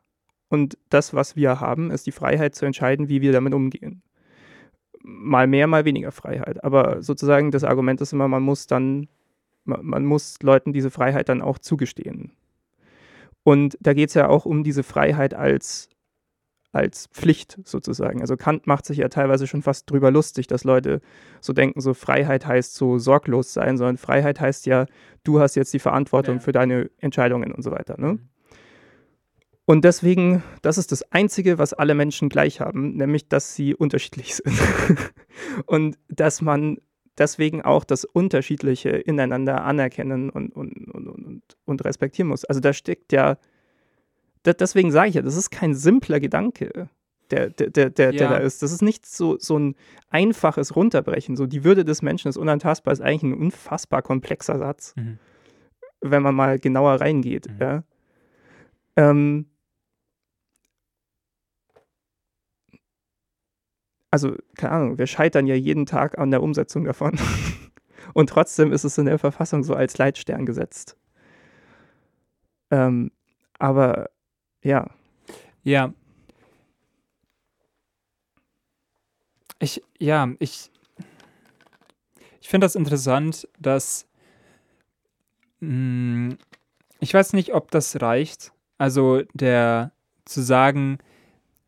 Und 0.49 0.77
das, 0.89 1.13
was 1.13 1.35
wir 1.35 1.59
haben, 1.59 1.91
ist 1.91 2.07
die 2.07 2.11
Freiheit 2.11 2.55
zu 2.55 2.65
entscheiden, 2.65 3.09
wie 3.09 3.21
wir 3.21 3.31
damit 3.31 3.53
umgehen. 3.53 4.01
Mal 5.01 5.47
mehr, 5.47 5.67
mal 5.67 5.85
weniger 5.85 6.11
Freiheit. 6.11 6.63
Aber 6.63 7.01
sozusagen 7.01 7.51
das 7.51 7.63
Argument 7.63 7.99
ist 8.01 8.13
immer, 8.13 8.27
man 8.27 8.43
muss 8.43 8.67
dann, 8.67 9.07
man, 9.65 9.85
man 9.85 10.05
muss 10.05 10.41
Leuten 10.41 10.73
diese 10.73 10.91
Freiheit 10.91 11.29
dann 11.29 11.41
auch 11.41 11.59
zugestehen. 11.59 12.31
Und 13.43 13.77
da 13.79 13.93
geht 13.93 14.09
es 14.09 14.15
ja 14.15 14.27
auch 14.27 14.45
um 14.45 14.63
diese 14.63 14.83
Freiheit 14.83 15.33
als, 15.33 15.89
als 16.77 17.07
Pflicht 17.07 17.59
sozusagen. 17.63 18.21
Also 18.21 18.37
Kant 18.37 18.67
macht 18.67 18.85
sich 18.85 18.99
ja 18.99 19.09
teilweise 19.09 19.47
schon 19.47 19.61
fast 19.61 19.89
drüber 19.89 20.11
lustig, 20.11 20.47
dass 20.47 20.63
Leute 20.63 21.01
so 21.41 21.53
denken, 21.53 21.81
so 21.81 21.93
Freiheit 21.93 22.45
heißt 22.45 22.75
so 22.75 22.97
sorglos 22.99 23.53
sein, 23.53 23.77
sondern 23.77 23.97
Freiheit 23.97 24.39
heißt 24.39 24.65
ja, 24.65 24.85
du 25.23 25.39
hast 25.39 25.55
jetzt 25.55 25.73
die 25.73 25.79
Verantwortung 25.79 26.35
Ja. 26.35 26.41
für 26.41 26.51
deine 26.51 26.89
Entscheidungen 26.99 27.51
und 27.51 27.63
so 27.63 27.71
weiter. 27.71 27.99
Ne? 27.99 28.13
Mhm. 28.13 28.29
Und 29.69 29.83
deswegen, 29.83 30.43
das 30.61 30.77
ist 30.77 30.93
das 30.93 31.11
Einzige, 31.11 31.57
was 31.57 31.73
alle 31.73 31.93
Menschen 31.93 32.29
gleich 32.29 32.61
haben, 32.61 32.95
nämlich, 32.95 33.27
dass 33.27 33.53
sie 33.53 33.75
unterschiedlich 33.75 34.35
sind. 34.35 34.55
und 35.65 35.97
dass 36.07 36.41
man 36.41 36.77
deswegen 37.17 37.63
auch 37.63 37.83
das 37.83 38.05
Unterschiedliche 38.05 38.89
ineinander 38.91 39.65
anerkennen 39.65 40.29
und, 40.29 40.55
und, 40.55 40.87
und, 40.93 41.07
und, 41.09 41.41
und 41.65 41.83
respektieren 41.83 42.29
muss. 42.29 42.45
Also 42.45 42.61
da 42.61 42.71
steckt 42.71 43.11
ja, 43.11 43.37
deswegen 44.53 44.91
sage 44.91 45.09
ich 45.09 45.15
ja, 45.15 45.21
das 45.21 45.35
ist 45.35 45.49
kein 45.49 45.73
simpler 45.75 46.19
Gedanke, 46.19 46.89
der, 47.31 47.49
der, 47.49 47.69
der, 47.69 47.89
der, 47.89 48.11
der 48.11 48.13
Ja. 48.13 48.29
da 48.29 48.37
ist. 48.37 48.61
Das 48.63 48.71
ist 48.71 48.81
nicht 48.81 49.05
so, 49.05 49.37
so 49.37 49.57
ein 49.57 49.75
einfaches 50.09 50.75
Runterbrechen. 50.75 51.35
So 51.35 51.45
die 51.45 51.63
Würde 51.63 51.83
des 51.85 52.01
Menschen 52.01 52.29
ist 52.29 52.37
unantastbar, 52.37 52.93
ist 52.93 53.01
eigentlich 53.01 53.23
ein 53.23 53.33
unfassbar 53.33 54.01
komplexer 54.01 54.57
Satz 54.57 54.93
Mhm. 54.95 55.19
wenn 56.01 56.21
man 56.23 56.35
mal 56.35 56.59
genauer 56.59 57.01
reingeht. 57.01 57.49
Mhm. 57.49 57.57
Ja. 57.59 57.83
Ähm, 58.95 59.45
also, 64.11 64.35
keine 64.55 64.73
Ahnung, 64.73 64.97
wir 64.97 65.07
scheitern 65.07 65.47
ja 65.47 65.55
jeden 65.55 65.85
Tag 65.85 66.17
an 66.17 66.31
der 66.31 66.41
Umsetzung 66.41 66.83
davon. 66.85 67.17
Und 68.13 68.29
trotzdem 68.29 68.71
ist 68.71 68.83
es 68.85 68.97
in 68.97 69.05
der 69.05 69.19
Verfassung 69.19 69.63
so 69.63 69.73
als 69.73 69.97
Leitstern 69.97 70.45
gesetzt. 70.45 70.97
Ähm, 72.71 73.11
aber 73.59 74.09
ja, 74.63 74.87
Ja. 75.63 75.93
Ich, 79.59 79.81
ja, 79.99 80.29
ich, 80.39 80.69
ich 82.41 82.49
finde 82.49 82.65
das 82.65 82.75
interessant, 82.75 83.47
dass 83.59 84.07
mh, 85.59 86.35
ich 86.99 87.13
weiß 87.13 87.33
nicht, 87.33 87.53
ob 87.53 87.71
das 87.71 88.01
reicht. 88.01 88.53
Also 88.77 89.23
der 89.33 89.91
zu 90.25 90.41
sagen, 90.41 90.99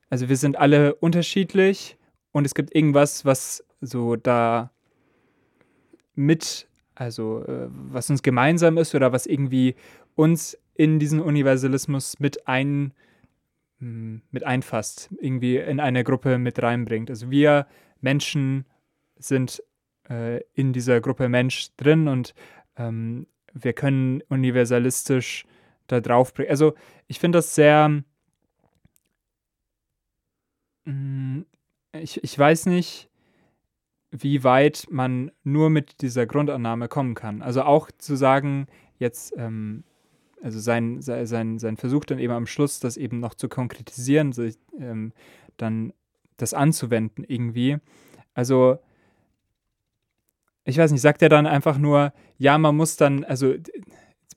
also 0.09 0.29
wir 0.29 0.37
sind 0.37 0.57
alle 0.57 0.95
unterschiedlich 0.95 1.97
und 2.31 2.45
es 2.45 2.55
gibt 2.55 2.75
irgendwas, 2.75 3.25
was 3.25 3.63
so 3.81 4.15
da 4.15 4.71
mit, 6.15 6.67
also 6.95 7.43
äh, 7.45 7.67
was 7.69 8.09
uns 8.09 8.21
gemeinsam 8.23 8.77
ist 8.77 8.93
oder 8.95 9.11
was 9.11 9.25
irgendwie 9.25 9.75
uns 10.15 10.57
in 10.79 10.97
diesen 10.97 11.19
Universalismus 11.19 12.21
mit 12.21 12.47
ein 12.47 12.93
mh, 13.79 14.21
mit 14.31 14.45
einfasst, 14.45 15.09
irgendwie 15.19 15.57
in 15.57 15.81
eine 15.81 16.05
Gruppe 16.05 16.37
mit 16.37 16.63
reinbringt. 16.63 17.09
Also 17.09 17.29
wir 17.29 17.67
Menschen 17.99 18.65
sind 19.17 19.61
äh, 20.09 20.41
in 20.53 20.71
dieser 20.71 21.01
Gruppe 21.01 21.27
Mensch 21.27 21.75
drin 21.75 22.07
und 22.07 22.33
ähm, 22.77 23.27
wir 23.53 23.73
können 23.73 24.21
universalistisch 24.29 25.43
da 25.87 25.99
drauf 25.99 26.33
bringen. 26.33 26.49
Also 26.49 26.75
ich 27.07 27.19
finde 27.19 27.39
das 27.39 27.55
sehr, 27.55 28.01
mh, 30.85 31.43
ich, 31.91 32.23
ich 32.23 32.39
weiß 32.39 32.67
nicht, 32.67 33.09
wie 34.11 34.45
weit 34.45 34.87
man 34.89 35.29
nur 35.43 35.69
mit 35.69 36.01
dieser 36.01 36.25
Grundannahme 36.25 36.87
kommen 36.87 37.15
kann. 37.15 37.41
Also 37.41 37.63
auch 37.63 37.91
zu 37.97 38.15
sagen, 38.15 38.67
jetzt, 38.97 39.33
ähm, 39.35 39.83
also 40.41 40.59
sein, 40.59 41.01
sein, 41.01 41.59
sein, 41.59 41.77
Versuch 41.77 42.05
dann 42.05 42.19
eben 42.19 42.33
am 42.33 42.47
Schluss, 42.47 42.79
das 42.79 42.97
eben 42.97 43.19
noch 43.19 43.33
zu 43.33 43.49
konkretisieren, 43.49 44.31
sich, 44.31 44.57
ähm, 44.79 45.13
dann 45.57 45.93
das 46.37 46.53
anzuwenden 46.53 47.25
irgendwie. 47.27 47.77
Also, 48.33 48.79
ich 50.63 50.77
weiß 50.77 50.91
nicht, 50.91 51.01
sagt 51.01 51.21
er 51.21 51.29
dann 51.29 51.47
einfach 51.47 51.77
nur, 51.77 52.13
ja, 52.37 52.57
man 52.57 52.75
muss 52.75 52.95
dann, 52.95 53.23
also 53.23 53.55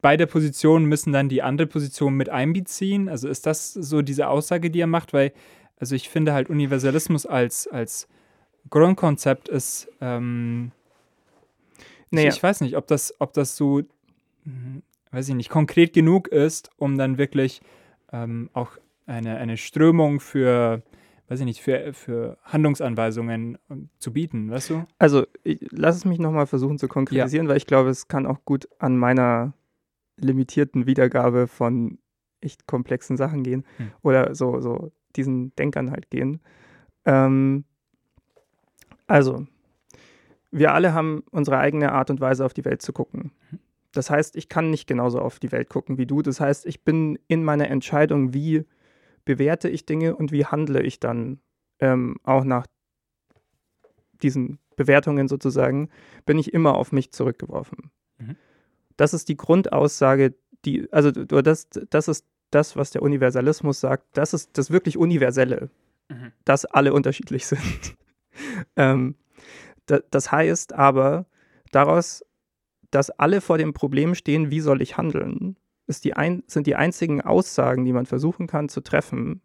beide 0.01 0.27
Positionen 0.27 0.87
müssen 0.87 1.13
dann 1.13 1.29
die 1.29 1.43
andere 1.43 1.67
Position 1.67 2.15
mit 2.15 2.29
einbeziehen. 2.29 3.09
Also 3.09 3.29
ist 3.29 3.47
das 3.47 3.73
so 3.73 4.03
diese 4.03 4.29
Aussage, 4.29 4.71
die 4.71 4.81
er 4.81 4.87
macht? 4.87 5.13
Weil, 5.13 5.33
also 5.79 5.95
ich 5.95 6.09
finde 6.09 6.33
halt 6.33 6.51
Universalismus 6.51 7.25
als, 7.25 7.67
als 7.69 8.09
Grundkonzept 8.69 9.49
ist, 9.49 9.89
ähm, 10.01 10.73
Naja. 12.11 12.29
ich, 12.29 12.37
ich 12.37 12.43
weiß 12.43 12.61
nicht, 12.61 12.77
ob 12.77 12.87
das, 12.87 13.15
ob 13.21 13.33
das 13.33 13.57
so, 13.57 13.83
hm, 14.45 14.83
weiß 15.13 15.29
ich 15.29 15.35
nicht, 15.35 15.51
konkret 15.51 15.93
genug 15.93 16.29
ist, 16.29 16.71
um 16.77 16.99
dann 16.99 17.19
wirklich 17.19 17.61
ähm, 18.13 18.51
auch 18.53 18.73
eine, 19.07 19.37
eine 19.37 19.57
Strömung 19.57 20.21
für, 20.21 20.83
weiß 21.29 21.41
ich 21.41 21.47
nicht, 21.47 21.63
für, 21.63 21.93
für 21.93 22.39
Handlungsanweisungen 22.43 23.59
ähm, 23.71 23.91
zu 23.99 24.13
bieten, 24.13 24.51
weißt 24.51 24.71
du? 24.71 24.85
Also, 24.99 25.27
ich, 25.45 25.67
lass 25.71 25.97
es 25.97 26.05
mich 26.05 26.19
nochmal 26.19 26.47
versuchen 26.47 26.79
zu 26.79 26.89
konkretisieren, 26.89 27.47
weil 27.49 27.59
ich 27.59 27.67
glaube, 27.67 27.91
es 27.91 28.09
kann 28.09 28.27
auch 28.27 28.45
gut 28.45 28.69
an 28.79 28.97
meiner 28.97 29.53
limitierten 30.17 30.87
Wiedergabe 30.87 31.47
von 31.47 31.99
echt 32.41 32.67
komplexen 32.67 33.17
Sachen 33.17 33.43
gehen 33.43 33.65
Hm. 33.77 33.93
oder 34.03 34.35
so, 34.35 34.61
so 34.61 34.93
diesen 35.15 35.55
Denkern 35.57 35.91
halt 35.91 36.11
gehen. 36.11 36.41
Ähm, 37.05 37.65
also, 39.07 39.47
wir 40.51 40.73
alle 40.73 40.95
haben 40.95 41.25
unsere 41.31 41.59
eigene 41.59 41.93
Art 41.93 42.11
und 42.11 42.21
Weise, 42.21 42.45
auf 42.45 42.55
die 42.55 42.65
Welt 42.65 42.83
zu 42.83 42.93
gucken. 42.93 43.33
Das 43.93 44.11
heißt, 44.11 44.37
ich 44.37 44.49
kann 44.49 44.71
nicht 44.71 44.87
genauso 44.87 45.21
auf 45.21 45.39
die 45.39 45.53
Welt 45.53 45.69
gucken 45.69 45.99
wie 45.99 46.07
du. 46.07 46.23
Das 46.23 46.41
heißt, 46.41 46.67
ich 46.67 46.83
bin 46.83 47.19
in 47.29 47.45
meiner 47.45 47.69
Entscheidung, 47.69 48.33
wie 48.35 48.65
bewerte 49.25 49.69
ich 49.69 49.87
Dinge 49.87 50.17
und 50.17 50.33
wie 50.33 50.47
handle 50.47 50.83
ich 50.83 50.99
dann 50.99 51.41
ähm, 51.79 52.17
auch 52.25 52.45
nach 52.45 52.67
diesen 54.23 54.59
Bewertungen 54.77 55.29
sozusagen, 55.29 55.91
bin 56.25 56.39
ich 56.39 56.55
immer 56.55 56.75
auf 56.75 56.93
mich 56.93 57.13
zurückgeworfen. 57.13 57.91
Mhm. 58.19 58.37
Das 58.97 59.15
ist 59.15 59.29
die 59.29 59.37
Grundaussage, 59.37 60.35
die, 60.65 60.91
also 60.93 61.11
das, 61.11 61.69
das 61.69 62.09
ist 62.09 62.27
das, 62.51 62.77
was 62.77 62.91
der 62.91 63.03
Universalismus 63.03 63.81
sagt, 63.81 64.17
das 64.17 64.35
ist 64.35 64.57
das 64.59 64.71
wirklich 64.71 64.97
Universelle, 64.97 65.71
Mhm. 66.09 66.33
dass 66.45 66.65
alle 66.65 66.93
unterschiedlich 66.93 67.47
sind. 67.47 67.97
ähm, 68.77 69.15
da, 69.87 70.01
das 70.11 70.31
heißt 70.31 70.73
aber, 70.73 71.27
daraus, 71.71 72.25
dass 72.93 73.11
alle 73.11 73.41
vor 73.41 73.59
dem 73.59 73.73
Problem 73.73 74.15
stehen, 74.15 74.51
wie 74.51 74.61
soll 74.61 74.81
ich 74.81 74.97
handeln, 74.97 75.57
die 76.05 76.15
ein, 76.15 76.43
sind 76.47 76.67
die 76.67 76.77
einzigen 76.77 77.21
Aussagen, 77.21 77.85
die 77.85 77.93
man 77.93 78.07
versuchen 78.07 78.47
kann 78.47 78.69
zu 78.69 78.81
treffen, 78.81 79.43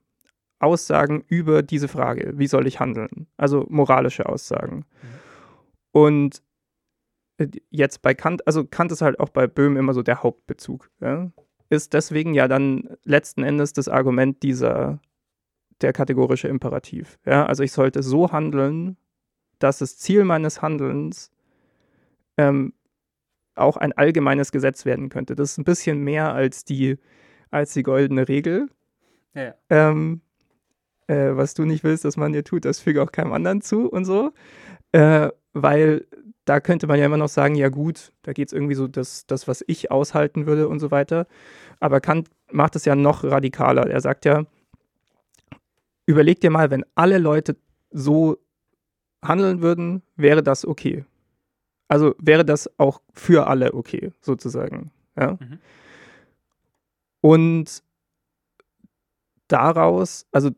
Aussagen 0.59 1.23
über 1.27 1.61
diese 1.61 1.87
Frage, 1.87 2.33
wie 2.37 2.47
soll 2.47 2.67
ich 2.67 2.79
handeln? 2.79 3.27
Also 3.37 3.65
moralische 3.69 4.27
Aussagen. 4.27 4.85
Und 5.91 6.41
äh, 7.37 7.47
jetzt 7.69 8.01
bei 8.01 8.13
Kant, 8.13 8.45
also 8.47 8.65
Kant 8.65 8.91
ist 8.91 9.01
halt 9.01 9.19
auch 9.19 9.29
bei 9.29 9.47
Böhm 9.47 9.77
immer 9.77 9.93
so 9.93 10.01
der 10.01 10.23
Hauptbezug. 10.23 10.89
Ja? 10.99 11.31
Ist 11.69 11.93
deswegen 11.93 12.33
ja 12.33 12.47
dann 12.47 12.97
letzten 13.03 13.43
Endes 13.43 13.73
das 13.73 13.87
Argument 13.87 14.41
dieser, 14.41 14.99
der 15.81 15.93
kategorische 15.93 16.47
Imperativ. 16.47 17.19
Ja? 17.25 17.45
Also 17.45 17.63
ich 17.63 17.71
sollte 17.71 18.01
so 18.01 18.31
handeln, 18.31 18.97
dass 19.59 19.79
das 19.79 19.97
Ziel 19.97 20.23
meines 20.23 20.61
Handelns 20.61 21.31
ähm, 22.37 22.73
auch 23.57 23.77
ein 23.77 23.93
allgemeines 23.93 24.51
Gesetz 24.51 24.85
werden 24.85 25.09
könnte. 25.09 25.35
Das 25.35 25.51
ist 25.51 25.57
ein 25.57 25.63
bisschen 25.63 26.03
mehr 26.03 26.33
als 26.33 26.63
die, 26.63 26.97
als 27.51 27.73
die 27.73 27.83
goldene 27.83 28.27
Regel. 28.27 28.69
Ja. 29.33 29.53
Ähm, 29.69 30.21
äh, 31.07 31.35
was 31.35 31.53
du 31.53 31.65
nicht 31.65 31.83
willst, 31.83 32.05
dass 32.05 32.17
man 32.17 32.33
dir 32.33 32.43
tut, 32.43 32.65
das 32.65 32.79
füge 32.79 33.01
auch 33.01 33.11
keinem 33.11 33.33
anderen 33.33 33.61
zu 33.61 33.89
und 33.89 34.05
so. 34.05 34.31
Äh, 34.91 35.29
weil 35.53 36.05
da 36.45 36.59
könnte 36.59 36.87
man 36.87 36.99
ja 36.99 37.05
immer 37.05 37.17
noch 37.17 37.29
sagen, 37.29 37.55
ja 37.55 37.69
gut, 37.69 38.13
da 38.23 38.33
geht 38.33 38.47
es 38.47 38.53
irgendwie 38.53 38.75
so 38.75 38.87
das, 38.87 39.25
das, 39.25 39.47
was 39.47 39.63
ich 39.67 39.91
aushalten 39.91 40.47
würde 40.47 40.67
und 40.67 40.79
so 40.79 40.91
weiter. 40.91 41.27
Aber 41.79 41.99
Kant 41.99 42.29
macht 42.51 42.75
es 42.75 42.85
ja 42.85 42.95
noch 42.95 43.23
radikaler. 43.23 43.87
Er 43.89 44.01
sagt 44.01 44.25
ja, 44.25 44.45
überleg 46.05 46.39
dir 46.39 46.49
mal, 46.49 46.71
wenn 46.71 46.85
alle 46.95 47.17
Leute 47.17 47.57
so 47.91 48.37
handeln 49.21 49.61
würden, 49.61 50.03
wäre 50.15 50.41
das 50.41 50.65
okay. 50.65 51.03
Also 51.87 52.15
wäre 52.19 52.43
das 52.43 52.69
auch 52.77 53.01
für 53.13 53.47
alle 53.47 53.73
okay, 53.73 54.11
sozusagen. 54.21 54.91
Ja? 55.17 55.37
Mhm. 55.39 55.59
Und 57.21 57.83
daraus, 59.47 60.25
also 60.31 60.51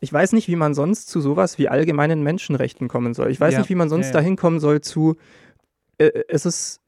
ich 0.00 0.12
weiß 0.12 0.32
nicht, 0.32 0.48
wie 0.48 0.56
man 0.56 0.74
sonst 0.74 1.08
zu 1.08 1.20
sowas 1.20 1.58
wie 1.58 1.68
allgemeinen 1.68 2.22
Menschenrechten 2.22 2.88
kommen 2.88 3.14
soll. 3.14 3.30
Ich 3.30 3.40
weiß 3.40 3.54
Ja, 3.54 3.60
nicht, 3.60 3.70
wie 3.70 3.74
man 3.74 3.88
sonst 3.88 4.08
ja, 4.08 4.12
dahin 4.12 4.36
kommen 4.36 4.60
soll 4.60 4.80
zu, 4.80 5.16
äh, 5.98 6.10
es 6.28 6.44
ist 6.46 6.80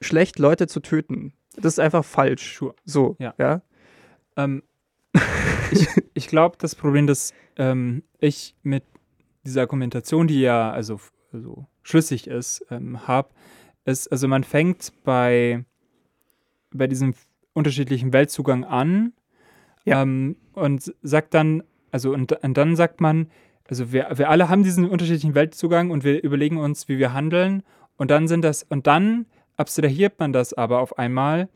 schlecht, 0.00 0.38
Leute 0.38 0.66
zu 0.66 0.80
töten. 0.80 1.32
Das 1.56 1.74
ist 1.74 1.78
einfach 1.78 2.04
falsch. 2.04 2.58
Sure. 2.58 2.74
So, 2.84 3.16
Ja. 3.18 3.34
ja. 3.38 3.62
Ähm, 4.36 4.62
ich 5.70 5.88
ich 6.14 6.28
glaube, 6.28 6.56
das 6.58 6.74
Problem, 6.74 7.06
das 7.06 7.32
ähm, 7.56 8.02
ich 8.18 8.54
mit 8.62 8.84
dieser 9.44 9.62
Argumentation, 9.62 10.26
die 10.26 10.40
ja 10.40 10.70
also, 10.70 11.00
also 11.32 11.66
schlüssig 11.84 12.26
ist, 12.26 12.66
ähm, 12.70 13.06
habe, 13.06 13.28
ist, 13.84 14.10
also 14.10 14.26
man 14.26 14.42
fängt 14.42 14.92
bei, 15.04 15.64
bei 16.72 16.88
diesem 16.88 17.14
unterschiedlichen 17.52 18.12
Weltzugang 18.12 18.64
an 18.64 19.12
Ja. 19.84 20.02
ähm, 20.02 20.36
und 20.54 20.92
sagt 21.02 21.34
dann, 21.34 21.62
also 21.92 22.12
und, 22.12 22.32
und 22.32 22.56
dann 22.56 22.74
sagt 22.74 23.00
man, 23.00 23.30
also 23.68 23.92
wir, 23.92 24.08
wir 24.16 24.28
alle 24.28 24.48
haben 24.48 24.64
diesen 24.64 24.88
unterschiedlichen 24.88 25.36
Weltzugang 25.36 25.90
und 25.90 26.02
wir 26.02 26.22
überlegen 26.24 26.56
uns, 26.56 26.88
wie 26.88 26.98
wir 26.98 27.12
handeln 27.12 27.62
und 27.96 28.10
dann 28.10 28.26
sind 28.26 28.42
das, 28.42 28.64
und 28.64 28.86
dann 28.86 29.26
abstrahiert 29.56 30.18
man 30.18 30.32
das 30.32 30.52
aber 30.52 30.80
auf 30.80 30.98
einmal 30.98 31.48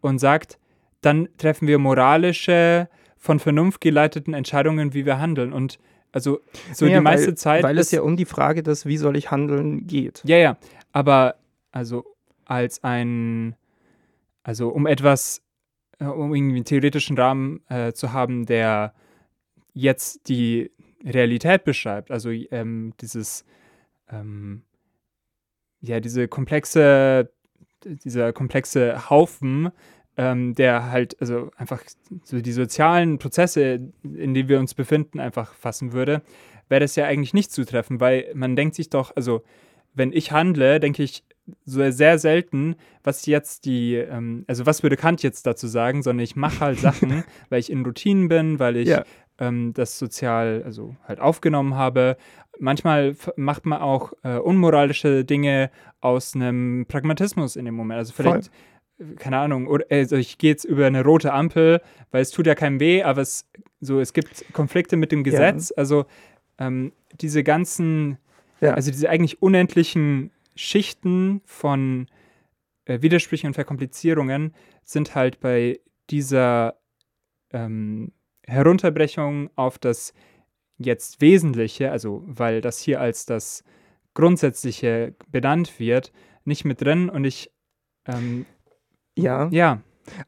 und 0.00 0.18
sagt, 0.18 0.58
dann 1.00 1.28
treffen 1.38 1.66
wir 1.66 1.78
moralische, 1.78 2.88
von 3.20 3.38
Vernunft 3.38 3.82
geleiteten 3.82 4.32
Entscheidungen, 4.32 4.94
wie 4.94 5.04
wir 5.04 5.18
handeln. 5.18 5.52
Und 5.52 5.78
also 6.12 6.40
so 6.72 6.84
Naja, 6.84 6.98
die 6.98 7.04
meiste 7.04 7.28
weil, 7.28 7.36
Zeit. 7.36 7.62
Weil 7.62 7.78
es 7.78 7.90
ja 7.90 8.02
um 8.02 8.16
die 8.16 8.24
Frage 8.24 8.62
des, 8.62 8.86
wie 8.86 8.96
soll 8.96 9.16
ich 9.16 9.30
handeln, 9.30 9.86
geht. 9.86 10.22
ja, 10.24 10.36
ja. 10.36 10.56
Aber 10.92 11.36
also 11.72 12.04
als 12.44 12.82
ein, 12.82 13.54
also 14.42 14.70
um 14.70 14.86
etwas, 14.86 15.42
äh, 15.98 16.04
um 16.04 16.34
irgendwie 16.34 16.56
einen 16.56 16.64
theoretischen 16.64 17.16
Rahmen 17.16 17.60
äh, 17.68 17.92
zu 17.92 18.12
haben, 18.12 18.46
der 18.46 18.92
jetzt 19.72 20.28
die 20.28 20.72
Realität 21.04 21.64
beschreibt, 21.64 22.10
also 22.10 22.30
ähm, 22.30 22.92
dieses, 23.00 23.44
ähm, 24.10 24.62
ja, 25.80 26.00
diese 26.00 26.28
komplexe, 26.28 27.30
dieser 27.84 28.32
komplexe 28.32 29.08
Haufen, 29.08 29.70
ähm, 30.20 30.54
der 30.54 30.90
halt, 30.90 31.16
also 31.18 31.50
einfach 31.56 31.82
so 32.24 32.42
die 32.42 32.52
sozialen 32.52 33.18
Prozesse, 33.18 33.78
in 34.02 34.34
denen 34.34 34.50
wir 34.50 34.58
uns 34.58 34.74
befinden, 34.74 35.18
einfach 35.18 35.54
fassen 35.54 35.94
würde, 35.94 36.20
wäre 36.68 36.80
das 36.80 36.94
ja 36.94 37.06
eigentlich 37.06 37.32
nicht 37.32 37.50
zutreffend, 37.50 38.00
weil 38.02 38.30
man 38.34 38.54
denkt 38.54 38.74
sich 38.74 38.90
doch, 38.90 39.16
also 39.16 39.42
wenn 39.94 40.12
ich 40.12 40.30
handle, 40.30 40.78
denke 40.78 41.02
ich 41.02 41.24
so 41.64 41.90
sehr 41.90 42.18
selten, 42.18 42.76
was 43.02 43.24
jetzt 43.24 43.64
die, 43.64 43.94
ähm, 43.94 44.44
also 44.46 44.66
was 44.66 44.82
würde 44.82 44.98
Kant 44.98 45.22
jetzt 45.22 45.46
dazu 45.46 45.66
sagen, 45.66 46.02
sondern 46.02 46.22
ich 46.22 46.36
mache 46.36 46.60
halt 46.60 46.78
Sachen, 46.78 47.24
weil 47.48 47.60
ich 47.60 47.72
in 47.72 47.82
Routinen 47.82 48.28
bin, 48.28 48.58
weil 48.58 48.76
ich 48.76 48.88
Ja. 48.90 49.04
ähm, 49.38 49.72
das 49.72 49.98
sozial, 49.98 50.62
also 50.66 50.96
halt 51.08 51.18
aufgenommen 51.18 51.76
habe. 51.76 52.18
Manchmal 52.58 53.16
macht 53.36 53.64
man 53.64 53.80
auch 53.80 54.12
äh, 54.22 54.36
unmoralische 54.36 55.24
Dinge 55.24 55.70
aus 56.02 56.34
einem 56.34 56.84
Pragmatismus 56.86 57.56
in 57.56 57.64
dem 57.64 57.74
Moment. 57.74 57.98
Also 57.98 58.12
vielleicht, 58.12 58.48
äh, 58.48 58.50
keine 59.16 59.38
Ahnung, 59.38 59.66
oder 59.66 59.84
also 59.90 60.16
ich 60.16 60.38
gehe 60.38 60.50
jetzt 60.50 60.64
über 60.64 60.86
eine 60.86 61.04
rote 61.04 61.32
Ampel, 61.32 61.80
weil 62.10 62.22
es 62.22 62.30
tut 62.30 62.46
ja 62.46 62.54
keinem 62.54 62.80
weh, 62.80 63.02
aber 63.02 63.22
es 63.22 63.48
so, 63.80 63.98
es 64.00 64.12
gibt 64.12 64.44
Konflikte 64.52 64.96
mit 64.96 65.10
dem 65.10 65.24
Gesetz. 65.24 65.72
Also 65.76 66.04
ähm, 66.58 66.92
diese 67.20 67.42
ganzen, 67.42 68.18
Ja. 68.60 68.74
also 68.74 68.90
diese 68.90 69.08
eigentlich 69.08 69.40
unendlichen 69.40 70.30
Schichten 70.54 71.40
von 71.46 72.06
äh, 72.84 73.00
Widersprüchen 73.00 73.46
und 73.48 73.54
Verkomplizierungen 73.54 74.54
sind 74.84 75.14
halt 75.14 75.40
bei 75.40 75.80
dieser 76.10 76.76
ähm, 77.52 78.12
Herunterbrechung 78.46 79.48
auf 79.56 79.78
das 79.78 80.12
jetzt 80.76 81.20
Wesentliche, 81.20 81.90
also 81.90 82.22
weil 82.26 82.60
das 82.60 82.78
hier 82.80 83.00
als 83.00 83.24
das 83.24 83.64
Grundsätzliche 84.14 85.14
benannt 85.30 85.78
wird, 85.78 86.12
nicht 86.44 86.64
mit 86.64 86.82
drin 86.82 87.08
und 87.08 87.24
ich, 87.24 87.50
ähm, 88.06 88.44
Ja, 89.16 89.48
ja, 89.50 89.80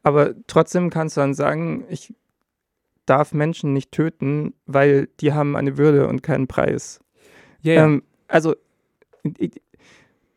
aber 0.03 0.33
trotzdem 0.47 0.89
kannst 0.89 1.17
du 1.17 1.21
dann 1.21 1.33
sagen, 1.33 1.85
ich 1.89 2.13
darf 3.05 3.33
Menschen 3.33 3.73
nicht 3.73 3.91
töten, 3.91 4.53
weil 4.65 5.07
die 5.19 5.33
haben 5.33 5.55
eine 5.55 5.77
Würde 5.77 6.07
und 6.07 6.23
keinen 6.23 6.47
Preis. 6.47 6.99
ja, 7.61 7.73
ja. 7.73 7.85
Ähm, 7.85 8.03
also, 8.27 8.55
ich, 9.37 9.61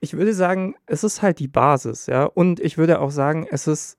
ich 0.01 0.15
würde 0.15 0.35
sagen, 0.35 0.75
es 0.87 1.05
ist 1.05 1.23
halt 1.23 1.39
die 1.39 1.49
Basis, 1.49 2.07
ja. 2.07 2.25
Und 2.25 2.61
ich 2.61 2.77
würde 2.79 3.01
auch 3.01 3.11
sagen, 3.11 3.47
es 3.51 3.67
ist, 3.67 3.99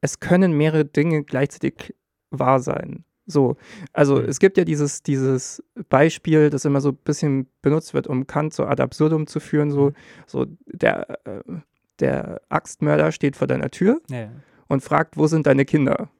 es 0.00 0.20
können 0.20 0.52
mehrere 0.52 0.84
Dinge 0.84 1.24
gleichzeitig 1.24 1.94
wahr 2.30 2.60
sein. 2.60 3.04
So, 3.26 3.56
also 3.92 4.16
Mhm. 4.16 4.24
es 4.28 4.38
gibt 4.38 4.56
ja 4.56 4.64
dieses, 4.64 5.02
dieses 5.02 5.62
Beispiel, 5.90 6.48
das 6.48 6.64
immer 6.64 6.80
so 6.80 6.90
ein 6.90 6.96
bisschen 6.96 7.46
benutzt 7.60 7.92
wird, 7.92 8.06
um 8.06 8.26
Kant 8.26 8.54
so 8.54 8.64
ad 8.64 8.82
absurdum 8.82 9.26
zu 9.26 9.38
führen, 9.40 9.70
so, 9.70 9.90
Mhm. 9.90 9.94
so 10.26 10.46
der, 10.66 11.18
äh, 11.26 11.42
der 12.00 12.40
Axtmörder 12.48 13.12
steht 13.12 13.36
vor 13.36 13.46
deiner 13.46 13.70
Tür 13.70 14.00
ja, 14.10 14.30
und 14.68 14.82
fragt, 14.82 15.16
wo 15.16 15.26
sind 15.26 15.46
deine 15.46 15.64
Kinder? 15.64 16.10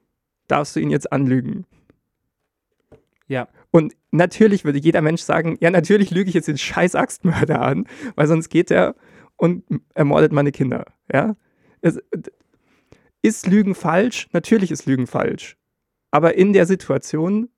Darfst 0.46 0.76
du 0.76 0.80
ihn 0.80 0.90
jetzt 0.90 1.12
anlügen? 1.12 1.66
Ja. 3.26 3.48
Und 3.70 3.94
natürlich 4.10 4.64
würde 4.64 4.78
jeder 4.78 5.02
Mensch 5.02 5.20
sagen, 5.20 5.58
ja, 5.60 5.70
natürlich 5.70 6.10
lüge 6.10 6.28
ich 6.28 6.34
jetzt 6.34 6.48
den 6.48 6.58
scheiß 6.58 6.94
Axtmörder 6.94 7.60
an, 7.60 7.86
weil 8.16 8.26
sonst 8.26 8.48
geht 8.48 8.70
er 8.70 8.94
und 9.36 9.64
ermordet 9.94 10.32
meine 10.32 10.52
Kinder. 10.52 10.86
Ja? 11.12 11.36
Es, 11.82 12.00
ist 13.22 13.46
Lügen 13.46 13.74
falsch? 13.74 14.28
Natürlich 14.32 14.70
ist 14.70 14.86
Lügen 14.86 15.06
falsch. 15.06 15.56
Aber 16.10 16.34
in 16.36 16.52
der 16.52 16.66
Situation 16.66 17.48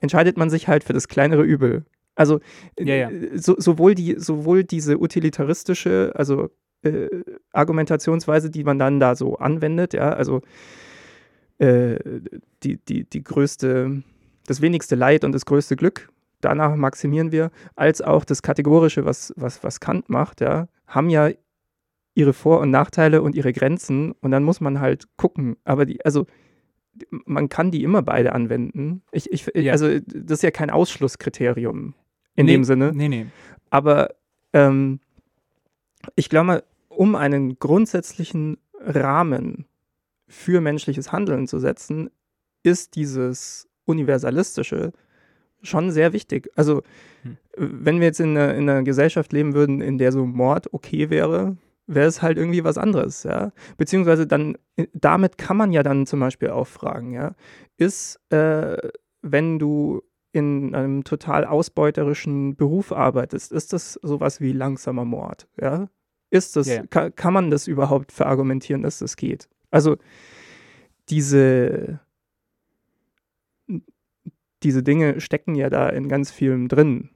entscheidet 0.00 0.36
man 0.36 0.50
sich 0.50 0.68
halt 0.68 0.84
für 0.84 0.92
das 0.92 1.08
kleinere 1.08 1.42
Übel. 1.42 1.84
Also 2.14 2.40
Ja, 2.78 2.94
ja. 2.94 3.10
äh, 3.10 3.38
So, 3.38 3.54
sowohl, 3.58 3.94
die, 3.94 4.16
sowohl 4.18 4.64
diese 4.64 5.00
utilitaristische, 5.00 6.12
also 6.14 6.50
äh, 6.82 7.08
Argumentationsweise, 7.52 8.50
die 8.50 8.64
man 8.64 8.78
dann 8.78 9.00
da 9.00 9.14
so 9.14 9.36
anwendet, 9.36 9.94
ja, 9.94 10.10
also 10.10 10.40
äh, 11.58 11.96
die, 12.62 12.78
die, 12.78 13.04
die 13.04 13.22
größte, 13.22 14.02
das 14.46 14.60
wenigste 14.60 14.94
Leid 14.94 15.24
und 15.24 15.32
das 15.32 15.44
größte 15.44 15.76
Glück, 15.76 16.08
danach 16.40 16.74
maximieren 16.76 17.32
wir, 17.32 17.50
als 17.76 18.00
auch 18.00 18.24
das 18.24 18.42
Kategorische, 18.42 19.04
was, 19.04 19.32
was, 19.36 19.62
was 19.62 19.80
Kant 19.80 20.08
macht, 20.08 20.40
ja, 20.40 20.68
haben 20.86 21.10
ja 21.10 21.30
ihre 22.14 22.32
Vor- 22.32 22.60
und 22.60 22.70
Nachteile 22.70 23.22
und 23.22 23.34
ihre 23.34 23.52
Grenzen 23.52 24.12
und 24.12 24.30
dann 24.30 24.42
muss 24.42 24.60
man 24.60 24.80
halt 24.80 25.04
gucken. 25.16 25.56
Aber 25.64 25.86
die, 25.86 26.04
also 26.04 26.26
man 27.24 27.48
kann 27.48 27.70
die 27.70 27.82
immer 27.82 28.02
beide 28.02 28.32
anwenden. 28.32 29.02
Ich, 29.12 29.30
ich, 29.30 29.50
Ja. 29.54 29.72
Also 29.72 29.98
das 30.00 30.38
ist 30.38 30.42
ja 30.42 30.50
kein 30.50 30.70
Ausschlusskriterium 30.70 31.94
in 32.34 32.46
nee, 32.46 32.52
dem 32.52 32.64
Sinne. 32.64 32.92
Nee, 32.94 33.08
nee. 33.08 33.26
Aber 33.70 34.14
ähm, 34.52 35.00
ich 36.16 36.28
glaube, 36.28 36.64
um 37.00 37.14
einen 37.14 37.58
grundsätzlichen 37.58 38.58
Rahmen 38.78 39.64
für 40.28 40.60
menschliches 40.60 41.12
Handeln 41.12 41.46
zu 41.46 41.58
setzen, 41.58 42.10
ist 42.62 42.94
dieses 42.94 43.66
Universalistische 43.86 44.92
schon 45.62 45.92
sehr 45.92 46.12
wichtig. 46.12 46.50
Also, 46.56 46.82
Hm. 47.22 47.38
wenn 47.56 48.00
wir 48.00 48.06
jetzt 48.08 48.20
in 48.20 48.36
einer, 48.36 48.54
in 48.54 48.68
einer 48.68 48.82
Gesellschaft 48.82 49.32
leben 49.32 49.54
würden, 49.54 49.80
in 49.80 49.96
der 49.96 50.12
so 50.12 50.26
Mord 50.26 50.74
okay 50.74 51.08
wäre, 51.08 51.56
wäre 51.86 52.06
es 52.06 52.20
halt 52.20 52.36
irgendwie 52.36 52.64
was 52.64 52.76
anderes, 52.76 53.22
ja. 53.22 53.52
Beziehungsweise 53.78 54.26
dann, 54.26 54.58
äh, 54.76 54.86
damit 54.92 55.38
kann 55.38 55.56
man 55.56 55.72
ja 55.72 55.82
dann 55.82 56.04
zum 56.04 56.20
Beispiel 56.20 56.50
auch 56.50 56.66
fragen, 56.66 57.14
ja, 57.14 57.34
ist, 57.78 58.20
äh, 58.30 58.76
wenn 59.22 59.58
du 59.58 60.02
in 60.32 60.74
einem 60.74 61.04
total 61.04 61.46
ausbeuterischen 61.46 62.56
Beruf 62.56 62.92
arbeitest, 62.92 63.52
ist 63.52 63.72
das 63.72 63.94
sowas 64.02 64.42
wie 64.42 64.52
langsamer 64.52 65.06
Mord, 65.06 65.48
ja? 65.58 65.88
Ist 66.30 66.56
das, 66.56 66.68
ja. 66.68 66.86
Kann, 66.86 67.14
kann 67.14 67.34
man 67.34 67.50
das 67.50 67.66
überhaupt 67.66 68.12
verargumentieren, 68.12 68.82
dass 68.82 69.00
das 69.00 69.16
geht? 69.16 69.48
Also 69.70 69.96
diese, 71.08 72.00
diese 74.62 74.82
Dinge 74.82 75.20
stecken 75.20 75.54
ja 75.54 75.70
da 75.70 75.88
in 75.88 76.08
ganz 76.08 76.30
vielem 76.30 76.68
drin. 76.68 77.10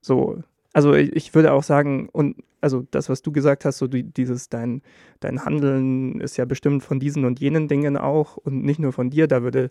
So, 0.00 0.42
also 0.72 0.94
ich, 0.94 1.14
ich 1.16 1.34
würde 1.34 1.52
auch 1.52 1.62
sagen, 1.62 2.08
und 2.10 2.36
also 2.60 2.86
das, 2.90 3.08
was 3.08 3.22
du 3.22 3.32
gesagt 3.32 3.64
hast, 3.64 3.78
so 3.78 3.86
die, 3.86 4.02
dieses, 4.04 4.48
dein, 4.48 4.82
dein 5.20 5.44
Handeln 5.44 6.20
ist 6.20 6.36
ja 6.36 6.44
bestimmt 6.44 6.82
von 6.82 7.00
diesen 7.00 7.24
und 7.24 7.40
jenen 7.40 7.68
Dingen 7.68 7.96
auch 7.96 8.36
und 8.36 8.62
nicht 8.64 8.78
nur 8.78 8.92
von 8.92 9.10
dir, 9.10 9.26
da 9.26 9.42
würde 9.42 9.70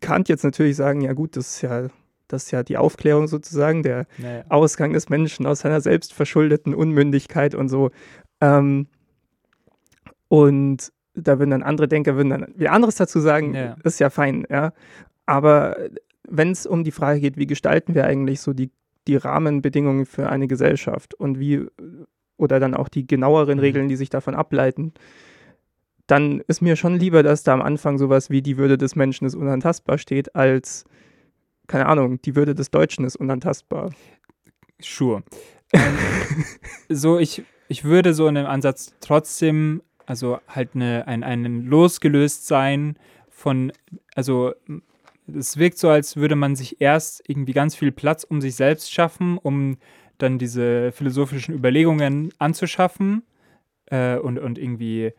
Kant 0.00 0.28
jetzt 0.28 0.44
natürlich 0.44 0.76
sagen, 0.76 1.02
ja 1.02 1.12
gut, 1.12 1.36
das 1.36 1.56
ist 1.56 1.62
ja, 1.62 1.88
das 2.32 2.44
ist 2.44 2.50
ja 2.50 2.62
die 2.62 2.76
Aufklärung 2.78 3.28
sozusagen, 3.28 3.82
der 3.82 4.06
Ja, 4.18 4.32
ja. 4.38 4.44
Ausgang 4.48 4.92
des 4.92 5.08
Menschen 5.08 5.46
aus 5.46 5.60
seiner 5.60 5.80
selbstverschuldeten 5.80 6.74
Unmündigkeit 6.74 7.54
und 7.54 7.68
so. 7.68 7.90
Ähm, 8.40 8.86
und 10.28 10.92
da 11.14 11.38
würden 11.38 11.50
dann 11.50 11.62
andere 11.62 11.88
Denker 11.88 12.16
würden 12.16 12.30
dann 12.30 12.46
wieder 12.56 12.72
anderes 12.72 12.94
dazu 12.96 13.20
sagen, 13.20 13.54
Ja. 13.54 13.76
ist 13.84 14.00
ja 14.00 14.10
fein, 14.10 14.46
ja. 14.50 14.72
Aber 15.26 15.76
wenn 16.28 16.50
es 16.50 16.66
um 16.66 16.84
die 16.84 16.90
Frage 16.90 17.20
geht, 17.20 17.36
wie 17.36 17.46
gestalten 17.46 17.94
wir 17.94 18.06
eigentlich 18.06 18.40
so 18.40 18.52
die, 18.52 18.70
die 19.06 19.16
Rahmenbedingungen 19.16 20.06
für 20.06 20.28
eine 20.30 20.46
Gesellschaft 20.48 21.14
und 21.14 21.38
wie, 21.38 21.66
oder 22.38 22.60
dann 22.60 22.74
auch 22.74 22.88
die 22.88 23.06
genaueren 23.06 23.58
Mhm. 23.58 23.60
Regeln, 23.64 23.88
die 23.88 23.96
sich 23.96 24.08
davon 24.10 24.34
ableiten, 24.34 24.92
dann 26.06 26.42
ist 26.48 26.62
mir 26.62 26.76
schon 26.76 26.98
lieber, 26.98 27.22
dass 27.22 27.42
da 27.42 27.52
am 27.52 27.62
Anfang 27.62 27.98
sowas 27.98 28.30
wie 28.30 28.42
die 28.42 28.56
Würde 28.56 28.76
des 28.78 28.96
Menschen 28.96 29.26
ist 29.26 29.34
unantastbar 29.34 29.98
steht, 29.98 30.34
als 30.34 30.84
keine 31.72 31.86
Ahnung, 31.86 32.20
die 32.20 32.36
Würde 32.36 32.54
des 32.54 32.70
Deutschen 32.70 33.06
ist 33.06 33.16
unantastbar. 33.16 33.94
Sure. 34.78 35.22
Ähm, 35.72 35.80
so, 36.90 37.18
ich, 37.18 37.44
ich 37.68 37.84
würde 37.84 38.12
so 38.12 38.28
in 38.28 38.34
dem 38.34 38.44
Ansatz 38.44 38.94
trotzdem, 39.00 39.82
also 40.04 40.38
halt 40.46 40.74
eine, 40.74 41.06
ein, 41.08 41.24
ein 41.24 41.64
losgelöst 41.64 42.46
sein 42.46 42.98
von, 43.30 43.72
also 44.14 44.52
es 45.34 45.56
wirkt 45.56 45.78
so, 45.78 45.88
als 45.88 46.16
würde 46.16 46.36
man 46.36 46.56
sich 46.56 46.78
erst 46.82 47.22
irgendwie 47.26 47.54
ganz 47.54 47.74
viel 47.74 47.90
Platz 47.90 48.22
um 48.22 48.42
sich 48.42 48.54
selbst 48.54 48.92
schaffen, 48.92 49.38
um 49.38 49.78
dann 50.18 50.38
diese 50.38 50.92
philosophischen 50.92 51.54
Überlegungen 51.54 52.34
anzuschaffen 52.38 53.22
äh, 53.86 54.18
und, 54.18 54.38
und 54.38 54.58
irgendwie 54.58 55.12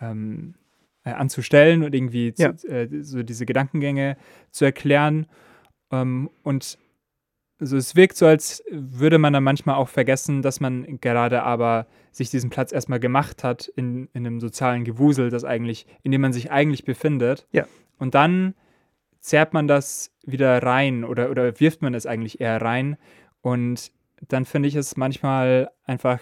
ähm, 0.00 0.54
äh, 1.04 1.10
anzustellen 1.10 1.84
und 1.84 1.94
irgendwie 1.94 2.34
Ja. 2.38 2.56
zu, 2.56 2.66
äh, 2.66 2.88
so 3.02 3.22
diese 3.22 3.46
Gedankengänge 3.46 4.16
zu 4.50 4.64
erklären. 4.64 5.26
Ähm, 5.92 6.30
und 6.42 6.78
also 7.60 7.76
es 7.76 7.94
wirkt 7.94 8.16
so, 8.16 8.26
als 8.26 8.64
würde 8.70 9.18
man 9.18 9.32
dann 9.32 9.44
manchmal 9.44 9.76
auch 9.76 9.88
vergessen, 9.88 10.42
dass 10.42 10.58
man 10.58 11.00
gerade 11.00 11.44
aber 11.44 11.86
sich 12.10 12.28
diesen 12.28 12.50
Platz 12.50 12.72
erstmal 12.72 12.98
gemacht 12.98 13.44
hat 13.44 13.68
in, 13.76 14.08
in 14.12 14.26
einem 14.26 14.40
sozialen 14.40 14.82
Gewusel, 14.82 15.30
das 15.30 15.44
eigentlich, 15.44 15.86
in 16.02 16.10
dem 16.10 16.22
man 16.22 16.32
sich 16.32 16.50
eigentlich 16.50 16.84
befindet. 16.84 17.46
Ja. 17.52 17.66
Und 17.98 18.16
dann 18.16 18.54
zerrt 19.20 19.54
man 19.54 19.68
das 19.68 20.10
wieder 20.24 20.60
rein 20.60 21.04
oder, 21.04 21.30
oder 21.30 21.60
wirft 21.60 21.82
man 21.82 21.94
es 21.94 22.04
eigentlich 22.04 22.40
eher 22.40 22.60
rein. 22.60 22.96
Und 23.40 23.92
dann 24.28 24.44
finde 24.44 24.68
ich 24.68 24.74
es 24.74 24.96
manchmal 24.96 25.70
einfach, 25.84 26.20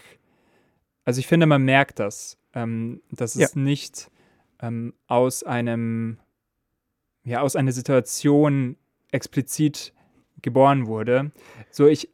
also 1.06 1.20
ich 1.20 1.26
finde, 1.26 1.46
man 1.46 1.62
merkt 1.62 1.98
das, 1.98 2.38
ähm, 2.52 3.00
dass 3.10 3.34
es 3.34 3.56
nicht 3.56 4.10
ähm, 4.60 4.92
aus 5.06 5.42
einem, 5.42 6.18
ja, 7.24 7.40
aus 7.40 7.56
einer 7.56 7.72
Situation 7.72 8.76
explizit 9.12 9.92
geboren 10.42 10.86
wurde. 10.86 11.32
So, 11.70 11.86
ich, 11.86 12.08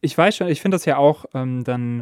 ich 0.00 0.16
weiß 0.16 0.36
schon, 0.36 0.48
ich 0.48 0.60
finde 0.62 0.76
das 0.76 0.84
ja 0.84 0.96
auch 0.96 1.24
ähm, 1.34 1.64
dann, 1.64 2.00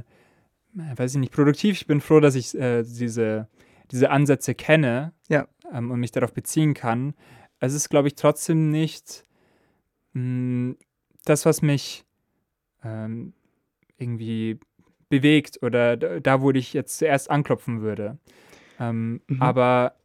äh, 0.77 0.97
weiß 0.97 1.15
ich 1.15 1.21
nicht, 1.21 1.33
produktiv. 1.33 1.77
Ich 1.81 1.87
bin 1.87 2.01
froh, 2.01 2.21
dass 2.21 2.35
ich 2.35 2.55
äh, 2.57 2.83
diese, 2.83 3.49
diese 3.91 4.11
Ansätze 4.11 4.55
kenne 4.55 5.13
Ja. 5.29 5.49
ähm, 5.73 5.91
und 5.91 6.01
mich 6.01 6.13
darauf 6.13 6.33
beziehen 6.33 6.75
kann. 6.75 7.15
Es 7.61 7.75
ist, 7.75 7.89
glaube 7.89 8.09
ich, 8.09 8.15
trotzdem 8.15 8.71
nicht 8.71 9.25
mh, 10.13 10.77
das, 11.25 11.45
was 11.45 11.63
mich 11.63 12.05
ähm, 12.85 13.33
irgendwie 13.97 14.61
bewegt 15.09 15.59
oder 15.63 15.97
da, 15.97 16.21
da, 16.21 16.41
wo 16.41 16.51
ich 16.53 16.73
jetzt 16.73 16.99
zuerst 16.99 17.31
anklopfen 17.31 17.81
würde. 17.81 18.19
Ähm, 18.79 19.21
Mhm. 19.27 19.43
Aber, 19.43 19.97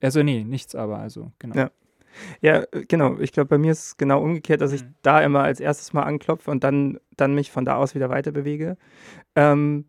also 0.00 0.22
nee, 0.22 0.42
nichts 0.42 0.74
aber, 0.74 0.98
also 0.98 1.30
genau. 1.38 1.54
Ja. 1.54 1.70
Ja, 2.40 2.62
äh, 2.72 2.84
genau. 2.86 3.18
Ich 3.18 3.32
glaube, 3.32 3.48
bei 3.48 3.58
mir 3.58 3.72
ist 3.72 3.84
es 3.86 3.96
genau 3.96 4.22
umgekehrt, 4.22 4.60
dass 4.60 4.72
ich 4.72 4.82
Mhm. 4.82 4.94
da 5.02 5.20
immer 5.22 5.42
als 5.42 5.60
erstes 5.60 5.92
mal 5.92 6.02
anklopfe 6.02 6.50
und 6.50 6.64
dann, 6.64 6.98
dann 7.16 7.34
mich 7.34 7.50
von 7.50 7.64
da 7.64 7.76
aus 7.76 7.94
wieder 7.94 8.08
weiter 8.10 8.32
bewege. 8.32 8.76
Ähm, 9.34 9.86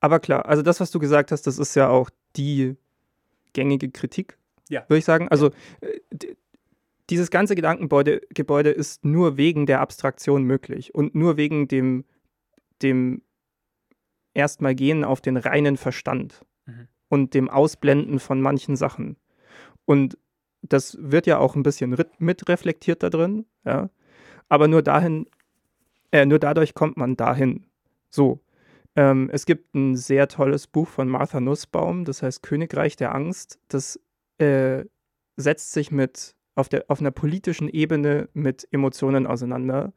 aber 0.00 0.20
klar, 0.20 0.46
also 0.46 0.62
das, 0.62 0.80
was 0.80 0.90
du 0.90 0.98
gesagt 0.98 1.32
hast, 1.32 1.46
das 1.46 1.58
ist 1.58 1.74
ja 1.74 1.88
auch 1.88 2.10
die 2.36 2.76
gängige 3.52 3.90
Kritik, 3.90 4.38
Ja. 4.68 4.84
würde 4.88 4.98
ich 4.98 5.04
sagen. 5.04 5.28
Also 5.28 5.50
äh, 5.80 6.00
dieses 7.10 7.30
ganze 7.30 7.54
Gedankengebäude 7.56 8.20
Gebäude 8.32 8.70
ist 8.70 9.04
nur 9.04 9.36
wegen 9.36 9.66
der 9.66 9.80
Abstraktion 9.80 10.44
möglich 10.44 10.94
und 10.94 11.14
nur 11.14 11.36
wegen 11.36 11.66
dem, 11.66 12.04
dem 12.82 13.22
erstmal 14.32 14.74
gehen 14.76 15.04
auf 15.04 15.20
den 15.20 15.36
reinen 15.36 15.76
Verstand 15.76 16.44
Mhm. 16.66 16.88
und 17.08 17.34
dem 17.34 17.50
Ausblenden 17.50 18.20
von 18.20 18.40
manchen 18.40 18.76
Sachen. 18.76 19.16
Und 19.86 20.16
das 20.62 20.96
wird 21.00 21.26
ja 21.26 21.38
auch 21.38 21.56
ein 21.56 21.62
bisschen 21.62 21.96
mitreflektiert 22.18 23.02
da 23.02 23.10
drin, 23.10 23.46
ja. 23.64 23.90
Aber 24.48 24.68
nur 24.68 24.82
dahin, 24.82 25.26
äh, 26.10 26.26
nur 26.26 26.38
dadurch 26.38 26.74
kommt 26.74 26.96
man 26.96 27.16
dahin. 27.16 27.66
So. 28.10 28.40
Ähm, 28.96 29.30
es 29.32 29.46
gibt 29.46 29.74
ein 29.74 29.96
sehr 29.96 30.26
tolles 30.26 30.66
Buch 30.66 30.88
von 30.88 31.08
Martha 31.08 31.40
Nussbaum, 31.40 32.04
das 32.04 32.22
heißt 32.22 32.42
Königreich 32.42 32.96
der 32.96 33.14
Angst. 33.14 33.60
Das 33.68 34.00
äh, 34.38 34.84
setzt 35.36 35.72
sich 35.72 35.92
mit 35.92 36.34
auf, 36.56 36.68
der, 36.68 36.84
auf 36.88 37.00
einer 37.00 37.12
politischen 37.12 37.68
Ebene 37.68 38.28
mit 38.34 38.66
Emotionen 38.72 39.26
auseinander. 39.28 39.92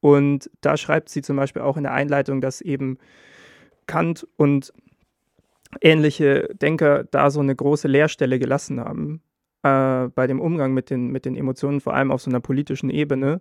Und 0.00 0.50
da 0.60 0.76
schreibt 0.76 1.08
sie 1.08 1.22
zum 1.22 1.36
Beispiel 1.36 1.62
auch 1.62 1.78
in 1.78 1.84
der 1.84 1.94
Einleitung, 1.94 2.40
dass 2.42 2.60
eben 2.60 2.98
Kant 3.86 4.28
und 4.36 4.72
ähnliche 5.80 6.54
Denker 6.54 7.04
da 7.04 7.30
so 7.30 7.40
eine 7.40 7.56
große 7.56 7.88
Leerstelle 7.88 8.38
gelassen 8.38 8.80
haben 8.80 9.22
äh, 9.62 10.08
bei 10.08 10.26
dem 10.26 10.40
Umgang 10.40 10.72
mit 10.72 10.90
den, 10.90 11.08
mit 11.08 11.24
den 11.24 11.36
Emotionen, 11.36 11.80
vor 11.80 11.94
allem 11.94 12.10
auf 12.10 12.22
so 12.22 12.30
einer 12.30 12.40
politischen 12.40 12.90
Ebene. 12.90 13.40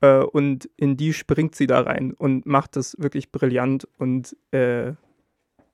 Äh, 0.00 0.18
und 0.18 0.68
in 0.76 0.96
die 0.96 1.12
springt 1.12 1.54
sie 1.54 1.66
da 1.66 1.80
rein 1.80 2.12
und 2.12 2.46
macht 2.46 2.76
das 2.76 2.96
wirklich 2.98 3.32
brillant 3.32 3.88
und 3.98 4.36
äh, 4.52 4.92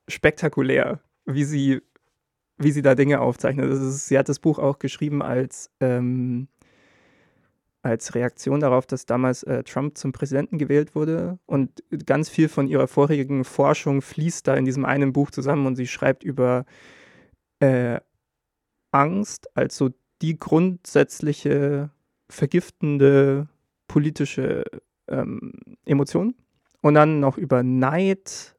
spektakulär, 0.09 1.01
wie 1.27 1.45
sie, 1.45 1.83
wie 2.59 2.71
sie 2.71 2.83
da 2.83 2.95
Dinge 2.95 3.21
aufzeichnet. 3.21 3.71
Ist, 3.71 4.07
sie 4.09 4.19
hat 4.19 4.29
das 4.29 4.39
Buch 4.39 4.59
auch 4.59 4.79
geschrieben 4.79 5.23
als, 5.23 5.71
ähm, 5.81 6.49
als 7.83 8.15
Reaktion 8.15 8.61
darauf, 8.61 8.87
dass 8.87 9.05
damals 9.05 9.43
äh, 9.43 9.63
Trump 9.65 9.99
zum 9.99 10.13
Präsidenten 10.13 10.57
gewählt 10.57 10.95
wurde. 10.95 11.39
Und 11.45 11.83
ganz 12.07 12.31
viel 12.31 12.49
von 12.49 12.67
ihrer 12.67 12.89
vorherigen 12.89 13.45
Forschung 13.45 14.01
fließt 14.01 14.49
da 14.49 14.55
in 14.55 14.65
diesem 14.65 14.87
einen 14.87 15.13
Buch 15.13 15.31
zusammen 15.31 15.67
und 15.67 15.77
sie 15.77 15.87
schreibt 15.87 16.25
über 16.25 16.65
äh, 17.61 18.01
Angst 18.95 19.49
als 19.57 19.77
so 19.77 19.91
die 20.23 20.39
grundsätzliche 20.39 21.91
vergiftende 22.29 23.49
politische 23.89 24.65
ähm, 25.09 25.53
Emotion. 25.85 26.35
Und 26.81 26.95
dann 26.95 27.21
noch 27.21 27.39
über 27.39 27.63
Neid, 27.63 28.57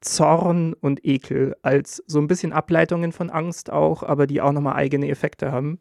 Zorn 0.00 0.74
und 0.74 1.04
Ekel 1.04 1.56
als 1.62 2.02
so 2.06 2.18
ein 2.20 2.26
bisschen 2.26 2.52
Ableitungen 2.52 3.12
von 3.12 3.30
Angst 3.30 3.70
auch, 3.70 4.02
aber 4.02 4.26
die 4.26 4.40
auch 4.40 4.52
nochmal 4.52 4.74
eigene 4.74 5.08
Effekte 5.08 5.52
haben. 5.52 5.78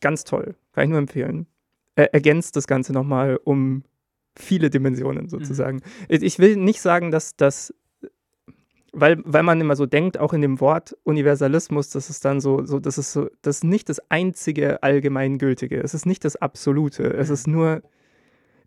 Ganz 0.00 0.24
toll, 0.24 0.56
kann 0.72 0.84
ich 0.84 0.90
nur 0.90 0.98
empfehlen. 0.98 1.46
Er 1.94 2.14
ergänzt 2.14 2.56
das 2.56 2.66
Ganze 2.66 2.92
nochmal 2.92 3.38
um 3.44 3.84
viele 4.36 4.70
Dimensionen 4.70 5.28
sozusagen. 5.28 5.82
Ich 6.08 6.22
ich 6.22 6.38
will 6.38 6.56
nicht 6.56 6.80
sagen, 6.80 7.10
dass 7.10 7.36
das, 7.36 7.74
weil, 8.92 9.22
weil 9.24 9.42
man 9.42 9.60
immer 9.60 9.76
so 9.76 9.86
denkt, 9.86 10.18
auch 10.18 10.32
in 10.32 10.42
dem 10.42 10.60
Wort 10.60 10.96
Universalismus, 11.04 11.90
das 11.90 12.10
ist 12.10 12.24
dann 12.24 12.40
so, 12.40 12.64
so 12.64 12.80
das 12.80 12.98
ist 12.98 13.12
so, 13.12 13.28
das 13.42 13.56
ist 13.58 13.64
nicht 13.64 13.88
das 13.88 14.00
einzige 14.10 14.82
Allgemeingültige. 14.82 15.80
Es 15.80 15.94
ist 15.94 16.06
nicht 16.06 16.24
das 16.24 16.36
Absolute. 16.36 17.04
Es 17.14 17.30
ist 17.30 17.46
nur, 17.46 17.82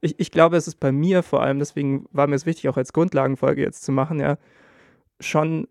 ich, 0.02 0.20
ich 0.20 0.32
glaube, 0.32 0.58
es 0.58 0.68
ist 0.68 0.80
bei 0.80 0.92
mir 0.92 1.24
vor 1.24 1.42
allem, 1.44 1.60
deswegen 1.60 2.08
war 2.12 2.28
mir 2.28 2.36
es 2.36 2.46
wichtig, 2.46 2.70
auch 2.70 2.78
als 2.78 2.94
Grundlagenfolge 2.94 3.62
jetzt 3.62 3.84
zu 3.84 3.92
machen, 3.92 4.20
ja, 4.20 4.38
schon 5.20 5.68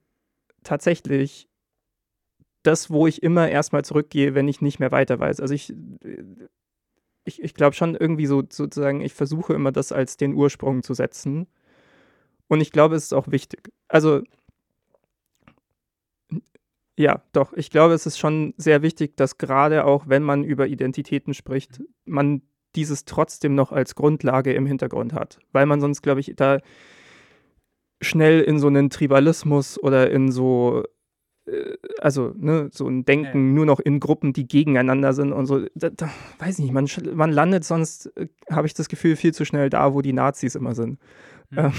tatsächlich 0.64 1.48
das, 2.62 2.90
wo 2.90 3.07
ich 3.07 3.22
immer 3.22 3.48
erstmal 3.48 3.84
zurückgehe, 3.84 4.34
wenn 4.34 4.48
ich 4.48 4.61
nicht 4.61 4.78
mehr 4.78 4.92
weiter 4.92 5.18
weiß. 5.18 5.40
Also 5.40 5.55
ich, 5.55 5.74
ich, 7.24 7.42
ich 7.42 7.55
glaube 7.55 7.74
schon 7.74 7.94
irgendwie 7.94 8.26
so 8.26 8.42
sozusagen, 8.48 9.00
ich 9.00 9.14
versuche 9.14 9.55
immer 9.55 9.72
das 9.72 9.92
als 9.92 10.16
den 10.16 10.34
Ursprung 10.34 10.82
zu 10.82 10.94
setzen. 10.94 11.46
Und 12.48 12.61
ich 12.61 12.70
glaube, 12.70 12.96
es 12.96 13.05
ist 13.05 13.14
auch 13.14 13.30
wichtig. 13.30 13.70
Also, 13.88 14.22
ja, 16.97 17.22
doch, 17.32 17.53
ich 17.55 17.70
glaube, 17.70 17.95
es 17.95 18.07
ist 18.07 18.18
schon 18.18 18.55
sehr 18.57 18.82
wichtig, 18.82 19.16
dass 19.16 19.38
gerade 19.38 19.84
auch, 19.84 20.09
wenn 20.09 20.22
man 20.22 20.45
über 20.45 20.66
Identitäten 20.66 21.34
spricht, 21.34 21.82
man 22.05 22.43
dieses 22.74 23.05
trotzdem 23.05 23.55
noch 23.55 23.72
als 23.72 23.95
Grundlage 23.95 24.53
im 24.53 24.66
Hintergrund 24.66 25.12
hat. 25.12 25.38
Weil 25.53 25.66
man 25.66 25.80
sonst, 25.80 26.03
glaube 26.03 26.20
ich, 26.20 26.32
da 26.36 26.59
schnell 28.01 28.40
in 28.40 28.59
so 28.59 28.66
einen 28.66 28.90
Tribalismus 28.90 29.82
oder 29.82 30.11
in 30.11 30.32
so, 30.32 30.82
äh, 31.47 31.76
also, 31.99 32.32
ne, 32.36 32.68
so 32.72 32.88
ein 32.88 33.05
Denken 33.05 33.49
Ja. 33.49 33.55
nur 33.55 33.66
noch 33.66 33.80
in 33.80 34.01
Gruppen, 34.01 34.32
die 34.32 34.47
gegeneinander 34.47 35.12
sind 35.12 35.32
und 35.32 35.47
so. 35.47 35.64
Da, 35.74 35.90
da, 35.90 36.11
weiß 36.38 36.59
nicht, 36.59 36.72
man, 36.72 36.88
man 37.14 37.30
landet 37.30 37.64
sonst, 37.64 38.07
äh, 38.16 38.28
habe 38.51 38.66
ich 38.66 38.74
das 38.74 38.88
Gefühl, 38.88 39.16
viel 39.16 39.32
zu 39.32 39.45
schnell 39.45 39.70
da, 39.70 39.95
wo 39.95 40.03
die 40.03 40.12
Nazis 40.12 40.55
immer 40.55 40.74
sind. 40.74 40.99
Mhm. 41.51 41.59
Ähm, 41.59 41.72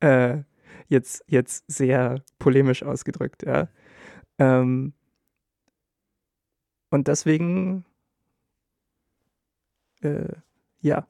äh, 0.00 0.42
jetzt, 0.88 1.24
jetzt 1.26 1.64
sehr 1.68 2.22
polemisch 2.38 2.82
ausgedrückt, 2.82 3.44
ja. 3.44 3.68
Ähm, 4.38 4.92
und 6.90 7.08
deswegen, 7.08 7.84
äh, 10.02 10.32
ja, 10.80 11.06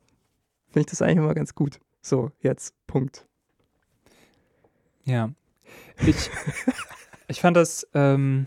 finde 0.66 0.80
ich 0.80 0.86
das 0.86 1.02
eigentlich 1.02 1.18
immer 1.18 1.34
ganz 1.34 1.54
gut. 1.54 1.80
So, 2.00 2.30
jetzt, 2.40 2.74
Punkt. 2.86 3.26
Ja. 5.04 5.30
Ich, 6.06 6.30
ich 7.28 7.40
fand 7.40 7.56
das 7.56 7.86
ähm, 7.94 8.46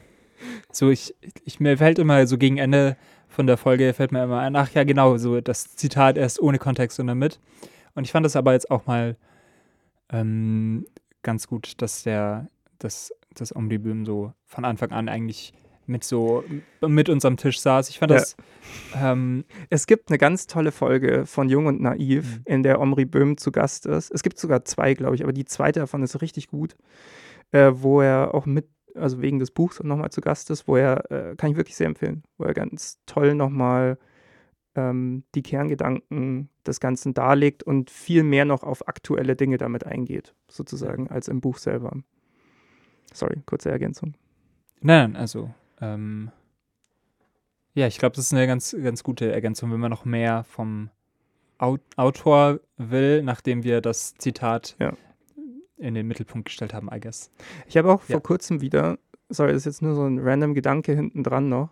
so, 0.72 0.90
ich, 0.90 1.16
ich, 1.44 1.60
mir 1.60 1.78
fällt 1.78 2.00
immer 2.00 2.26
so 2.28 2.38
gegen 2.38 2.58
Ende 2.58 2.98
von 3.28 3.48
der 3.48 3.58
Folge, 3.58 3.94
fällt 3.94 4.12
mir 4.12 4.24
immer 4.24 4.40
ein, 4.40 4.56
ach 4.56 4.72
ja, 4.72 4.84
genau, 4.84 5.18
so 5.18 5.42
das 5.42 5.76
Zitat 5.76 6.18
erst 6.18 6.42
ohne 6.42 6.60
Kontext 6.60 7.00
und 7.00 7.08
damit. 7.08 7.40
Und 7.96 8.04
ich 8.04 8.12
fand 8.12 8.26
das 8.26 8.36
aber 8.36 8.54
jetzt 8.54 8.70
auch 8.72 8.86
mal 8.86 9.18
ähm, 10.10 10.86
ganz 11.28 11.46
gut, 11.48 11.82
dass 11.82 12.04
der, 12.04 12.48
dass 12.80 13.14
das 13.36 13.54
Omnibüm 13.56 14.06
so 14.06 14.32
von 14.46 14.64
Anfang 14.66 14.92
an 14.92 15.10
eigentlich 15.10 15.54
mit 15.86 16.04
so 16.04 16.44
mit 16.86 17.10
uns 17.10 17.24
am 17.26 17.38
Tisch 17.38 17.60
saß. 17.60 17.90
Ich 17.90 18.00
fand 18.00 18.12
Ja. 18.12 18.18
das 18.18 18.36
ähm, 18.96 19.44
Es 19.70 19.88
gibt 19.88 20.10
eine 20.10 20.18
ganz 20.18 20.48
tolle 20.48 20.72
Folge 20.72 21.26
von 21.26 21.50
Jung 21.50 21.66
und 21.66 21.82
Naiv, 21.82 22.38
Mhm. 22.38 22.42
in 22.46 22.64
der 22.64 22.80
Omri 22.80 23.06
Böhm 23.06 23.38
zu 23.38 23.52
Gast 23.52 23.86
ist. 23.86 24.10
Es 24.12 24.24
gibt 24.24 24.38
sogar 24.40 24.64
zwei, 24.66 24.94
glaube 24.94 25.16
ich, 25.16 25.24
aber 25.24 25.34
die 25.34 25.46
zweite 25.46 25.80
davon 25.82 26.02
ist 26.02 26.22
richtig 26.22 26.48
gut, 26.48 26.76
äh, 27.52 27.72
wo 27.74 28.02
er 28.02 28.34
auch 28.34 28.46
mit, 28.46 28.68
also 28.96 29.22
wegen 29.22 29.40
des 29.40 29.52
Buchs 29.52 29.82
nochmal 29.84 30.10
zu 30.12 30.22
Gast 30.22 30.50
ist, 30.50 30.68
wo 30.68 30.76
er, 30.78 31.12
äh, 31.12 31.36
kann 31.36 31.52
ich 31.52 31.58
wirklich 31.58 31.76
sehr 31.76 31.88
empfehlen, 31.88 32.24
wo 32.38 32.46
er 32.46 32.54
ganz 32.54 33.00
toll 33.06 33.36
nochmal 33.36 33.98
ähm, 34.78 35.24
die 35.36 35.44
Kerngedanken 35.44 36.50
des 36.66 36.80
Ganzen 36.80 37.14
darlegt 37.14 37.64
und 37.64 37.90
viel 37.90 38.24
mehr 38.24 38.46
noch 38.46 38.64
auf 38.64 38.88
aktuelle 38.88 39.36
Dinge 39.36 39.58
damit 39.58 39.86
eingeht, 39.86 40.34
sozusagen, 40.48 41.10
als 41.10 41.28
im 41.28 41.42
Buch 41.42 41.58
selber. 41.58 41.92
Sorry, 43.14 43.42
kurze 43.46 43.72
Ergänzung. 43.72 44.14
Nein, 44.80 45.16
also 45.16 45.50
ähm, 45.82 46.32
ja, 47.74 47.88
ich 47.88 47.98
glaube, 48.00 48.16
das 48.16 48.26
ist 48.26 48.34
eine 48.34 48.48
ganz, 48.48 48.76
ganz 48.82 49.04
gute 49.04 49.32
Ergänzung, 49.32 49.72
wenn 49.72 49.80
man 49.80 49.92
noch 49.92 50.06
mehr 50.06 50.44
vom 50.46 50.90
Au 51.60 51.78
Autor 51.96 52.60
will, 52.78 53.24
nachdem 53.24 53.64
wir 53.64 53.82
das 53.82 54.14
Zitat 54.16 54.76
Ja. 54.80 54.94
in 55.78 55.96
den 55.96 56.08
Mittelpunkt 56.08 56.46
gestellt 56.46 56.74
haben, 56.74 56.90
I 56.94 57.00
guess. 57.00 57.32
Ich 57.68 57.78
habe 57.78 57.92
auch 57.92 58.02
Ja. 58.08 58.14
vor 58.16 58.22
kurzem 58.24 58.62
wieder, 58.62 59.00
sorry, 59.30 59.54
das 59.54 59.62
ist 59.62 59.66
jetzt 59.66 59.82
nur 59.82 59.96
so 59.96 60.06
ein 60.06 60.20
random 60.20 60.54
Gedanke 60.54 60.94
hinten 60.94 61.24
dran 61.24 61.50
noch, 61.50 61.70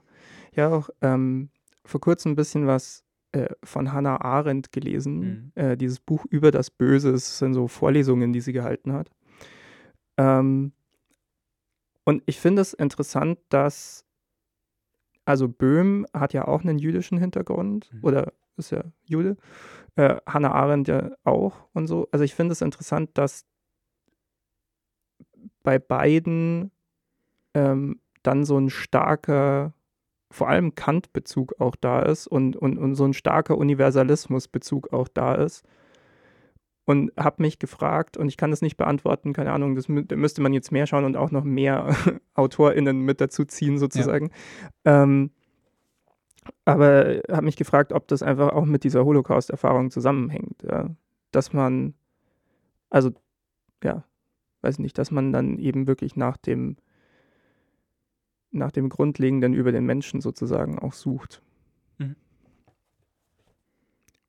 ja 0.54 0.70
auch 0.70 0.90
ähm, 1.02 1.50
vor 1.86 2.02
kurzem 2.02 2.34
ein 2.34 2.36
bisschen 2.36 2.68
was 2.68 3.04
äh, 3.32 3.48
von 3.64 3.94
Hannah 3.94 4.22
Arendt 4.22 4.72
gelesen, 4.72 5.52
äh, 5.56 5.78
dieses 5.78 6.00
Buch 6.00 6.26
über 6.30 6.52
das 6.52 6.70
Böse, 6.70 7.12
es 7.12 7.38
sind 7.38 7.54
so 7.54 7.68
Vorlesungen, 7.68 8.34
die 8.34 8.42
sie 8.42 8.54
gehalten 8.54 8.94
hat. 8.94 9.10
Ähm, 10.18 10.72
und 12.04 12.24
ich 12.26 12.40
finde 12.40 12.62
es 12.62 12.74
interessant, 12.74 13.40
dass, 13.50 14.06
also 15.26 15.48
Böhm 15.48 16.06
hat 16.14 16.34
ja 16.34 16.48
auch 16.48 16.62
einen 16.62 16.78
jüdischen 16.78 17.18
Hintergrund 17.18 17.92
Mhm. 17.94 18.00
oder 18.04 18.34
ist 18.58 18.72
ja 18.72 18.84
Jude, 19.06 19.38
äh, 19.96 20.16
Hannah 20.26 20.52
Arendt 20.52 20.88
ja 20.88 21.12
auch 21.24 21.68
und 21.74 21.88
so. 21.88 22.08
Also 22.12 22.24
ich 22.24 22.36
finde 22.36 22.54
es 22.54 22.62
interessant, 22.62 23.10
dass 23.16 23.46
bei 25.64 25.80
beiden 25.80 26.72
ähm, 27.54 28.00
dann 28.24 28.46
so 28.46 28.58
ein 28.58 28.70
starker, 28.70 29.74
vor 30.36 30.50
allem 30.50 30.76
Kant-Bezug 30.76 31.56
auch 31.60 31.76
da 31.76 32.02
ist 32.02 32.28
und, 32.28 32.58
und, 32.58 32.78
und 32.78 32.96
so 32.96 33.06
ein 33.06 33.14
starker 33.14 33.58
Universalismus-Bezug 33.58 34.92
auch 34.92 35.08
da 35.08 35.34
ist. 35.36 35.64
Und 36.84 37.12
habe 37.18 37.42
mich 37.42 37.58
gefragt, 37.58 38.16
und 38.18 38.28
ich 38.28 38.38
kann 38.38 38.52
das 38.52 38.62
nicht 38.62 38.78
beantworten, 38.78 39.34
keine 39.34 39.54
Ahnung, 39.54 39.76
das 39.76 39.88
mü 39.88 40.04
da 40.06 40.16
müsste 40.16 40.42
man 40.42 40.54
jetzt 40.54 40.72
mehr 40.72 40.86
schauen 40.86 41.06
und 41.06 41.18
auch 41.18 41.32
noch 41.32 41.44
mehr 41.44 41.96
AutorInnen 42.36 43.00
mit 43.00 43.22
dazu 43.22 43.46
ziehen, 43.46 43.80
sozusagen. 43.80 44.30
Ähm, 44.84 45.32
aber 46.66 47.22
habe 47.32 47.46
mich 47.46 47.56
gefragt, 47.56 47.94
ob 47.94 48.08
das 48.08 48.22
einfach 48.22 48.50
auch 48.50 48.66
mit 48.66 48.84
dieser 48.84 49.04
Holocaust-Erfahrung 49.06 49.90
zusammenhängt. 49.90 50.62
Ja? 50.64 50.90
Dass 51.32 51.54
man, 51.54 51.96
also, 52.90 53.12
ja, 53.84 54.04
weiß 54.62 54.80
nicht, 54.80 54.98
dass 54.98 55.10
man 55.12 55.32
dann 55.32 55.58
eben 55.58 55.88
wirklich 55.88 56.16
nach 56.16 56.38
dem, 56.38 56.76
nach 58.56 58.72
dem 58.72 58.90
Grundlegenden 58.90 59.54
über 59.54 59.72
den 59.72 59.86
Menschen 59.86 60.22
sozusagen 60.22 60.80
auch 60.80 60.94
sucht. 60.94 61.42
Mhm. 61.98 62.16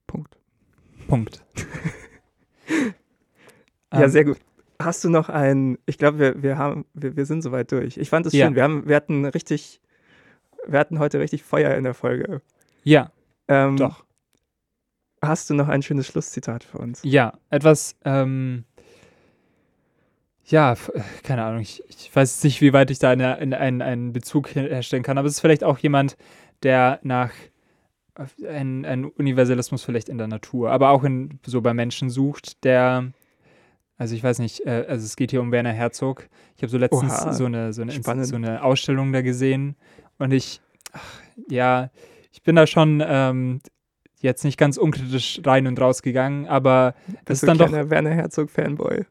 Punkt. 0.07 0.39
Punkt. 1.09 1.45
Ja, 3.93 4.03
Ähm, 4.03 4.09
sehr 4.11 4.25
gut. 4.25 4.39
Hast 4.83 5.05
du 5.05 5.09
noch 5.11 5.29
ein, 5.29 5.79
ich 5.87 5.97
glaube, 5.97 6.19
wir, 6.19 6.43
wir 6.43 6.59
haben, 6.59 6.85
wir, 6.93 7.17
wir 7.17 7.25
sind 7.25 7.41
soweit 7.43 7.71
durch. 7.73 7.97
Ich 7.97 8.11
fand 8.11 8.27
es 8.27 8.33
Ja. 8.33 8.47
schön. 8.47 8.57
Wir 8.57 8.65
haben, 8.65 8.87
wir 8.89 8.97
hatten 8.97 9.25
richtig, 9.25 9.81
wir 10.67 10.79
hatten 10.81 10.99
heute 10.99 11.21
richtig 11.21 11.45
Feuer 11.45 11.75
in 11.77 11.85
der 11.85 11.95
Folge. 11.95 12.43
Ja, 12.83 13.11
Ähm, 13.49 13.77
doch. 13.77 14.05
Hast 15.23 15.49
du 15.49 15.55
noch 15.55 15.69
ein 15.69 15.83
schönes 15.83 16.09
Schlusszitat 16.09 16.65
für 16.65 16.79
uns? 16.79 17.01
Ja, 17.05 17.33
etwas, 17.49 17.97
ähm, 18.05 18.65
ja, 20.47 20.73
f- 20.73 20.93
keine 21.23 21.45
Ahnung, 21.45 21.61
ich, 21.61 21.83
ich 21.89 22.15
weiß 22.15 22.43
nicht, 22.45 22.61
wie 22.61 22.73
weit 22.73 22.91
ich 22.91 22.99
da 22.99 23.11
eine, 23.11 23.37
eine, 23.37 23.59
einen, 23.59 23.83
einen 23.83 24.13
Bezug 24.13 24.55
her- 24.55 24.69
herstellen 24.69 25.03
kann, 25.03 25.19
aber 25.19 25.27
es 25.27 25.35
ist 25.35 25.41
vielleicht 25.41 25.65
auch 25.65 25.79
jemand, 25.79 26.17
der 26.63 27.01
nach 27.03 27.33
äh, 28.17 28.49
einen, 28.49 28.85
einen 28.85 29.05
Universalismus 29.07 29.83
vielleicht 29.83 30.09
in 30.09 30.19
der 30.19 30.29
Natur, 30.29 30.71
aber 30.71 30.91
auch 30.91 31.05
in, 31.05 31.41
so 31.45 31.61
bei 31.61 31.75
Menschen 31.75 32.11
sucht, 32.11 32.65
der, 32.65 33.13
also 33.99 34.15
ich 34.15 34.23
weiß 34.23 34.39
nicht, 34.39 34.65
äh, 34.67 34.87
also 34.89 35.05
es 35.05 35.17
geht 35.17 35.31
hier 35.33 35.41
um 35.41 35.53
Werner 35.53 35.73
Herzog. 35.73 36.29
Ich 36.57 36.63
habe 36.63 36.71
so 36.71 36.79
letztens 36.79 37.13
Oha, 37.13 37.33
so 37.33 37.47
eine, 37.47 37.73
so, 37.73 37.83
eine, 37.83 38.25
so 38.25 38.37
eine 38.37 38.63
Ausstellung 38.63 39.13
da 39.13 39.23
gesehen 39.23 39.77
und 40.19 40.33
ich, 40.33 40.61
ach, 40.93 41.21
ja, 41.49 41.91
ich 42.33 42.43
bin 42.43 42.57
da 42.57 42.67
schon 42.67 43.03
ähm, 43.05 43.61
jetzt 44.21 44.45
nicht 44.45 44.59
ganz 44.59 44.77
unkritisch 44.77 45.41
rein 45.45 45.67
und 45.67 45.81
raus 45.81 46.03
gegangen, 46.03 46.47
aber 46.47 46.95
das 47.25 47.43
ist 47.43 47.49
dann 47.49 47.61
ein 47.61 47.73
doch, 47.73 47.91
Werner 47.91 48.11
Herzog-Fanboy? 48.15 49.05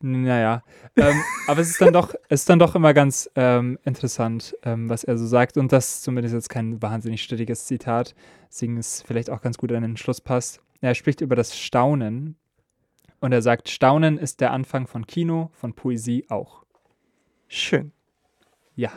Naja, 0.00 0.62
ähm, 0.96 1.20
aber 1.46 1.60
es 1.60 1.70
ist 1.70 1.80
dann 1.80 1.92
doch, 1.92 2.14
es 2.28 2.40
ist 2.40 2.50
dann 2.50 2.58
doch 2.58 2.74
immer 2.74 2.94
ganz 2.94 3.30
ähm, 3.34 3.78
interessant, 3.84 4.56
ähm, 4.62 4.88
was 4.88 5.04
er 5.04 5.16
so 5.16 5.26
sagt 5.26 5.56
und 5.56 5.72
das 5.72 5.96
ist 5.96 6.02
zumindest 6.04 6.34
jetzt 6.34 6.48
kein 6.48 6.80
wahnsinnig 6.82 7.22
strittiges 7.22 7.66
Zitat, 7.66 8.14
deswegen 8.48 8.76
es 8.76 9.02
vielleicht 9.02 9.30
auch 9.30 9.40
ganz 9.40 9.58
gut 9.58 9.72
an 9.72 9.82
den 9.82 9.96
Schluss 9.96 10.20
passt. 10.20 10.60
Er 10.80 10.94
spricht 10.94 11.20
über 11.20 11.36
das 11.36 11.58
Staunen 11.58 12.36
und 13.20 13.32
er 13.32 13.42
sagt, 13.42 13.68
Staunen 13.68 14.18
ist 14.18 14.40
der 14.40 14.52
Anfang 14.52 14.86
von 14.86 15.06
Kino, 15.06 15.50
von 15.54 15.74
Poesie 15.74 16.26
auch. 16.28 16.64
Schön. 17.48 17.92
Ja. 18.74 18.90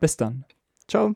Bis 0.00 0.16
dann. 0.16 0.44
Ciao. 0.86 1.14